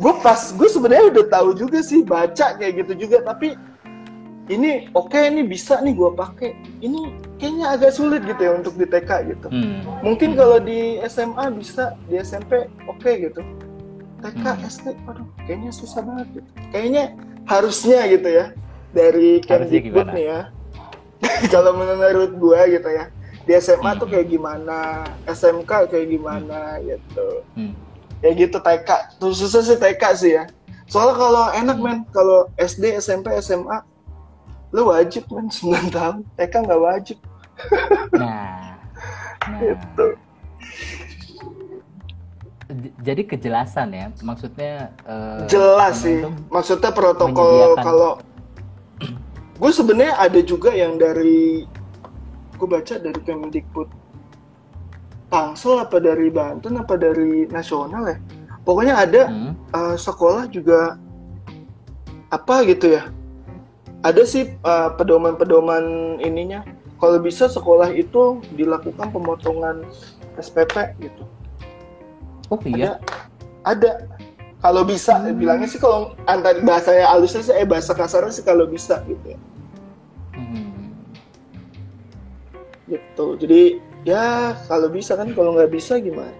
gue 0.00 0.14
pas 0.18 0.40
gue 0.48 0.68
sebenarnya 0.70 1.06
udah 1.10 1.26
tahu 1.28 1.48
juga 1.52 1.78
sih 1.80 2.00
baca 2.00 2.56
kayak 2.56 2.72
gitu 2.78 3.04
juga 3.04 3.20
tapi 3.22 3.52
ini 4.48 4.88
oke 4.90 5.12
ini 5.14 5.44
bisa 5.44 5.76
nih 5.78 5.92
gue 5.92 6.10
pakai 6.10 6.50
ini 6.80 7.12
kayaknya 7.36 7.66
agak 7.70 7.92
sulit 7.92 8.24
gitu 8.24 8.40
ya 8.40 8.52
untuk 8.54 8.74
di 8.74 8.84
TK 8.84 9.10
gitu 9.28 9.48
Hmm. 9.48 9.84
mungkin 10.00 10.32
kalau 10.34 10.56
di 10.56 11.00
SMA 11.04 11.52
bisa 11.52 12.00
di 12.06 12.16
SMP 12.16 12.64
oke 12.86 13.10
gitu 13.10 13.44
TK 14.20 14.44
Hmm. 14.46 14.64
SD 14.64 14.86
aduh 15.04 15.28
kayaknya 15.44 15.70
susah 15.70 16.00
banget 16.00 16.26
gitu 16.34 16.48
kayaknya 16.70 17.04
harusnya 17.44 18.00
gitu 18.08 18.28
ya 18.30 18.46
dari 18.90 19.40
Kemdikbud 19.40 19.84
gimana? 20.00 20.12
nih 20.12 20.24
ya 20.24 20.40
kalau 21.52 21.76
menurut 21.76 22.32
gua 22.36 22.64
gitu 22.64 22.88
ya 22.88 23.12
di 23.50 23.58
SMA 23.58 23.98
tuh 23.98 24.06
Hmm. 24.06 24.14
kayak 24.14 24.26
gimana? 24.30 24.78
SMK 25.26 25.90
kayak 25.90 26.06
gimana 26.08 26.78
gitu. 26.80 27.28
Hmm. 27.58 27.74
ya 28.20 28.30
gitu 28.36 28.60
TK 28.60 29.18
khususnya 29.18 29.62
sih 29.64 29.74
TK 29.74 30.02
sih 30.14 30.32
ya. 30.38 30.44
Soalnya 30.86 31.16
kalau 31.16 31.44
enak 31.50 31.76
Hmm. 31.76 31.84
men. 31.84 31.98
Kalau 32.08 32.46
SD 32.54 32.94
SMP 32.96 33.34
SMA 33.40 33.82
lu 34.70 34.86
wajib 34.86 35.26
men. 35.28 35.50
9 35.56 35.90
tahun. 35.90 36.22
TK 36.38 36.54
nggak 36.62 36.78
wajib. 36.80 37.18
Nah, 38.14 38.78
nah. 39.50 39.58
gitu. 39.58 40.06
Jadi 43.02 43.26
kejelasan 43.26 43.90
ya, 43.90 44.06
maksudnya 44.22 44.94
eh, 45.02 45.42
jelas 45.50 46.06
sih. 46.06 46.22
maksudnya 46.46 46.94
protokol 46.94 47.74
menyediakan. 47.74 47.82
kalau 47.82 48.10
gue 49.60 49.70
sebenarnya 49.74 50.14
ada 50.14 50.38
juga 50.38 50.70
yang 50.70 50.94
dari 50.94 51.66
gue 52.60 52.68
baca 52.68 52.94
dari 53.00 53.20
Kemdikbud 53.24 53.88
Tangsel 55.32 55.80
apa 55.80 55.96
dari 55.96 56.28
Banten 56.28 56.76
apa 56.76 56.98
dari 57.00 57.46
nasional 57.48 58.02
ya? 58.04 58.18
Pokoknya 58.66 58.94
ada 59.00 59.22
Hmm. 59.32 59.54
eh, 59.72 59.96
sekolah 59.96 60.50
juga 60.50 60.98
apa 62.28 62.66
gitu 62.68 62.98
ya? 62.98 63.08
Ada 64.04 64.26
sih 64.26 64.52
eh, 64.52 64.88
pedoman-pedoman 64.98 66.18
ininya. 66.20 66.66
Kalau 67.00 67.16
bisa 67.16 67.48
sekolah 67.48 67.94
itu 67.96 68.44
dilakukan 68.52 69.08
pemotongan 69.08 69.86
SPP 70.36 70.98
gitu. 71.00 71.24
Oh 72.52 72.60
iya, 72.66 73.00
ada. 73.64 74.04
Kalau 74.60 74.84
bisa 74.84 75.16
Hmm. 75.16 75.32
bilangnya 75.40 75.64
sih 75.70 75.80
kalau 75.80 76.12
antar 76.28 76.60
bahasa 76.60 76.92
halusnya 76.92 77.40
sih 77.40 77.54
eh 77.56 77.64
bahasa 77.64 77.96
kasarnya 77.96 78.34
sih 78.34 78.44
kalau 78.44 78.68
bisa 78.68 79.00
gitu 79.08 79.32
ya 79.32 79.38
gitu 82.90 83.38
jadi 83.38 83.78
ya 84.02 84.52
kalau 84.66 84.90
bisa 84.90 85.14
kan 85.14 85.30
kalau 85.32 85.54
nggak 85.54 85.70
bisa 85.70 85.96
gimana 86.02 86.34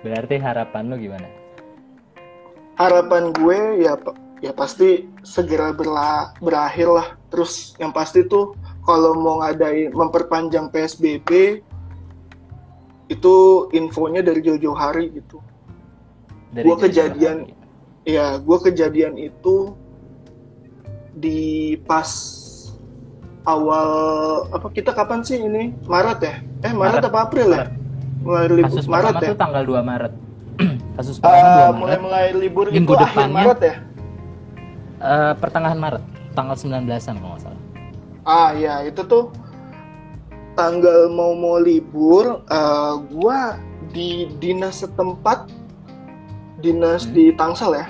berarti 0.00 0.40
harapan 0.40 0.88
lu 0.88 0.96
gimana? 0.96 1.28
harapan 2.80 3.36
gue 3.36 3.84
ya 3.84 3.92
ya 4.40 4.56
pasti 4.56 5.04
segera 5.20 5.76
berla, 5.76 6.32
berakhir 6.40 6.88
lah 6.88 7.08
terus 7.28 7.76
yang 7.76 7.92
pasti 7.92 8.24
tuh 8.24 8.56
kalau 8.88 9.12
mau 9.20 9.44
ngadain 9.44 9.92
memperpanjang 9.92 10.72
PSBB 10.72 11.60
itu 13.12 13.34
infonya 13.76 14.24
dari 14.24 14.40
jauh-jauh 14.40 14.72
hari 14.72 15.12
gitu 15.12 15.44
Dari 16.50 16.64
Gua 16.64 16.80
jauh-jauh 16.80 16.88
kejadian. 16.88 17.38
hari. 17.44 17.54
ya 18.08 18.40
gue 18.40 18.58
kejadian 18.64 19.14
itu 19.20 19.76
di 21.12 21.76
pas 21.84 22.08
awal 23.42 23.88
apa 24.50 24.66
kita 24.68 24.90
kapan 24.90 25.20
sih 25.20 25.38
ini 25.38 25.72
Maret 25.84 26.18
ya 26.20 26.34
eh 26.62 26.72
Maret, 26.72 27.00
Maret. 27.00 27.02
apa 27.06 27.18
April 27.22 27.46
ya 27.46 27.56
Maret. 27.58 27.70
mulai 28.20 28.44
libur 28.46 28.66
Kasus 28.68 28.86
Maret 28.86 29.14
ya 29.18 29.32
tanggal 29.34 29.62
2 29.64 29.80
Maret. 29.82 30.12
Kasus 30.96 31.16
Eh, 31.16 31.22
pertama 31.22 31.40
2 31.40 31.48
Maret. 31.48 31.74
mulai 31.74 31.96
mulai 31.98 32.24
libur 32.34 32.66
Minggu 32.68 32.90
itu 32.90 32.98
akhir 32.98 33.16
depannya. 33.16 33.36
Maret 33.38 33.60
ya 33.62 33.74
Eh, 35.00 35.32
pertengahan 35.34 35.78
Maret, 35.78 36.04
tanggal 36.30 36.52
19-an 36.54 36.84
kalau 37.16 37.30
nggak 37.30 37.42
salah. 37.42 37.60
ah 38.22 38.52
ya 38.52 38.84
itu 38.84 39.00
tuh 39.02 39.32
tanggal 40.52 41.08
mau 41.08 41.32
mau 41.32 41.56
libur 41.58 42.44
eh, 42.44 42.94
gua 43.08 43.56
di 43.88 44.08
dinas 44.36 44.76
setempat 44.78 45.48
dinas 46.58 47.02
Hmm. 47.02 47.12
di 47.12 47.24
Tangsel 47.32 47.72
ya 47.74 47.86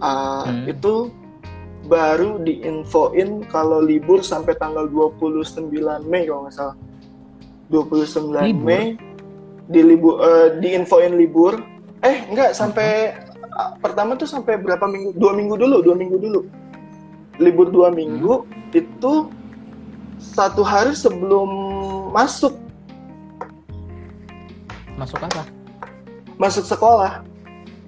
eh, 0.00 0.42
Hmm. 0.44 0.66
itu 0.66 1.14
baru 1.86 2.42
diinfoin 2.42 3.46
kalau 3.46 3.78
libur 3.78 4.24
sampai 4.24 4.58
tanggal 4.58 4.90
29 4.90 5.70
Mei 6.08 6.26
kalau 6.26 6.48
nggak 6.48 6.56
salah. 6.56 6.76
29 7.70 8.32
Libur? 8.32 8.64
Mei 8.64 8.96
di 9.68 9.80
libur 9.84 10.14
eh, 10.24 10.48
diinfoin 10.58 11.14
libur. 11.14 11.60
Eh 12.00 12.24
enggak 12.26 12.56
sampai 12.56 13.14
ah, 13.54 13.76
pertama 13.78 14.16
tuh 14.16 14.26
sampai 14.26 14.56
berapa 14.58 14.88
minggu? 14.88 15.14
Dua 15.14 15.36
minggu 15.36 15.54
dulu 15.54 15.76
dua 15.84 15.94
minggu 15.94 16.16
dulu. 16.16 16.40
Libur 17.38 17.70
dua 17.70 17.92
minggu 17.92 18.48
itu 18.74 19.28
satu 20.18 20.64
hari 20.66 20.96
sebelum 20.96 21.46
masuk. 22.10 22.56
Masuk 24.98 25.22
apa? 25.22 25.58
masuk 26.38 26.64
sekolah 26.64 27.26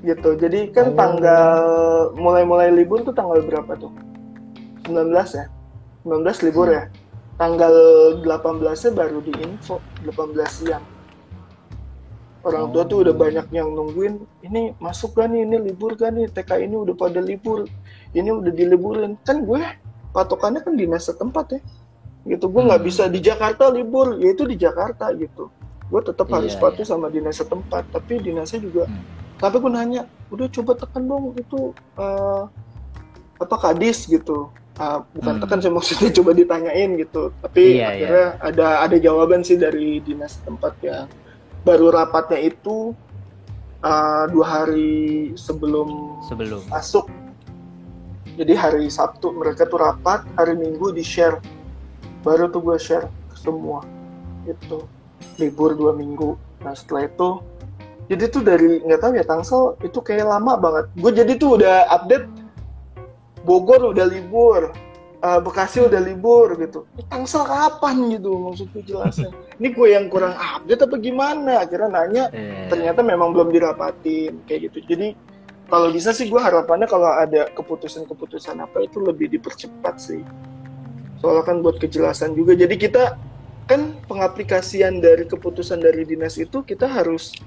gitu. 0.01 0.31
Jadi 0.35 0.73
kan 0.73 0.93
Oh. 0.93 0.97
tanggal 0.97 1.53
mulai-mulai 2.17 2.73
libur 2.73 3.05
tuh 3.05 3.13
tanggal 3.13 3.41
berapa 3.41 3.73
tuh? 3.77 3.93
19 4.85 5.37
ya? 5.37 5.47
19 6.03 6.41
libur 6.43 6.67
Hmm. 6.69 6.77
ya? 6.77 6.85
Tanggal 7.37 7.75
18 8.21 8.85
nya 8.85 8.91
baru 8.93 9.19
diinfo 9.21 9.77
18 10.05 10.51
siang. 10.61 10.85
Orang 12.41 12.73
tua 12.73 12.89
tuh 12.89 13.05
udah 13.05 13.13
Oh. 13.13 13.21
banyak 13.21 13.47
yang 13.53 13.69
nungguin 13.69 14.17
ini 14.41 14.73
masuk 14.81 15.13
gak 15.13 15.29
nih? 15.29 15.45
Ini 15.45 15.57
libur 15.61 15.93
gak 15.93 16.17
nih? 16.17 16.25
TK 16.33 16.65
ini 16.65 16.73
udah 16.73 16.97
pada 16.97 17.21
libur. 17.21 17.69
Ini 18.17 18.33
udah 18.33 18.49
diliburin. 18.49 19.21
Kan 19.21 19.45
gue 19.45 19.61
patokannya 20.11 20.65
kan 20.65 20.73
dinas 20.73 21.05
setempat 21.05 21.47
ya. 21.53 21.61
Gitu. 22.25 22.49
Gue 22.49 22.65
nggak 22.65 22.81
Hmm. 22.81 22.89
bisa 22.89 23.09
di 23.09 23.21
Jakarta 23.21 23.69
libur. 23.69 24.17
Ya 24.17 24.33
itu 24.33 24.49
di 24.49 24.57
Jakarta 24.57 25.13
gitu. 25.13 25.53
Gue 25.93 26.01
tetap 26.01 26.33
harus 26.33 26.57
Iya, 26.57 26.61
patuh 26.61 26.85
iya. 26.85 26.89
sama 26.89 27.13
dinas 27.13 27.37
setempat. 27.37 27.85
Tapi 27.93 28.13
dinasnya 28.21 28.61
juga 28.61 28.89
Hmm. 28.89 29.05
Tapi 29.41 29.57
gue 29.57 29.73
nanya 29.73 30.03
udah 30.29 30.47
coba 30.47 30.77
tekan 30.77 31.09
dong 31.09 31.33
itu 31.35 31.73
eh, 31.97 32.43
apa 33.41 33.57
kadis 33.59 34.05
gitu. 34.05 34.53
Ah, 34.77 35.05
bukan 35.13 35.37
Hmm. 35.37 35.43
tekan 35.45 35.59
sih 35.61 35.69
maksudnya 35.69 36.09
coba 36.21 36.31
ditanyain 36.33 36.91
gitu. 36.97 37.33
Tapi 37.41 37.81
Iya, 37.81 37.87
akhirnya 37.91 38.27
ada 38.39 38.67
ada 38.81 38.97
jawaban 38.97 39.41
sih 39.41 39.57
dari 39.57 40.01
dinas 40.01 40.41
tempat 40.41 40.77
ya. 40.81 41.09
Baru 41.65 41.89
rapatnya 41.89 42.37
itu 42.39 42.93
ah, 43.81 44.29
dua 44.29 44.47
hari 44.63 45.33
sebelum 45.35 46.21
Sebelum. 46.25 46.61
masuk. 46.69 47.09
Jadi 48.37 48.53
hari 48.53 48.89
Sabtu 48.89 49.33
mereka 49.33 49.65
tuh 49.65 49.81
rapat 49.81 50.25
hari 50.33 50.57
Minggu 50.57 50.93
di 50.93 51.03
share 51.03 51.41
baru 52.21 52.49
tuh 52.49 52.61
gue 52.63 52.77
share 52.77 53.09
ke 53.29 53.37
semua 53.37 53.81
itu 54.45 54.85
libur 55.37 55.73
dua 55.73 55.93
minggu. 55.93 56.37
Nah 56.61 56.73
setelah 56.73 57.05
itu 57.05 57.29
jadi 58.11 58.27
tuh 58.27 58.43
dari 58.43 58.83
nggak 58.83 59.01
tahu 59.07 59.13
ya 59.15 59.23
Tangsel 59.23 59.79
itu 59.87 60.03
kayak 60.03 60.27
lama 60.27 60.59
banget. 60.59 60.85
Gue 60.99 61.15
jadi 61.15 61.39
tuh 61.39 61.63
udah 61.63 61.87
update 61.95 62.27
Bogor 63.47 63.95
udah 63.95 64.05
libur 64.05 64.75
eh, 65.23 65.39
Bekasi 65.39 65.87
udah 65.87 66.03
libur 66.03 66.59
gitu. 66.59 66.91
Tangsel 67.07 67.47
kapan 67.47 68.11
gitu 68.19 68.35
maksudnya 68.35 68.83
jelasnya? 68.83 69.31
Ini 69.63 69.69
gue 69.71 69.89
yang 69.95 70.11
kurang 70.11 70.35
update 70.35 70.91
apa 70.91 70.97
gimana? 70.99 71.63
Akhirnya 71.63 71.89
nanya. 71.95 72.25
Eh, 72.35 72.67
ternyata 72.67 73.07
memang 73.07 73.31
belum 73.31 73.55
dirapatin 73.55 74.43
kayak 74.51 74.75
gitu. 74.75 74.91
Jadi 74.91 75.15
kalau 75.71 75.95
bisa 75.95 76.11
sih 76.11 76.27
gue 76.27 76.41
harapannya 76.43 76.91
kalau 76.91 77.15
ada 77.15 77.47
keputusan-keputusan 77.55 78.59
apa 78.59 78.91
itu 78.91 78.99
lebih 78.99 79.31
dipercepat 79.31 80.03
sih. 80.03 80.27
Soalnya 81.23 81.47
kan 81.47 81.63
buat 81.63 81.79
kejelasan 81.79 82.35
juga. 82.35 82.59
Jadi 82.59 82.75
kita 82.75 83.15
kan 83.71 83.95
pengaplikasian 84.11 84.99
dari 84.99 85.31
keputusan 85.31 85.79
dari 85.79 86.03
dinas 86.03 86.35
itu 86.43 86.67
kita 86.67 86.91
harus 86.91 87.39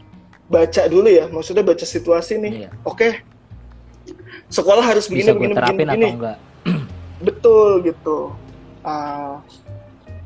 baca 0.52 0.82
dulu 0.92 1.08
ya 1.08 1.26
maksudnya 1.32 1.64
baca 1.64 1.86
situasi 1.86 2.40
nih. 2.40 2.68
Iya. 2.68 2.70
oke 2.84 3.10
sekolah 4.52 4.84
harus 4.84 5.08
begini 5.08 5.32
Bisa 5.32 5.34
begini 5.34 5.54
begini, 5.56 5.84
begini. 5.86 6.10
betul 7.28 7.82
gitu. 7.88 8.36
Ah, 8.84 9.40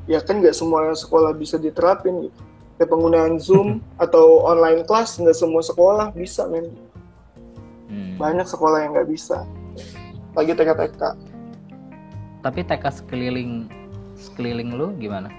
ya 0.10 0.18
kan 0.20 0.42
nggak 0.42 0.56
semua 0.58 0.92
sekolah 0.98 1.32
bisa 1.38 1.62
diterapin 1.62 2.28
gitu. 2.28 2.40
Kayak 2.78 2.90
penggunaan 2.94 3.34
Zoom 3.42 3.80
atau 4.04 4.42
online 4.46 4.84
class 4.86 5.18
nggak 5.22 5.38
semua 5.38 5.62
sekolah 5.62 6.12
bisa 6.14 6.46
men. 6.50 6.68
Hmm. 7.88 8.20
banyak 8.20 8.44
sekolah 8.44 8.84
yang 8.84 8.92
nggak 8.92 9.08
bisa. 9.08 9.48
Lagi 10.36 10.52
TK-TK 10.54 11.02
Tapi 12.44 12.60
TK 12.68 12.84
sekeliling 12.92 13.72
sekeliling 14.20 14.76
lu 14.76 14.92
gimana? 15.00 15.32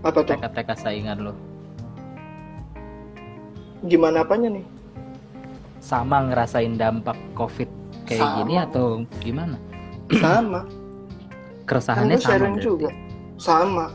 apa 0.00 0.22
tuh? 0.22 0.38
TK-TK 0.38 0.70
saingan 0.78 1.18
lu 1.20 1.34
gimana 3.86 4.22
apanya 4.22 4.50
nih 4.52 4.66
sama 5.78 6.18
ngerasain 6.24 6.74
dampak 6.74 7.14
COVID 7.32 7.70
kayak 8.04 8.20
Sama. 8.20 8.36
gini 8.40 8.54
atau 8.56 8.84
gimana? 9.18 9.56
sama 10.12 10.62
Keresahannya 11.64 12.16
sama 12.16 12.26
sharing 12.26 12.54
berarti? 12.54 12.66
juga 12.66 12.90
sama 13.36 13.86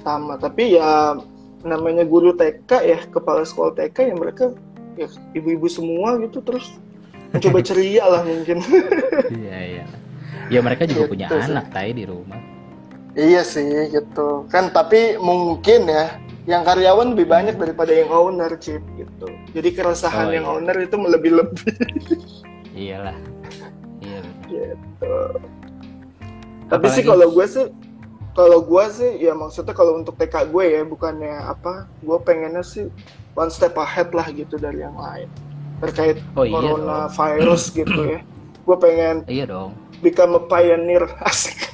sama 0.00 0.34
tapi 0.34 0.74
ya 0.74 1.14
namanya 1.62 2.02
guru 2.02 2.32
TK 2.32 2.70
ya 2.80 2.98
kepala 3.04 3.42
sekolah 3.42 3.74
TK 3.74 3.96
ya 4.04 4.14
mereka 4.14 4.44
ya 4.94 5.06
ibu-ibu 5.32 5.66
semua 5.66 6.18
gitu 6.18 6.38
terus 6.40 6.78
mencoba 7.30 7.58
ceria 7.68 8.04
lah 8.04 8.22
mungkin 8.22 8.62
Iya 9.28 9.58
iya. 9.60 9.84
Ya 10.48 10.64
mereka 10.64 10.88
juga 10.88 11.04
Gitu 11.04 11.12
punya 11.12 11.26
sih. 11.28 11.44
anak 11.44 11.68
tay 11.70 11.92
di 11.92 12.02
rumah. 12.02 12.40
iya 13.12 13.42
sih 13.42 13.66
gitu 13.90 14.46
kan 14.46 14.70
tapi 14.70 15.18
mungkin 15.18 15.84
ya 15.84 16.14
yang 16.48 16.64
karyawan 16.64 17.12
lebih 17.12 17.28
banyak 17.28 17.60
daripada 17.60 17.92
yang 17.92 18.08
owner 18.08 18.56
chip 18.56 18.80
gitu. 18.96 19.28
Jadi 19.52 19.68
keresahan 19.70 20.26
Oh, 20.26 20.32
yang 20.32 20.46
iya. 20.48 20.54
owner 20.56 20.76
itu 20.80 20.96
lebih-lebih 20.96 21.72
Iyalah. 22.72 23.16
Iya. 24.00 24.20
gitu. 24.48 25.14
Tapi 26.68 26.86
sih 26.88 27.04
kalau 27.04 27.28
gue 27.28 27.44
sih 27.44 27.66
kalau 28.32 28.64
gue 28.64 28.84
sih 28.88 29.10
ya 29.20 29.36
maksudnya 29.36 29.76
kalau 29.76 30.00
untuk 30.00 30.16
TK 30.16 30.48
gue 30.48 30.64
ya 30.64 30.82
bukannya 30.84 31.36
apa 31.44 31.84
gue 32.00 32.18
pengennya 32.22 32.64
sih 32.64 32.88
one 33.34 33.52
step 33.52 33.76
ahead 33.76 34.08
lah 34.16 34.24
gitu 34.32 34.56
dari 34.56 34.80
yang 34.80 34.96
lain. 34.96 35.28
Terkait 35.84 36.16
Oh, 36.32 36.48
iya 36.48 36.56
coronavirus 36.56 37.62
gitu 37.76 38.00
ya. 38.08 38.20
Gue 38.64 38.76
pengen 38.80 39.20
Iya 39.28 39.44
dong. 39.46 39.76
become 40.00 40.32
a 40.32 40.42
pioneer. 40.42 41.04
Asik 41.28 41.67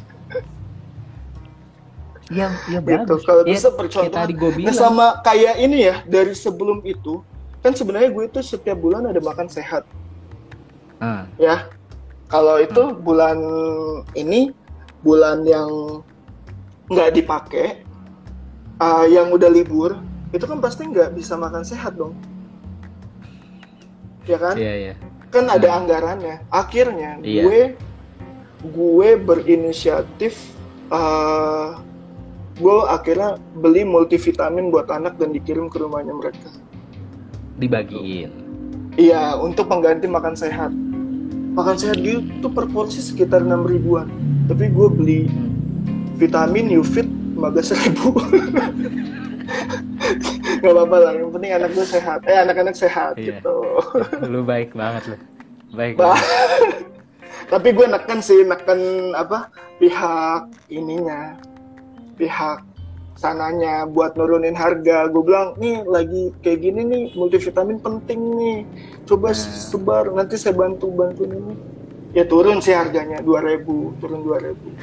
Iya 2.34 2.48
iya 2.66 2.78
gitu. 2.82 3.14
kalau 3.22 3.42
Iya, 3.46 3.54
bisa 3.54 3.68
percontohan. 3.70 4.26
gue 4.34 4.50
nah 4.66 4.74
sama 4.74 5.06
kayak 5.22 5.54
ini 5.62 5.86
ya 5.86 6.02
dari 6.02 6.34
sebelum 6.34 6.82
itu 6.82 7.22
kan 7.62 7.72
sebenarnya 7.72 8.10
gue 8.10 8.24
itu 8.28 8.38
setiap 8.42 8.76
bulan 8.76 9.06
ada 9.08 9.22
makan 9.22 9.46
sehat. 9.48 9.86
Ah, 10.98 11.24
ya. 11.38 11.70
Kalau 12.28 12.58
itu 12.58 12.92
bulan 12.98 13.38
ini 14.18 14.50
bulan 15.00 15.46
yang 15.46 16.02
nggak 16.90 17.10
dipakai 17.16 17.86
uh, 18.82 19.06
yang 19.08 19.30
udah 19.32 19.48
libur 19.48 19.96
itu 20.34 20.44
kan 20.44 20.58
pasti 20.58 20.84
nggak 20.84 21.14
bisa 21.14 21.38
makan 21.38 21.62
sehat 21.62 21.94
dong. 21.94 22.12
Ya 24.26 24.36
kan? 24.40 24.58
Iya 24.58 24.74
iya. 24.90 24.94
kan 25.30 25.50
ada 25.50 25.68
anggarannya. 25.78 26.42
Akhirnya 26.48 27.18
Iya. 27.22 27.42
gue 27.44 27.60
gue 28.64 29.08
berinisiatif 29.20 30.52
uh, 30.88 31.76
gue 32.54 32.76
akhirnya 32.86 33.34
beli 33.58 33.82
multivitamin 33.82 34.70
buat 34.70 34.86
anak 34.86 35.18
dan 35.18 35.34
dikirim 35.34 35.66
ke 35.66 35.82
rumahnya 35.82 36.14
mereka 36.14 36.48
Dibagiin. 37.54 38.30
Iya, 38.98 39.38
untuk 39.38 39.70
pengganti 39.70 40.10
makan 40.10 40.34
sehat. 40.34 40.74
Makan 41.54 41.76
sehat 41.78 42.02
gitu 42.02 42.50
per 42.50 42.66
porsi 42.66 42.98
sekitar 42.98 43.46
6 43.46 43.62
ribuan. 43.70 44.10
Tapi 44.50 44.74
gue 44.74 44.88
beli 44.90 45.20
vitamin 46.18 46.74
Ufit 46.74 47.06
15 47.38 47.78
ribu. 47.78 48.10
Gak 50.62 50.72
apa-apa 50.72 50.96
lah, 50.98 51.12
yang 51.14 51.30
penting 51.30 51.52
anak 51.54 51.70
gue 51.78 51.86
sehat. 51.86 52.26
Eh, 52.26 52.38
anak-anak 52.38 52.74
sehat 52.74 53.14
Iya. 53.14 53.38
gitu. 53.38 53.56
Lu 54.32 54.42
baik 54.42 54.74
banget 54.74 55.14
lu. 55.14 55.16
Baik. 55.78 55.94
Bah. 55.94 56.14
banget. 56.14 56.90
Tapi 57.52 57.68
gue 57.70 57.86
neken 57.86 58.18
sih, 58.18 58.40
neken 58.42 59.12
apa 59.14 59.52
pihak 59.78 60.48
ininya, 60.72 61.36
pihak 62.14 62.62
sananya 63.14 63.86
buat 63.86 64.18
nurunin 64.18 64.54
harga. 64.54 65.06
Gue 65.10 65.22
bilang, 65.22 65.54
nih 65.58 65.86
lagi 65.86 66.34
kayak 66.42 66.58
gini 66.62 66.80
nih, 66.82 67.04
multivitamin 67.14 67.78
penting 67.78 68.20
nih. 68.38 68.66
Coba 69.06 69.30
Nah. 69.30 69.38
sebar, 69.38 70.10
nanti 70.10 70.34
saya 70.38 70.54
bantu 70.56 70.90
bantu 70.90 71.26
ini. 71.26 71.54
Ya 72.14 72.22
turun 72.26 72.62
sih 72.62 72.74
harganya 72.74 73.18
2000, 73.22 73.94
turun 73.98 74.22
2000. 74.22 74.54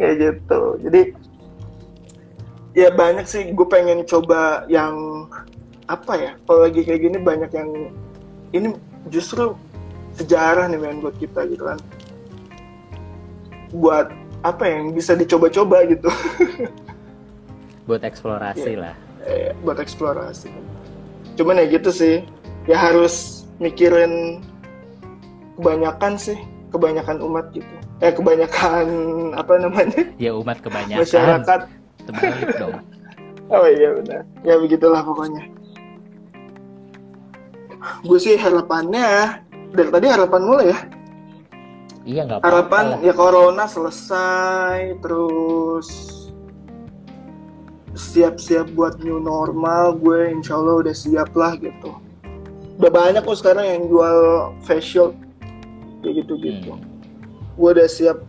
Kayak 0.00 0.14
gitu. 0.16 0.60
Jadi 0.80 1.12
ya 2.72 2.88
banyak 2.90 3.26
sih 3.28 3.52
gue 3.52 3.66
pengen 3.68 4.06
coba 4.08 4.64
yang 4.70 5.26
apa 5.90 6.14
ya 6.14 6.32
kalau 6.46 6.64
lagi 6.70 6.86
kayak 6.86 7.02
gini 7.02 7.18
banyak 7.18 7.50
yang 7.50 7.70
ini 8.54 8.78
justru 9.10 9.58
sejarah 10.20 10.68
nih 10.68 10.76
men 10.76 11.00
buat 11.00 11.16
kita 11.16 11.48
gitu 11.48 11.64
kan 11.64 11.78
buat 13.70 14.12
apa 14.40 14.62
ya, 14.62 14.74
yang 14.78 14.88
bisa 14.92 15.12
dicoba-coba 15.14 15.86
gitu 15.86 16.08
Buat 17.88 18.02
eksplorasi 18.02 18.70
Iya. 18.70 18.80
lah. 18.80 18.94
Eh, 19.22 19.50
buat 19.60 19.76
eksplorasi 19.76 20.48
cuman 21.34 21.56
ya 21.56 21.66
gitu 21.70 21.88
sih 21.90 22.20
ya 22.64 22.76
harus 22.76 23.44
mikirin 23.56 24.44
kebanyakan 25.56 26.14
sih 26.14 26.36
kebanyakan 26.68 27.20
umat 27.20 27.48
gitu 27.50 27.68
eh 27.98 28.12
kebanyakan 28.12 28.86
apa 29.40 29.52
namanya 29.56 30.02
Ya 30.16 30.32
umat 30.32 30.60
kebanyakan. 30.60 31.00
masyarakat 31.00 31.60
Terbalik 32.00 32.50
dong. 32.56 32.76
Oh 33.50 33.66
iya 33.66 33.90
benar. 33.92 34.22
Ya 34.40 34.54
begitulah 34.56 35.02
pokoknya. 35.02 35.42
Gue 38.00 38.14
sih 38.16 38.38
harapannya 38.38 39.42
dari 39.70 39.90
tadi 39.90 40.06
harapan 40.10 40.42
mulai 40.42 40.66
ya. 40.74 40.78
Iya 42.00 42.20
nggak 42.26 42.40
Harapan 42.42 42.84
lah. 42.96 42.98
ya 43.04 43.12
corona 43.12 43.64
selesai 43.68 44.96
terus 45.04 45.88
siap-siap 47.92 48.72
buat 48.72 49.02
new 49.04 49.20
normal 49.20 49.98
gue 49.98 50.30
insya 50.32 50.56
Allah 50.56 50.80
udah 50.80 50.94
siap 50.94 51.34
lah 51.36 51.58
gitu 51.58 51.92
udah 52.80 52.88
banyak 52.90 53.20
kok 53.20 53.36
sekarang 53.36 53.66
yang 53.66 53.82
jual 53.90 54.18
facial 54.64 55.12
kayak 56.00 56.24
gitu 56.24 56.34
gitu 56.40 56.72
Hmm. 56.72 56.80
gue 57.60 57.70
udah 57.76 57.88
siap 57.90 58.24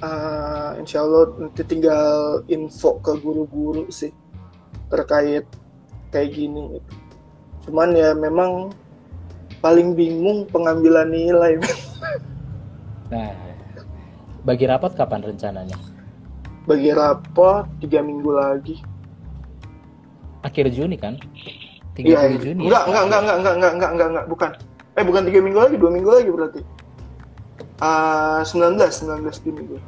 uh, 0.00 0.80
insya 0.80 1.04
Allah 1.04 1.36
nanti 1.36 1.60
tinggal 1.68 2.40
info 2.48 2.96
ke 3.04 3.12
guru-guru 3.20 3.90
sih 3.92 4.14
terkait 4.88 5.44
kayak 6.08 6.32
gini 6.32 6.80
gitu. 6.80 6.92
cuman 7.68 7.92
ya 7.92 8.16
memang 8.16 8.72
paling 9.66 9.98
bingung 9.98 10.46
pengambilan 10.46 11.10
nilai 11.10 11.58
Nah, 13.06 13.34
bagi 14.42 14.62
rapot 14.62 14.94
kapan 14.94 15.26
rencananya? 15.26 15.74
bagi 16.62 16.90
rapot 16.90 17.66
tiga 17.78 17.98
minggu 17.98 18.30
lagi 18.30 18.78
Akhir 20.42 20.70
Juni 20.70 20.94
kan? 20.94 21.18
30 21.98 22.06
Iya, 22.06 22.18
Juni. 22.38 22.62
enggak, 22.62 22.78
ya? 22.78 22.86
enggak, 22.86 23.02
enggak, 23.02 23.18
enggak, 23.18 23.34
enggak, 23.34 23.54
enggak, 23.56 23.72
enggak, 23.72 23.90
enggak, 23.90 24.08
enggak, 24.08 24.26
bukan. 24.30 24.50
Eh, 24.94 25.02
bukan 25.02 25.22
tiga 25.26 25.38
minggu 25.42 25.58
lagi, 25.58 25.74
dua 25.74 25.90
minggu 25.90 26.10
lagi 26.12 26.30
berarti. 26.30 26.60
Ah, 27.82 28.46
19, 28.46 28.78
19 28.94 29.42
Juni 29.42 29.62
gue. 29.66 29.80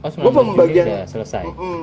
Oh, 0.00 0.08
Gua 0.08 0.08
19 0.08 0.32
Juni 0.32 0.48
pembagian- 0.48 0.88
udah 0.88 1.04
selesai. 1.04 1.44
Mm-mm, 1.44 1.80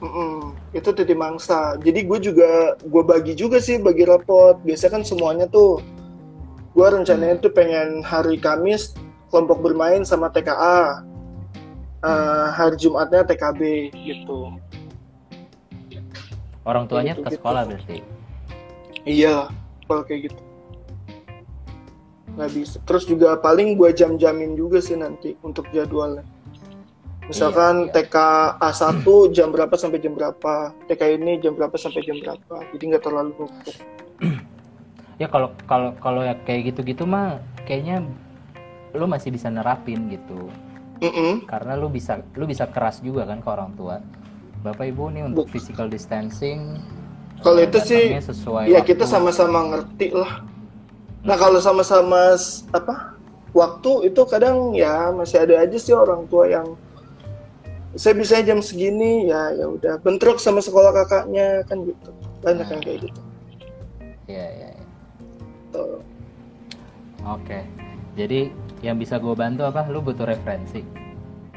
mm-mm. 0.00 0.32
Itu 0.72 0.90
titip 0.90 1.14
mangsa. 1.14 1.78
Jadi 1.78 2.00
gue 2.02 2.18
juga, 2.20 2.50
gue 2.76 3.02
bagi 3.04 3.32
juga 3.32 3.62
sih 3.62 3.78
bagi 3.78 4.02
rapot. 4.02 4.58
Biasanya 4.60 4.98
kan 4.98 5.02
semuanya 5.04 5.46
tuh, 5.46 5.78
gue 6.74 6.86
rencananya 6.86 7.38
tuh 7.38 7.54
pengen 7.54 8.02
hari 8.02 8.36
Kamis 8.36 8.98
kelompok 9.30 9.62
bermain 9.62 10.02
sama 10.02 10.28
TKA. 10.28 11.06
Ah, 12.04 12.52
hari 12.52 12.76
Jumatnya 12.76 13.24
TKB 13.24 13.88
gitu. 13.96 14.52
Orang 16.66 16.84
tuanya 16.84 17.16
ke 17.16 17.24
Gitu-gitu. 17.24 17.40
sekolah 17.40 17.62
berarti. 17.64 17.98
Iya, 19.08 19.48
kalau 19.88 20.02
kayak 20.04 20.28
gitu. 20.28 20.40
Nggak 22.36 22.50
bisa. 22.52 22.76
Terus 22.84 23.04
juga 23.08 23.40
paling 23.40 23.78
gue 23.80 23.88
jam-jamin 23.96 24.52
juga 24.52 24.84
sih 24.84 25.00
nanti 25.00 25.32
untuk 25.40 25.64
jadwalnya. 25.72 26.26
Misalkan 27.24 27.88
Iya, 27.88 28.04
TK 28.04 28.16
A1 28.60 29.06
jam 29.36 29.48
berapa 29.48 29.72
sampai 29.80 29.96
jam 30.04 30.12
berapa, 30.12 30.76
TK 30.84 31.02
ini 31.16 31.40
jam 31.40 31.56
berapa 31.56 31.76
sampai 31.80 32.04
jam 32.04 32.20
berapa. 32.20 32.68
Jadi 32.76 32.82
nggak 32.84 33.00
terlalu 33.00 33.32
numpuk. 33.32 33.52
Ya 35.18 35.30
kalau 35.30 35.54
kalau 35.70 35.94
kalau 36.02 36.20
ya 36.26 36.34
kayak 36.42 36.74
gitu-gitu 36.74 37.06
mah 37.06 37.38
kayaknya 37.64 38.02
lu 38.94 39.06
masih 39.06 39.30
bisa 39.30 39.50
nerapin 39.50 40.10
gitu. 40.10 40.50
Mm-mm. 41.02 41.46
Karena 41.46 41.78
lu 41.78 41.90
bisa 41.90 42.22
lu 42.34 42.46
bisa 42.46 42.66
keras 42.66 42.98
juga 43.02 43.26
kan 43.26 43.38
ke 43.42 43.48
orang 43.50 43.70
tua. 43.78 44.02
Bapak 44.64 44.88
Ibu 44.90 45.12
nih 45.12 45.22
untuk 45.28 45.44
Bu- 45.46 45.50
physical 45.52 45.92
distancing 45.92 46.80
Kalau 47.44 47.60
eh, 47.60 47.68
itu 47.68 47.78
sih, 47.84 48.16
sesuai 48.16 48.72
Ya 48.72 48.80
waktu. 48.80 48.88
kita 48.96 49.04
sama-sama 49.04 49.60
ngerti 49.68 50.16
lah. 50.16 50.40
Nah 51.20 51.36
kalau 51.36 51.60
sama-sama 51.60 52.32
apa 52.72 52.94
waktu 53.52 54.08
itu 54.08 54.22
kadang 54.24 54.72
ya 54.72 55.12
masih 55.12 55.44
ada 55.44 55.60
aja 55.62 55.76
sih 55.78 55.92
orang 55.92 56.24
tua 56.26 56.48
yang 56.48 56.66
saya 57.94 58.18
bisa 58.18 58.42
jam 58.42 58.58
segini 58.58 59.30
ya 59.30 59.54
ya 59.54 59.70
udah 59.70 60.02
bentrok 60.02 60.42
sama 60.42 60.58
sekolah 60.58 60.90
kakaknya 60.90 61.62
kan 61.70 61.86
gitu 61.86 62.10
banyak 62.42 62.66
yang 62.66 62.82
kayak 62.82 62.98
gitu 63.06 63.20
Iya, 64.24 64.46
iya, 64.56 64.68
iya. 65.74 65.82
Tuh. 65.82 65.98
Oke. 67.26 67.58
Jadi 68.14 68.40
yang 68.80 68.94
bisa 68.94 69.18
gue 69.18 69.34
bantu 69.34 69.66
apa? 69.66 69.82
Lu 69.86 69.98
butuh 69.98 70.24
referensi. 70.24 70.80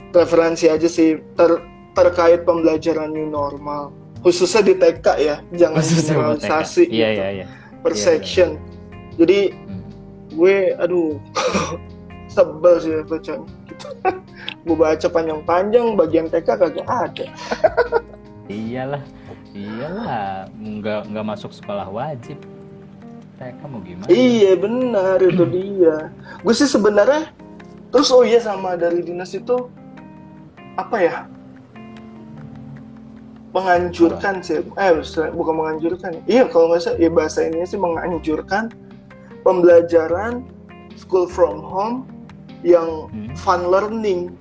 referensi 0.07 0.65
aja 0.65 0.88
sih 0.88 1.20
ter- 1.36 1.61
terkait 1.91 2.41
pembelajaran 2.41 3.11
new 3.11 3.28
normal 3.28 3.91
khususnya 4.24 4.63
di 4.63 4.74
TK 4.74 5.05
ya 5.20 5.36
jangan 5.53 5.78
Khususnya 5.78 6.09
generalisasi 6.09 6.84
Iya, 6.88 7.07
gitu, 7.11 7.22
iya, 7.22 7.28
iya. 7.30 7.45
per 7.84 7.93
Iya, 7.93 8.01
section 8.01 8.49
jadi 9.13 9.51
Hmm. 9.53 9.84
gue 10.32 10.55
aduh 10.74 11.20
sebel 12.34 12.76
sih 12.80 12.97
bacanya 13.03 13.45
gitu. 13.68 13.88
gue 14.65 14.76
baca 14.76 15.07
panjang-panjang 15.07 15.86
bagian 15.93 16.32
TK 16.32 16.47
kagak 16.55 16.88
ada 16.88 17.26
Iyalah, 18.47 19.03
iyalah, 19.51 20.47
nggak 20.55 21.11
nggak 21.11 21.26
masuk 21.28 21.51
sekolah 21.51 21.91
wajib. 21.91 22.39
Mau 23.38 23.77
gimana? 23.85 24.09
iya 24.09 24.57
benar 24.57 25.21
itu 25.21 25.45
dia 25.45 26.09
gue 26.41 26.53
sih 26.57 26.65
sebenarnya 26.65 27.29
terus 27.93 28.09
oh 28.09 28.25
iya 28.25 28.41
sama 28.41 28.73
dari 28.73 29.05
dinas 29.05 29.29
itu 29.38 29.69
apa 30.73 30.97
ya 30.97 31.17
menganjurkan 33.53 34.41
sih 34.41 34.61
eh 34.61 34.91
bukan 35.38 35.53
menganjurkan 35.53 36.17
iya 36.25 36.49
kalau 36.49 36.73
nggak 36.73 36.81
salah 36.81 36.97
ya 36.97 37.09
bahasa 37.13 37.45
ini 37.45 37.61
sih 37.65 37.77
menganjurkan 37.77 38.73
pembelajaran 39.45 40.41
school 40.97 41.29
from 41.29 41.61
home 41.61 42.09
yang 42.65 43.05
Hmm. 43.13 43.29
fun 43.38 43.69
learning 43.69 44.33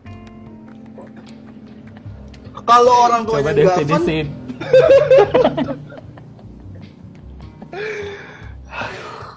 kalau 2.64 2.94
orang 3.06 3.22
tuanya 3.28 3.52
nggak 3.52 3.86
fun. 3.86 4.26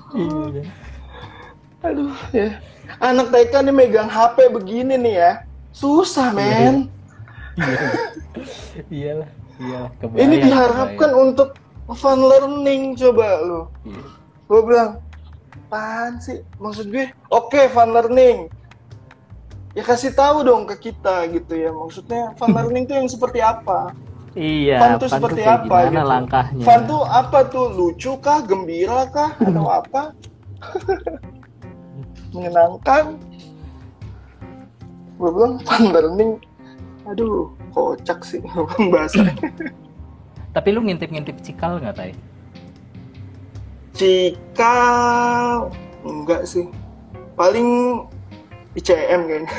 Iya. 0.09 0.63
Aduh 1.85 2.15
ya. 2.33 2.49
Anak 2.99 3.29
TK 3.29 3.53
nih 3.63 3.73
megang 3.73 4.09
HP 4.09 4.49
begini 4.49 4.97
nih 4.97 5.15
ya. 5.15 5.31
Susah 5.69 6.33
men. 6.33 6.89
Iya. 7.55 7.77
Iyalah, 8.89 9.29
iyalah. 9.59 9.89
Kebayang, 9.99 10.19
Ini 10.23 10.35
diharapkan 10.41 11.11
kebayang. 11.11 11.25
untuk 11.29 11.49
fun 11.93 12.19
learning 12.19 12.95
coba 12.97 13.27
lo. 13.43 13.61
Iya. 13.85 14.01
Gue 14.49 14.61
bilang, 14.65 14.91
apaan 15.67 16.17
sih? 16.17 16.41
Maksud 16.57 16.89
gue, 16.89 17.11
oke 17.29 17.61
fun 17.69 17.93
learning. 17.93 18.49
Ya 19.77 19.85
kasih 19.85 20.11
tahu 20.11 20.41
dong 20.41 20.65
ke 20.65 20.89
kita 20.89 21.29
gitu 21.29 21.53
ya. 21.53 21.69
Maksudnya 21.69 22.33
fun 22.35 22.51
learning 22.57 22.89
tuh 22.89 22.97
yang 22.97 23.09
seperti 23.11 23.39
apa? 23.39 23.93
Iya, 24.37 24.77
Fun 24.77 24.91
tuh 25.01 25.09
fun 25.09 25.17
seperti 25.17 25.41
kayak 25.41 25.57
apa 25.65 25.77
gitu. 25.89 26.05
langkahnya? 26.05 26.63
Fun 26.65 26.81
tuh 26.85 27.01
apa 27.05 27.39
tuh? 27.49 27.65
Lucu 27.73 28.11
kah? 28.21 28.39
Gembira 28.45 29.09
kah? 29.09 29.33
Atau 29.47 29.65
apa? 29.65 30.01
Menyenangkan? 32.29 33.17
Gue 35.17 35.29
bilang 35.33 35.57
fun 35.65 35.83
learning. 35.89 36.31
Aduh, 37.09 37.49
kocak 37.73 38.21
sih 38.21 38.37
bahasa. 38.93 39.25
Tapi 40.53 40.67
lu 40.73 40.85
ngintip-ngintip 40.85 41.41
cikal 41.41 41.81
nggak, 41.81 41.95
Tay? 41.97 42.11
Cikal 43.97 45.73
enggak 46.05 46.45
sih. 46.45 46.69
Paling 47.33 48.03
ICM 48.77 49.21
kayaknya. 49.25 49.51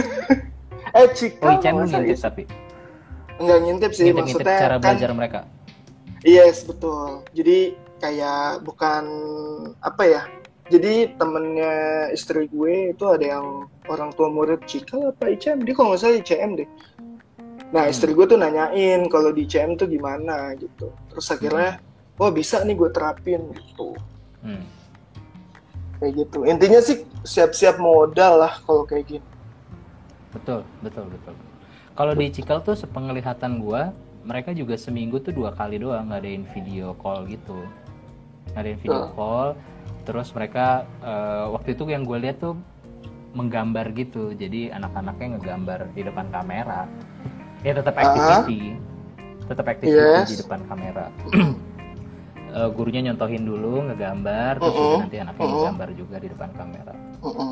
eh 0.97 1.03
Oh, 1.03 1.09
Cikal 1.11 1.59
ICM 1.59 1.75
lu 1.75 1.81
masa 1.85 1.99
ngintip 1.99 2.23
tapi? 2.23 2.43
Enggak 3.41 3.59
ngintip 3.64 3.91
sih 3.97 4.05
Ngintip-ngintip 4.12 4.45
maksudnya 4.45 4.61
cara 4.61 4.76
kan 4.76 4.82
belajar 4.84 5.11
mereka? 5.16 5.41
Yes, 6.20 6.68
betul. 6.68 7.24
Jadi 7.32 7.74
kayak 7.97 8.61
bukan 8.64 9.05
apa 9.80 10.03
ya? 10.05 10.22
Jadi 10.70 11.18
temennya 11.18 12.07
istri 12.14 12.47
gue 12.47 12.95
itu 12.95 13.05
ada 13.09 13.26
yang 13.41 13.66
orang 13.91 14.14
tua 14.14 14.30
murid 14.30 14.62
Cikal 14.70 15.11
apa 15.11 15.34
ICM? 15.34 15.66
Dia 15.66 15.74
kalau 15.74 15.88
nggak 15.91 16.01
salah 16.01 16.20
ICM 16.22 16.51
deh. 16.62 16.68
Nah 17.74 17.84
Hmm. 17.86 17.93
istri 17.93 18.14
gue 18.14 18.26
tuh 18.28 18.38
nanyain 18.38 19.03
kalau 19.11 19.34
di 19.34 19.49
ICM 19.49 19.74
tuh 19.74 19.91
gimana 19.91 20.55
gitu. 20.55 20.95
Terus 21.11 21.26
akhirnya, 21.26 21.82
wah 22.20 22.30
bisa 22.30 22.62
nih 22.62 22.78
gue 22.78 22.91
terapin 22.95 23.51
gitu. 23.51 23.99
Hmm. 24.47 24.62
Kayak 25.99 26.12
gitu. 26.22 26.38
Intinya 26.47 26.80
sih 26.84 27.03
siap-siap 27.26 27.82
modal 27.82 28.47
lah 28.47 28.53
kalau 28.62 28.86
kayak 28.86 29.11
gini. 29.11 29.26
Betul, 30.30 30.62
betul, 30.86 31.11
betul. 31.11 31.34
Kalau 32.01 32.16
di 32.16 32.32
Cikal 32.32 32.64
tuh 32.64 32.72
sepenglihatan 32.72 33.61
gua, 33.61 33.92
mereka 34.24 34.57
juga 34.57 34.72
seminggu 34.80 35.20
tuh 35.20 35.36
dua 35.36 35.53
kali 35.53 35.76
doang 35.76 36.09
ngadain 36.09 36.48
video 36.57 36.96
call 36.96 37.28
gitu. 37.28 37.61
Ngadain 38.57 38.80
video 38.80 39.05
Ah. 39.05 39.12
call, 39.12 39.48
terus 40.09 40.32
mereka 40.32 40.88
eh, 41.05 41.44
waktu 41.53 41.76
itu 41.76 41.84
yang 41.92 42.09
gue 42.09 42.16
lihat 42.24 42.40
tuh 42.40 42.57
menggambar 43.36 43.92
gitu. 43.92 44.32
Jadi 44.32 44.72
anak-anaknya 44.72 45.36
ngegambar 45.36 45.92
di 45.92 46.01
depan 46.01 46.24
kamera. 46.32 46.88
Ya 47.61 47.76
tetap 47.76 47.92
activity. 47.92 48.80
Tetap 49.44 49.66
activity 49.68 50.01
Yes. 50.01 50.32
di 50.32 50.36
depan 50.40 50.64
kamera. 50.72 51.12
Eh, 52.51 52.66
gurunya 52.74 52.98
nyontohin 52.98 53.46
dulu 53.46 53.78
ngegambar, 53.86 54.59
terus 54.59 54.74
Mm-mm. 54.74 54.82
juga 54.82 54.96
nanti 55.07 55.16
anaknya 55.22 55.38
Mm-mm. 55.38 55.55
ngegambar 55.55 55.88
juga 55.94 56.16
di 56.18 56.28
depan 56.34 56.51
kamera. 56.59 56.94
Mm-mm. 57.22 57.51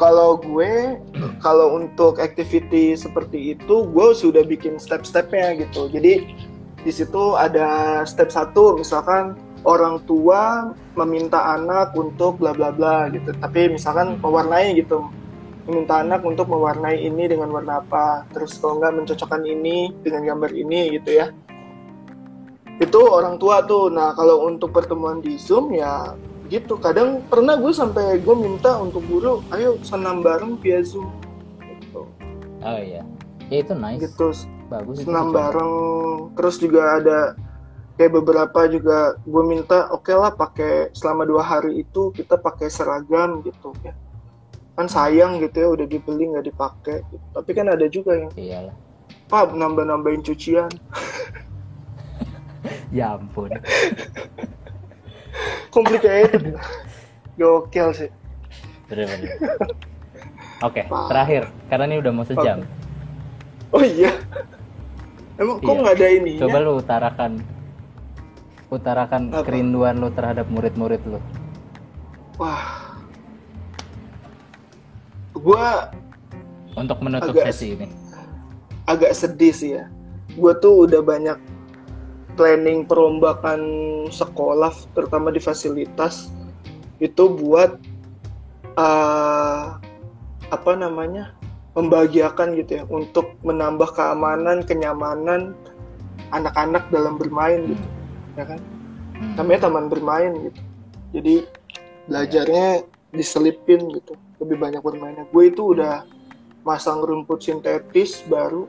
Kalau 0.00 0.40
gue, 0.40 0.96
kalau 1.44 1.76
untuk 1.76 2.16
activity 2.16 2.96
seperti 2.96 3.52
itu, 3.54 3.84
gue 3.84 4.08
sudah 4.16 4.40
bikin 4.42 4.80
step-stepnya 4.80 5.60
gitu. 5.60 5.92
Jadi 5.92 6.32
di 6.80 6.92
situ 6.92 7.36
ada 7.36 8.00
step 8.08 8.32
satu, 8.32 8.80
misalkan 8.80 9.36
orang 9.68 10.00
tua 10.08 10.72
meminta 10.96 11.52
anak 11.52 11.92
untuk 11.92 12.40
bla 12.40 12.56
bla 12.56 12.72
bla 12.72 13.12
gitu. 13.12 13.36
Tapi 13.36 13.76
misalkan 13.76 14.16
mewarnai 14.24 14.72
gitu, 14.80 15.04
meminta 15.68 16.00
anak 16.00 16.24
untuk 16.24 16.48
mewarnai 16.48 16.96
ini 16.96 17.28
dengan 17.28 17.52
warna 17.52 17.84
apa. 17.84 18.24
Terus 18.32 18.56
kalau 18.56 18.80
nggak 18.80 19.04
mencocokkan 19.04 19.44
ini 19.44 19.92
dengan 20.00 20.24
gambar 20.24 20.50
ini 20.56 20.96
gitu 20.96 21.20
ya. 21.20 21.28
Itu 22.80 23.04
orang 23.04 23.36
tua 23.36 23.60
tuh. 23.68 23.92
Nah 23.92 24.16
kalau 24.16 24.48
untuk 24.48 24.72
pertemuan 24.72 25.20
di 25.20 25.36
Zoom 25.36 25.76
ya 25.76 26.16
gitu 26.50 26.74
kadang 26.76 27.22
pernah 27.30 27.54
gue 27.54 27.70
sampai 27.70 28.18
gue 28.18 28.36
minta 28.36 28.74
untuk 28.76 29.06
guru 29.06 29.38
ayo 29.54 29.78
senam 29.80 30.18
bareng 30.20 30.58
via 30.58 30.82
zoom 30.82 31.06
gitu 31.62 32.10
Oh 32.60 32.76
iya, 32.76 33.00
ya 33.48 33.56
itu 33.62 33.72
nice, 33.72 34.04
gitu 34.04 34.34
bagus. 34.68 35.00
itu 35.00 35.08
senam 35.08 35.30
dicoba. 35.30 35.38
bareng 35.48 35.72
terus 36.34 36.56
juga 36.58 36.82
ada 36.98 37.18
kayak 37.94 38.12
beberapa 38.12 38.60
juga 38.66 39.14
gue 39.22 39.44
minta 39.46 39.88
oke 39.88 40.10
lah 40.10 40.34
pakai 40.34 40.90
selama 40.90 41.22
dua 41.24 41.40
hari 41.40 41.80
itu 41.80 42.10
kita 42.10 42.34
pakai 42.36 42.66
seragam 42.66 43.40
gitu 43.40 43.70
ya 43.80 43.94
kan 44.74 44.88
sayang 44.88 45.38
gitu 45.38 45.56
ya 45.56 45.68
udah 45.70 45.86
dibeli 45.86 46.32
nggak 46.32 46.46
dipakai 46.46 47.04
gitu. 47.06 47.24
tapi 47.30 47.50
kan 47.52 47.68
ada 47.68 47.86
juga 47.86 48.16
yang 48.16 48.30
Iyalah. 48.34 48.74
pak 49.28 49.54
nambah 49.54 49.86
nambahin 49.86 50.20
cucian 50.20 50.66
Ya 52.90 53.14
ampun. 53.14 53.48
complicated 55.68 56.54
gokil 57.34 57.88
sih 57.92 58.10
Bener-bener. 58.84 59.30
Oke, 60.60 60.82
terakhir 60.84 61.42
karena 61.66 61.84
ini 61.86 61.96
udah 61.98 62.12
mau 62.12 62.24
sejam. 62.24 62.66
oh 63.70 63.80
iya 63.80 64.10
emang 65.36 65.56
kok 65.56 65.68
Iya. 65.68 65.78
nggak 65.80 65.94
ada 65.94 66.08
ini 66.10 66.32
Coba 66.36 66.58
lu 66.58 66.72
utarakan 66.76 67.32
utarakan 68.68 69.22
Apa? 69.30 69.42
kerinduan 69.42 69.96
lu 69.96 70.10
terhadap 70.10 70.46
murid-murid 70.46 71.00
lu. 71.04 71.18
wah 72.36 72.92
gue 75.32 75.66
Untuk 76.72 76.98
menutup 77.00 77.32
Agak- 77.32 77.50
sesi 77.50 77.74
ini. 77.74 77.86
agak 78.84 79.10
sedih 79.12 79.50
sih 79.50 79.70
ya. 79.72 79.90
Gue 80.30 80.54
tuh 80.56 80.84
udah 80.84 81.00
banyak 81.00 81.34
planning 82.40 82.88
perombakan 82.88 83.60
sekolah, 84.08 84.72
terutama 84.96 85.28
di 85.28 85.44
fasilitas, 85.44 86.32
itu 86.96 87.28
buat 87.28 87.76
eh, 88.80 89.66
apa 90.48 90.72
namanya 90.72 91.36
membahagiakan 91.76 92.56
gitu 92.56 92.80
ya, 92.80 92.84
untuk 92.88 93.36
menambah 93.44 93.92
keamanan, 93.92 94.64
kenyamanan 94.64 95.52
anak-anak 96.32 96.88
dalam 96.88 97.20
bermain 97.20 97.76
gitu, 97.76 97.88
ya 98.40 98.48
kan? 98.48 98.60
Hmm. 99.20 99.36
Namanya 99.36 99.68
taman 99.68 99.92
bermain 99.92 100.32
gitu. 100.48 100.60
Jadi 101.12 101.34
belajarnya 102.08 102.88
diselipin 103.12 103.84
gitu, 103.92 104.16
lebih 104.40 104.56
banyak 104.56 104.80
bermainnya. 104.80 105.28
Gue 105.28 105.52
itu 105.52 105.76
udah 105.76 106.08
masang 106.64 107.04
rumput 107.04 107.44
sintetis 107.44 108.24
baru 108.24 108.64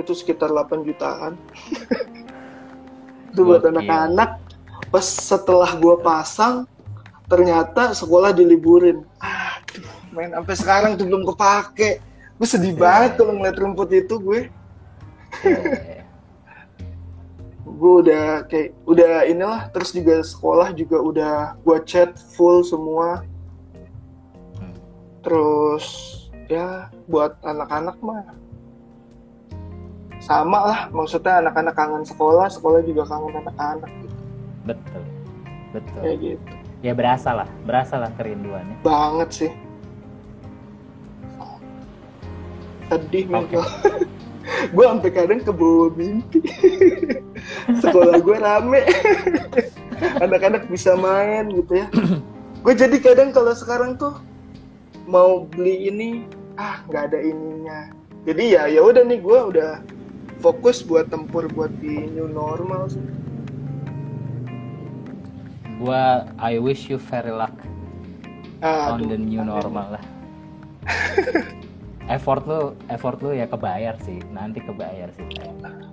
itu 0.00 0.12
sekitar 0.16 0.48
8 0.48 0.84
jutaan 0.84 1.36
itu 3.30 3.40
buat 3.46 3.62
anak-anak 3.62 4.42
pas 4.90 5.06
setelah 5.06 5.70
gua 5.78 5.96
pasang 6.02 6.66
ternyata 7.30 7.94
sekolah 7.94 8.34
diliburin 8.34 9.06
Aduh, 9.22 9.86
main 10.10 10.34
sampai 10.34 10.54
sekarang 10.58 10.90
tuh 10.98 11.06
belum 11.06 11.22
kepake. 11.30 12.02
Gue 12.40 12.48
sedih 12.48 12.74
Iya. 12.74 12.80
banget 12.82 13.10
kalau 13.20 13.38
ngeliat 13.38 13.56
rumput 13.60 13.90
itu 13.94 14.14
gue. 14.18 14.40
Eh, 15.46 16.02
Gue 17.62 18.02
udah 18.02 18.42
kayak 18.50 18.74
udah 18.82 19.28
inilah 19.30 19.70
terus 19.70 19.94
juga 19.94 20.24
sekolah 20.26 20.74
juga 20.74 20.98
udah 20.98 21.34
gue 21.62 21.78
chat 21.86 22.18
full 22.34 22.66
semua. 22.66 23.22
Hmm. 24.58 24.74
Terus 25.22 25.86
ya 26.50 26.90
buat 27.06 27.38
anak-anak 27.46 27.94
mah 28.02 28.39
sama 30.30 30.58
lah. 30.62 30.80
Maksudnya 30.94 31.42
anak-anak 31.42 31.74
kangen 31.74 32.04
sekolah 32.06 32.46
sekolah 32.46 32.86
juga 32.86 33.02
kangen 33.10 33.34
anak-anak 33.42 33.90
gitu. 33.98 34.16
betul. 34.62 35.02
Betul. 35.74 36.00
Kayak 36.06 36.18
gitu. 36.22 36.52
Ya 36.80 36.92
berasa 36.94 37.30
lah 37.34 37.48
berasa 37.66 37.98
lah 37.98 38.10
kerinduannya. 38.14 38.78
Banget 38.86 39.28
sih. 39.34 39.52
Sedih 42.90 43.26
Oke. 43.30 43.58
gue 44.74 44.84
sampai 44.90 45.10
kadang 45.10 45.40
ke 45.42 45.52
bawah 45.54 45.90
mimpi. 45.94 46.42
Sekolah 47.82 48.18
gue 48.22 48.36
rame. 48.38 48.82
Anak-anak 50.24 50.66
bisa 50.70 50.94
main 50.98 51.50
gitu 51.50 51.82
ya. 51.82 51.86
Gue 52.64 52.76
jadi 52.76 52.92
kadang 53.00 53.32
kalau 53.32 53.56
sekarang 53.56 53.96
tuh 53.96 54.20
mau 55.08 55.48
beli 55.48 55.88
ini 55.88 56.28
ah 56.60 56.84
nggak 56.88 57.12
ada 57.12 57.18
ininya. 57.24 57.88
Jadi 58.28 58.52
ya 58.52 58.68
ya 58.68 58.84
udah 58.84 59.00
nih 59.00 59.16
gue 59.16 59.38
udah 59.48 59.80
fokus 60.40 60.82
buat 60.82 61.12
tempur 61.12 61.46
buat 61.52 61.70
di 61.78 62.08
new 62.10 62.26
normal 62.26 62.88
sih 62.88 63.04
gua 65.80 66.28
I 66.36 66.60
wish 66.60 66.88
you 66.88 66.96
very 67.00 67.32
luck 67.32 67.54
on 68.64 69.08
the 69.08 69.16
new 69.16 69.40
normal 69.40 69.96
lah 69.96 70.04
effort 72.10 72.42
lu 72.44 72.74
effort 72.90 73.22
lu 73.22 73.32
ya 73.32 73.46
kebayar 73.46 73.96
sih 74.02 74.18
nanti 74.34 74.60
kebayar 74.60 75.08
sih 75.14 75.24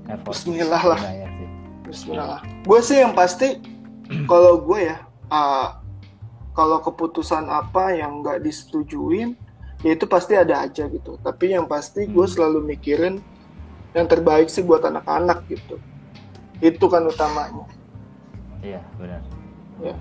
effort 0.09 0.35
Bismillah 0.35 0.83
lah 0.83 0.99
kebayar 0.99 1.29
sih 1.35 1.47
Bismillah. 1.87 2.43
Gue 2.67 2.83
sih 2.83 2.99
yang 2.99 3.15
pasti 3.15 3.63
kalau 4.31 4.59
gue 4.59 4.91
ya, 4.91 5.07
uh, 5.31 5.79
kalau 6.51 6.83
keputusan 6.83 7.47
apa 7.47 7.95
yang 7.95 8.19
nggak 8.19 8.43
disetujuin, 8.43 9.39
ya 9.87 9.95
itu 9.95 10.03
pasti 10.03 10.35
ada 10.35 10.67
aja 10.67 10.83
gitu. 10.91 11.15
Tapi 11.23 11.55
yang 11.55 11.63
pasti 11.63 12.03
gue 12.03 12.25
Hmm. 12.27 12.27
selalu 12.27 12.75
mikirin 12.75 13.23
yang 13.97 14.05
terbaik 14.05 14.45
sih 14.45 14.61
buat 14.61 14.85
anak-anak 14.85 15.49
gitu. 15.49 15.81
Itu 16.61 16.85
kan 16.85 17.09
utamanya. 17.09 17.65
iya 18.61 18.81
benar 18.97 19.21
Ya. 19.81 19.93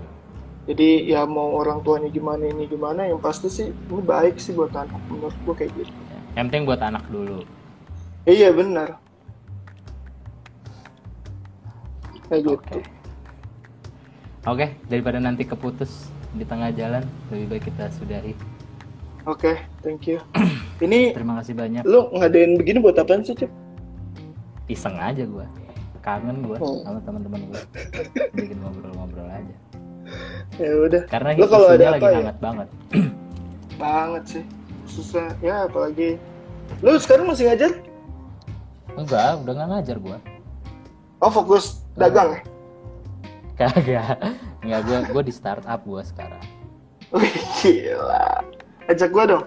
Jadi 0.69 1.05
ya 1.09 1.21
mau 1.25 1.53
orang 1.57 1.79
tuanya 1.85 2.09
gimana 2.09 2.49
ini 2.49 2.65
gimana, 2.67 3.05
yang 3.05 3.21
pasti 3.21 3.47
sih 3.47 3.69
ini 3.69 4.01
baik 4.01 4.37
sih 4.41 4.53
buat 4.53 4.73
anak. 4.73 4.97
Menurut 5.09 5.33
gue 5.45 5.53
kayak 5.53 5.71
gitu. 5.73 5.89
Ya. 5.89 6.19
yang 6.37 6.45
penting 6.53 6.69
buat 6.69 6.81
anak 6.81 7.01
dulu 7.09 7.41
Iya 8.27 8.53
benar. 8.53 9.01
Kayak 12.27 12.41
gitu. 12.43 12.53
oke 12.59 12.79
oke 14.43 14.65
daripada 14.91 15.17
nanti 15.23 15.47
keputus 15.47 16.11
di 16.35 16.43
tengah 16.43 16.69
jalan 16.75 17.01
lebih 17.31 17.55
baik 17.55 17.63
kita 17.73 17.89
sudahi 17.97 18.35
Oke, 19.27 19.59
thank 19.83 20.07
you. 20.07 20.23
Ini 20.87 21.11
terima 21.11 21.35
kasih 21.43 21.51
banyak 21.51 21.83
lu 21.83 22.15
ngadain 22.15 22.55
begini 22.55 22.79
buat 22.79 22.95
apaan 22.95 23.27
sih, 23.27 23.35
Cip? 23.35 23.51
Iseng 24.67 24.95
aja 24.95 25.23
gua. 25.23 25.47
Kangen 25.99 26.43
gua 26.43 26.57
Oh. 26.59 26.79
sama 26.83 26.99
teman-teman 27.03 27.41
gua. 27.51 27.61
Bikin 28.31 28.57
ngobrol-ngobrol 28.61 29.27
aja. 29.27 29.55
Ya 30.55 30.71
udah. 30.79 31.01
karena 31.11 31.29
Lu 31.35 31.47
kalau 31.47 31.67
ada 31.67 31.87
lagi 31.91 31.99
apa 31.99 32.07
ya? 32.07 32.17
hangat 32.23 32.37
banget. 32.39 32.67
Banget 33.81 34.23
sih. 34.25 34.43
Susah. 34.87 35.27
Ya 35.39 35.67
apalagi. 35.67 36.15
Lu 36.79 36.95
sekarang 36.97 37.27
masih 37.27 37.51
ngajar? 37.51 37.71
Enggak 38.95 39.43
udah 39.43 39.53
nggak 39.53 39.69
ngajar 39.69 39.97
gua. 39.99 40.17
Oh 41.19 41.29
fokus 41.29 41.83
dagang 41.93 42.33
ya? 42.33 42.41
Kagak. 43.59 44.17
Enggak 44.63 44.81
gua 44.87 44.97
gua 45.11 45.23
di 45.23 45.33
startup 45.35 45.81
gua 45.83 46.01
sekarang. 46.01 46.41
Wih 47.11 47.35
gila. 47.59 48.41
Ajak 48.87 49.11
gua 49.11 49.25
dong. 49.27 49.45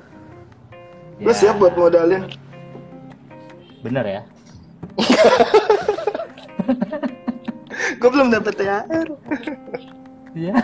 Ya, 1.20 1.36
siap 1.36 1.60
buat 1.60 1.76
modalin 1.76 2.24
bener 3.80 4.04
ya 4.04 4.22
gua 7.99 8.11
belum 8.11 8.28
dapet 8.30 8.55
THR 8.57 9.09
Iya. 10.30 10.55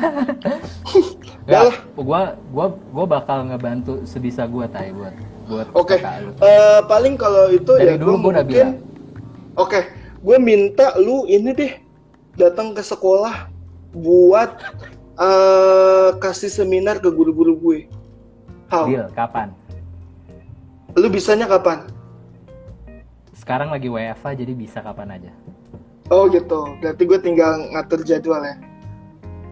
Ya 1.47 1.63
lah. 1.67 1.75
gua 1.95 2.21
gua 2.51 2.67
gua 2.91 3.05
bakal 3.07 3.47
ngebantu 3.47 4.03
sebisa 4.03 4.47
gua 4.47 4.67
tay 4.67 4.91
buat 4.91 5.15
buat 5.47 5.67
oke 5.75 5.95
kakak 5.95 6.23
lu. 6.23 6.31
Eh, 6.39 6.81
paling 6.87 7.15
kalau 7.15 7.51
itu 7.51 7.71
Dari 7.75 7.95
ya 7.95 7.99
dulu 7.99 8.19
gua 8.19 8.35
mungkin 8.35 8.47
bilang. 8.47 8.75
oke 9.55 9.81
gue 10.17 10.37
minta 10.39 10.91
lu 10.99 11.23
ini 11.27 11.55
deh 11.55 11.73
datang 12.35 12.75
ke 12.75 12.83
sekolah 12.83 13.47
buat 13.95 14.59
eh 15.17 16.11
kasih 16.19 16.51
seminar 16.51 16.99
ke 16.99 17.07
guru-guru 17.09 17.55
gue 17.57 17.79
how 18.67 18.91
Deal, 18.91 19.07
kapan? 19.15 19.55
lu 20.95 21.07
bisanya 21.07 21.47
kapan 21.47 21.87
Sekarang 23.47 23.71
lagi 23.71 23.87
WFA 23.87 24.35
jadi 24.35 24.53
bisa 24.53 24.83
kapan 24.83 25.15
aja. 25.15 25.31
oh 26.07 26.27
gitu 26.27 26.75
berarti 26.79 27.03
gue 27.03 27.19
tinggal 27.19 27.67
ngatur 27.71 28.03
jadwal 28.03 28.39
ya 28.41 28.59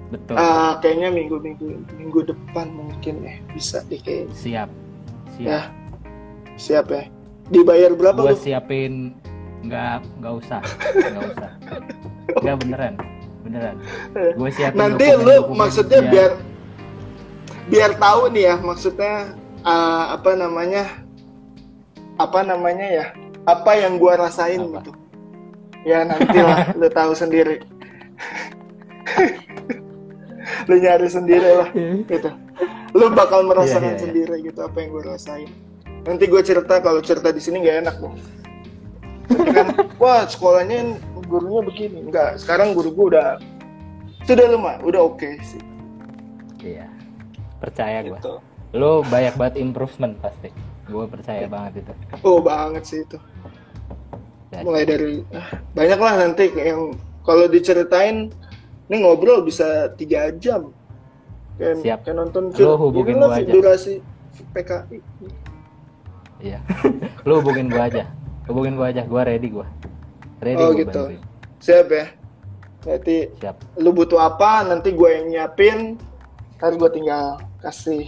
Betul. 0.07 0.35
Ah, 0.35 0.79
kayaknya 0.79 1.11
minggu 1.11 1.39
minggu 1.39 1.67
minggu 1.93 2.21
depan 2.25 2.71
mungkin 2.71 3.23
ya 3.23 3.35
bisa 3.51 3.83
deh 3.85 3.99
kayaknya. 3.99 4.31
Siap. 4.33 4.69
Siap. 5.33 5.47
Ya, 5.49 5.61
siap 6.55 6.87
ya. 6.89 7.07
Dibayar 7.49 7.91
berapa 7.91 8.19
Gua 8.21 8.31
lu? 8.31 8.39
siapin 8.39 9.15
nggak 9.63 10.07
nggak 10.19 10.35
usah, 10.37 10.61
nggak 10.93 11.25
usah. 11.33 11.51
Nggak 12.37 12.57
beneran, 12.61 12.95
beneran. 13.43 13.77
Gue 14.35 14.51
siapin 14.51 14.75
Nanti 14.77 15.07
dokumen- 15.09 15.23
lu 15.25 15.35
dokumen 15.41 15.59
maksudnya 15.59 16.01
biar- 16.01 16.11
biar 16.11 16.33
biar 17.65 17.91
tahu 17.97 18.23
nih 18.31 18.45
ya 18.45 18.55
maksudnya 18.61 19.13
ah, 19.63 20.15
apa 20.15 20.31
namanya 20.35 20.85
apa 22.17 22.41
namanya 22.43 22.87
ya 22.87 23.07
apa 23.45 23.71
yang 23.77 24.01
gua 24.01 24.17
rasain 24.19 24.61
Apa? 24.61 24.81
gitu. 24.81 24.93
Ya 25.85 26.01
nantilah 26.03 26.73
lu 26.81 26.89
tahu 26.89 27.13
sendiri. 27.13 27.61
lu 30.69 30.75
nyari 30.81 31.09
sendiri 31.09 31.49
lah 31.61 31.69
gitu. 32.09 32.31
Lu 32.95 33.11
bakal 33.13 33.45
merasakan 33.45 33.83
Iya, 33.83 33.89
iya, 33.91 33.97
iya. 33.99 34.01
sendiri 34.01 34.35
gitu 34.45 34.61
apa 34.65 34.77
yang 34.81 34.89
gue 34.95 35.03
rasain. 35.05 35.51
Nanti 36.05 36.25
gue 36.29 36.41
cerita 36.41 36.79
kalau 36.81 37.01
cerita 37.03 37.29
di 37.35 37.41
sini 37.43 37.61
nggak 37.61 37.79
enak 37.85 37.97
dong. 38.01 38.17
Kan, 39.51 39.67
wah 40.03 40.25
sekolahnya 40.25 40.97
gurunya 41.27 41.61
begini. 41.65 41.99
Enggak, 42.07 42.39
sekarang 42.41 42.73
guru 42.73 42.93
gue 42.95 43.07
udah 43.17 43.29
sudah 44.25 44.47
lemah, 44.57 44.81
udah 44.81 45.01
oke 45.05 45.29
sih. 45.45 45.61
Iya. 46.65 46.89
Percaya 47.61 48.01
gua. 48.07 48.17
Gitu. 48.21 48.35
Lu 48.73 49.05
banyak 49.05 49.35
banget 49.37 49.55
improvement 49.61 50.17
pasti. 50.23 50.49
Gue 50.85 51.05
percaya 51.09 51.47
banget 51.49 51.81
itu. 51.81 51.93
Oh 52.23 52.39
banget 52.39 52.85
sih 52.85 53.01
itu. 53.03 53.17
Mulai 54.55 54.85
dari 54.87 55.25
ah, 55.35 55.49
banyak 55.75 55.99
lah 55.99 56.15
nanti 56.21 56.47
yang 56.55 56.95
kalau 57.27 57.49
diceritain 57.49 58.31
ini 58.87 58.97
ngobrol 59.01 59.43
bisa 59.43 59.91
tiga 59.97 60.31
jam. 60.37 60.71
Kayak, 61.57 61.75
Siap. 61.83 61.99
kayak 62.05 62.17
nonton 62.19 62.51
Lu 62.51 62.55
film. 62.55 62.77
hubungin 62.79 63.15
Inilah 63.19 63.29
gua 63.31 63.39
aja. 63.41 63.51
durasi 63.53 63.95
PKI. 64.53 64.99
Iya. 66.43 66.59
lu 67.27 67.33
hubungin 67.41 67.67
gua 67.71 67.89
aja. 67.89 68.05
Hubungin 68.47 68.75
gua 68.77 68.93
aja. 68.93 69.03
Gua 69.07 69.23
ready 69.25 69.49
gua. 69.49 69.67
Ready 70.39 70.61
Oh 70.61 70.71
gua 70.71 70.79
gitu. 70.79 70.91
bantuin. 71.09 71.21
Siap 71.59 71.89
ya. 71.89 72.07
Berarti 72.85 73.17
Siap. 73.41 73.57
lu 73.81 73.91
butuh 73.91 74.21
apa 74.21 74.61
nanti 74.69 74.93
gue 74.93 75.09
yang 75.09 75.27
nyiapin 75.33 75.97
ntar 76.61 76.77
gue 76.77 76.91
tinggal 76.93 77.41
kasih 77.59 78.05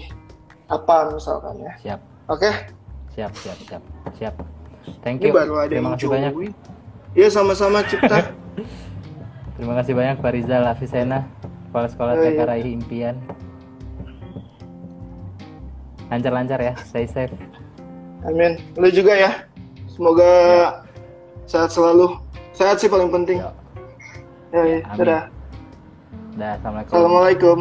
apa 0.68 1.16
misalkan 1.16 1.64
ya 1.64 1.72
Siap. 1.80 2.00
Oke 2.28 2.50
Siap, 3.10 3.32
siap, 3.34 3.56
siap. 3.64 3.82
Siap. 4.14 4.34
Thank 5.00 5.24
ini 5.24 5.32
you. 5.32 5.34
baru 5.34 5.56
ada 5.56 5.72
Terima 5.72 5.88
yang 5.88 5.96
kasih 5.96 6.08
banyak. 6.08 6.32
Iya 7.12 7.28
sama-sama 7.32 7.80
Cipta 7.82 8.28
Terima 9.56 9.72
kasih 9.74 9.96
banyak 9.96 10.20
Pak 10.20 10.32
Rizal 10.32 10.62
Afisena, 10.62 11.24
Kepala 11.66 11.88
Sekolah 11.88 12.12
Oh, 12.12 12.20
TK 12.20 12.30
iya. 12.30 12.44
Raih 12.44 12.68
Impian. 12.68 13.16
Lancar-lancar 16.06 16.60
ya, 16.60 16.74
stay 16.78 17.04
safe. 17.04 17.32
amin 18.22 18.58
lu 18.74 18.90
juga 18.90 19.14
ya 19.14 19.30
semoga 19.86 20.26
sehat 21.46 21.70
selalu 21.70 22.18
sehat 22.50 22.76
sih 22.76 22.90
paling 22.90 23.06
penting 23.06 23.38
Yo. 23.38 23.50
ya, 24.50 24.62
ya. 24.66 24.78
Amin. 24.84 24.98
dadah 24.98 25.22
Dah, 26.34 26.52
assalamualaikum. 26.58 26.90
assalamualaikum 26.90 27.58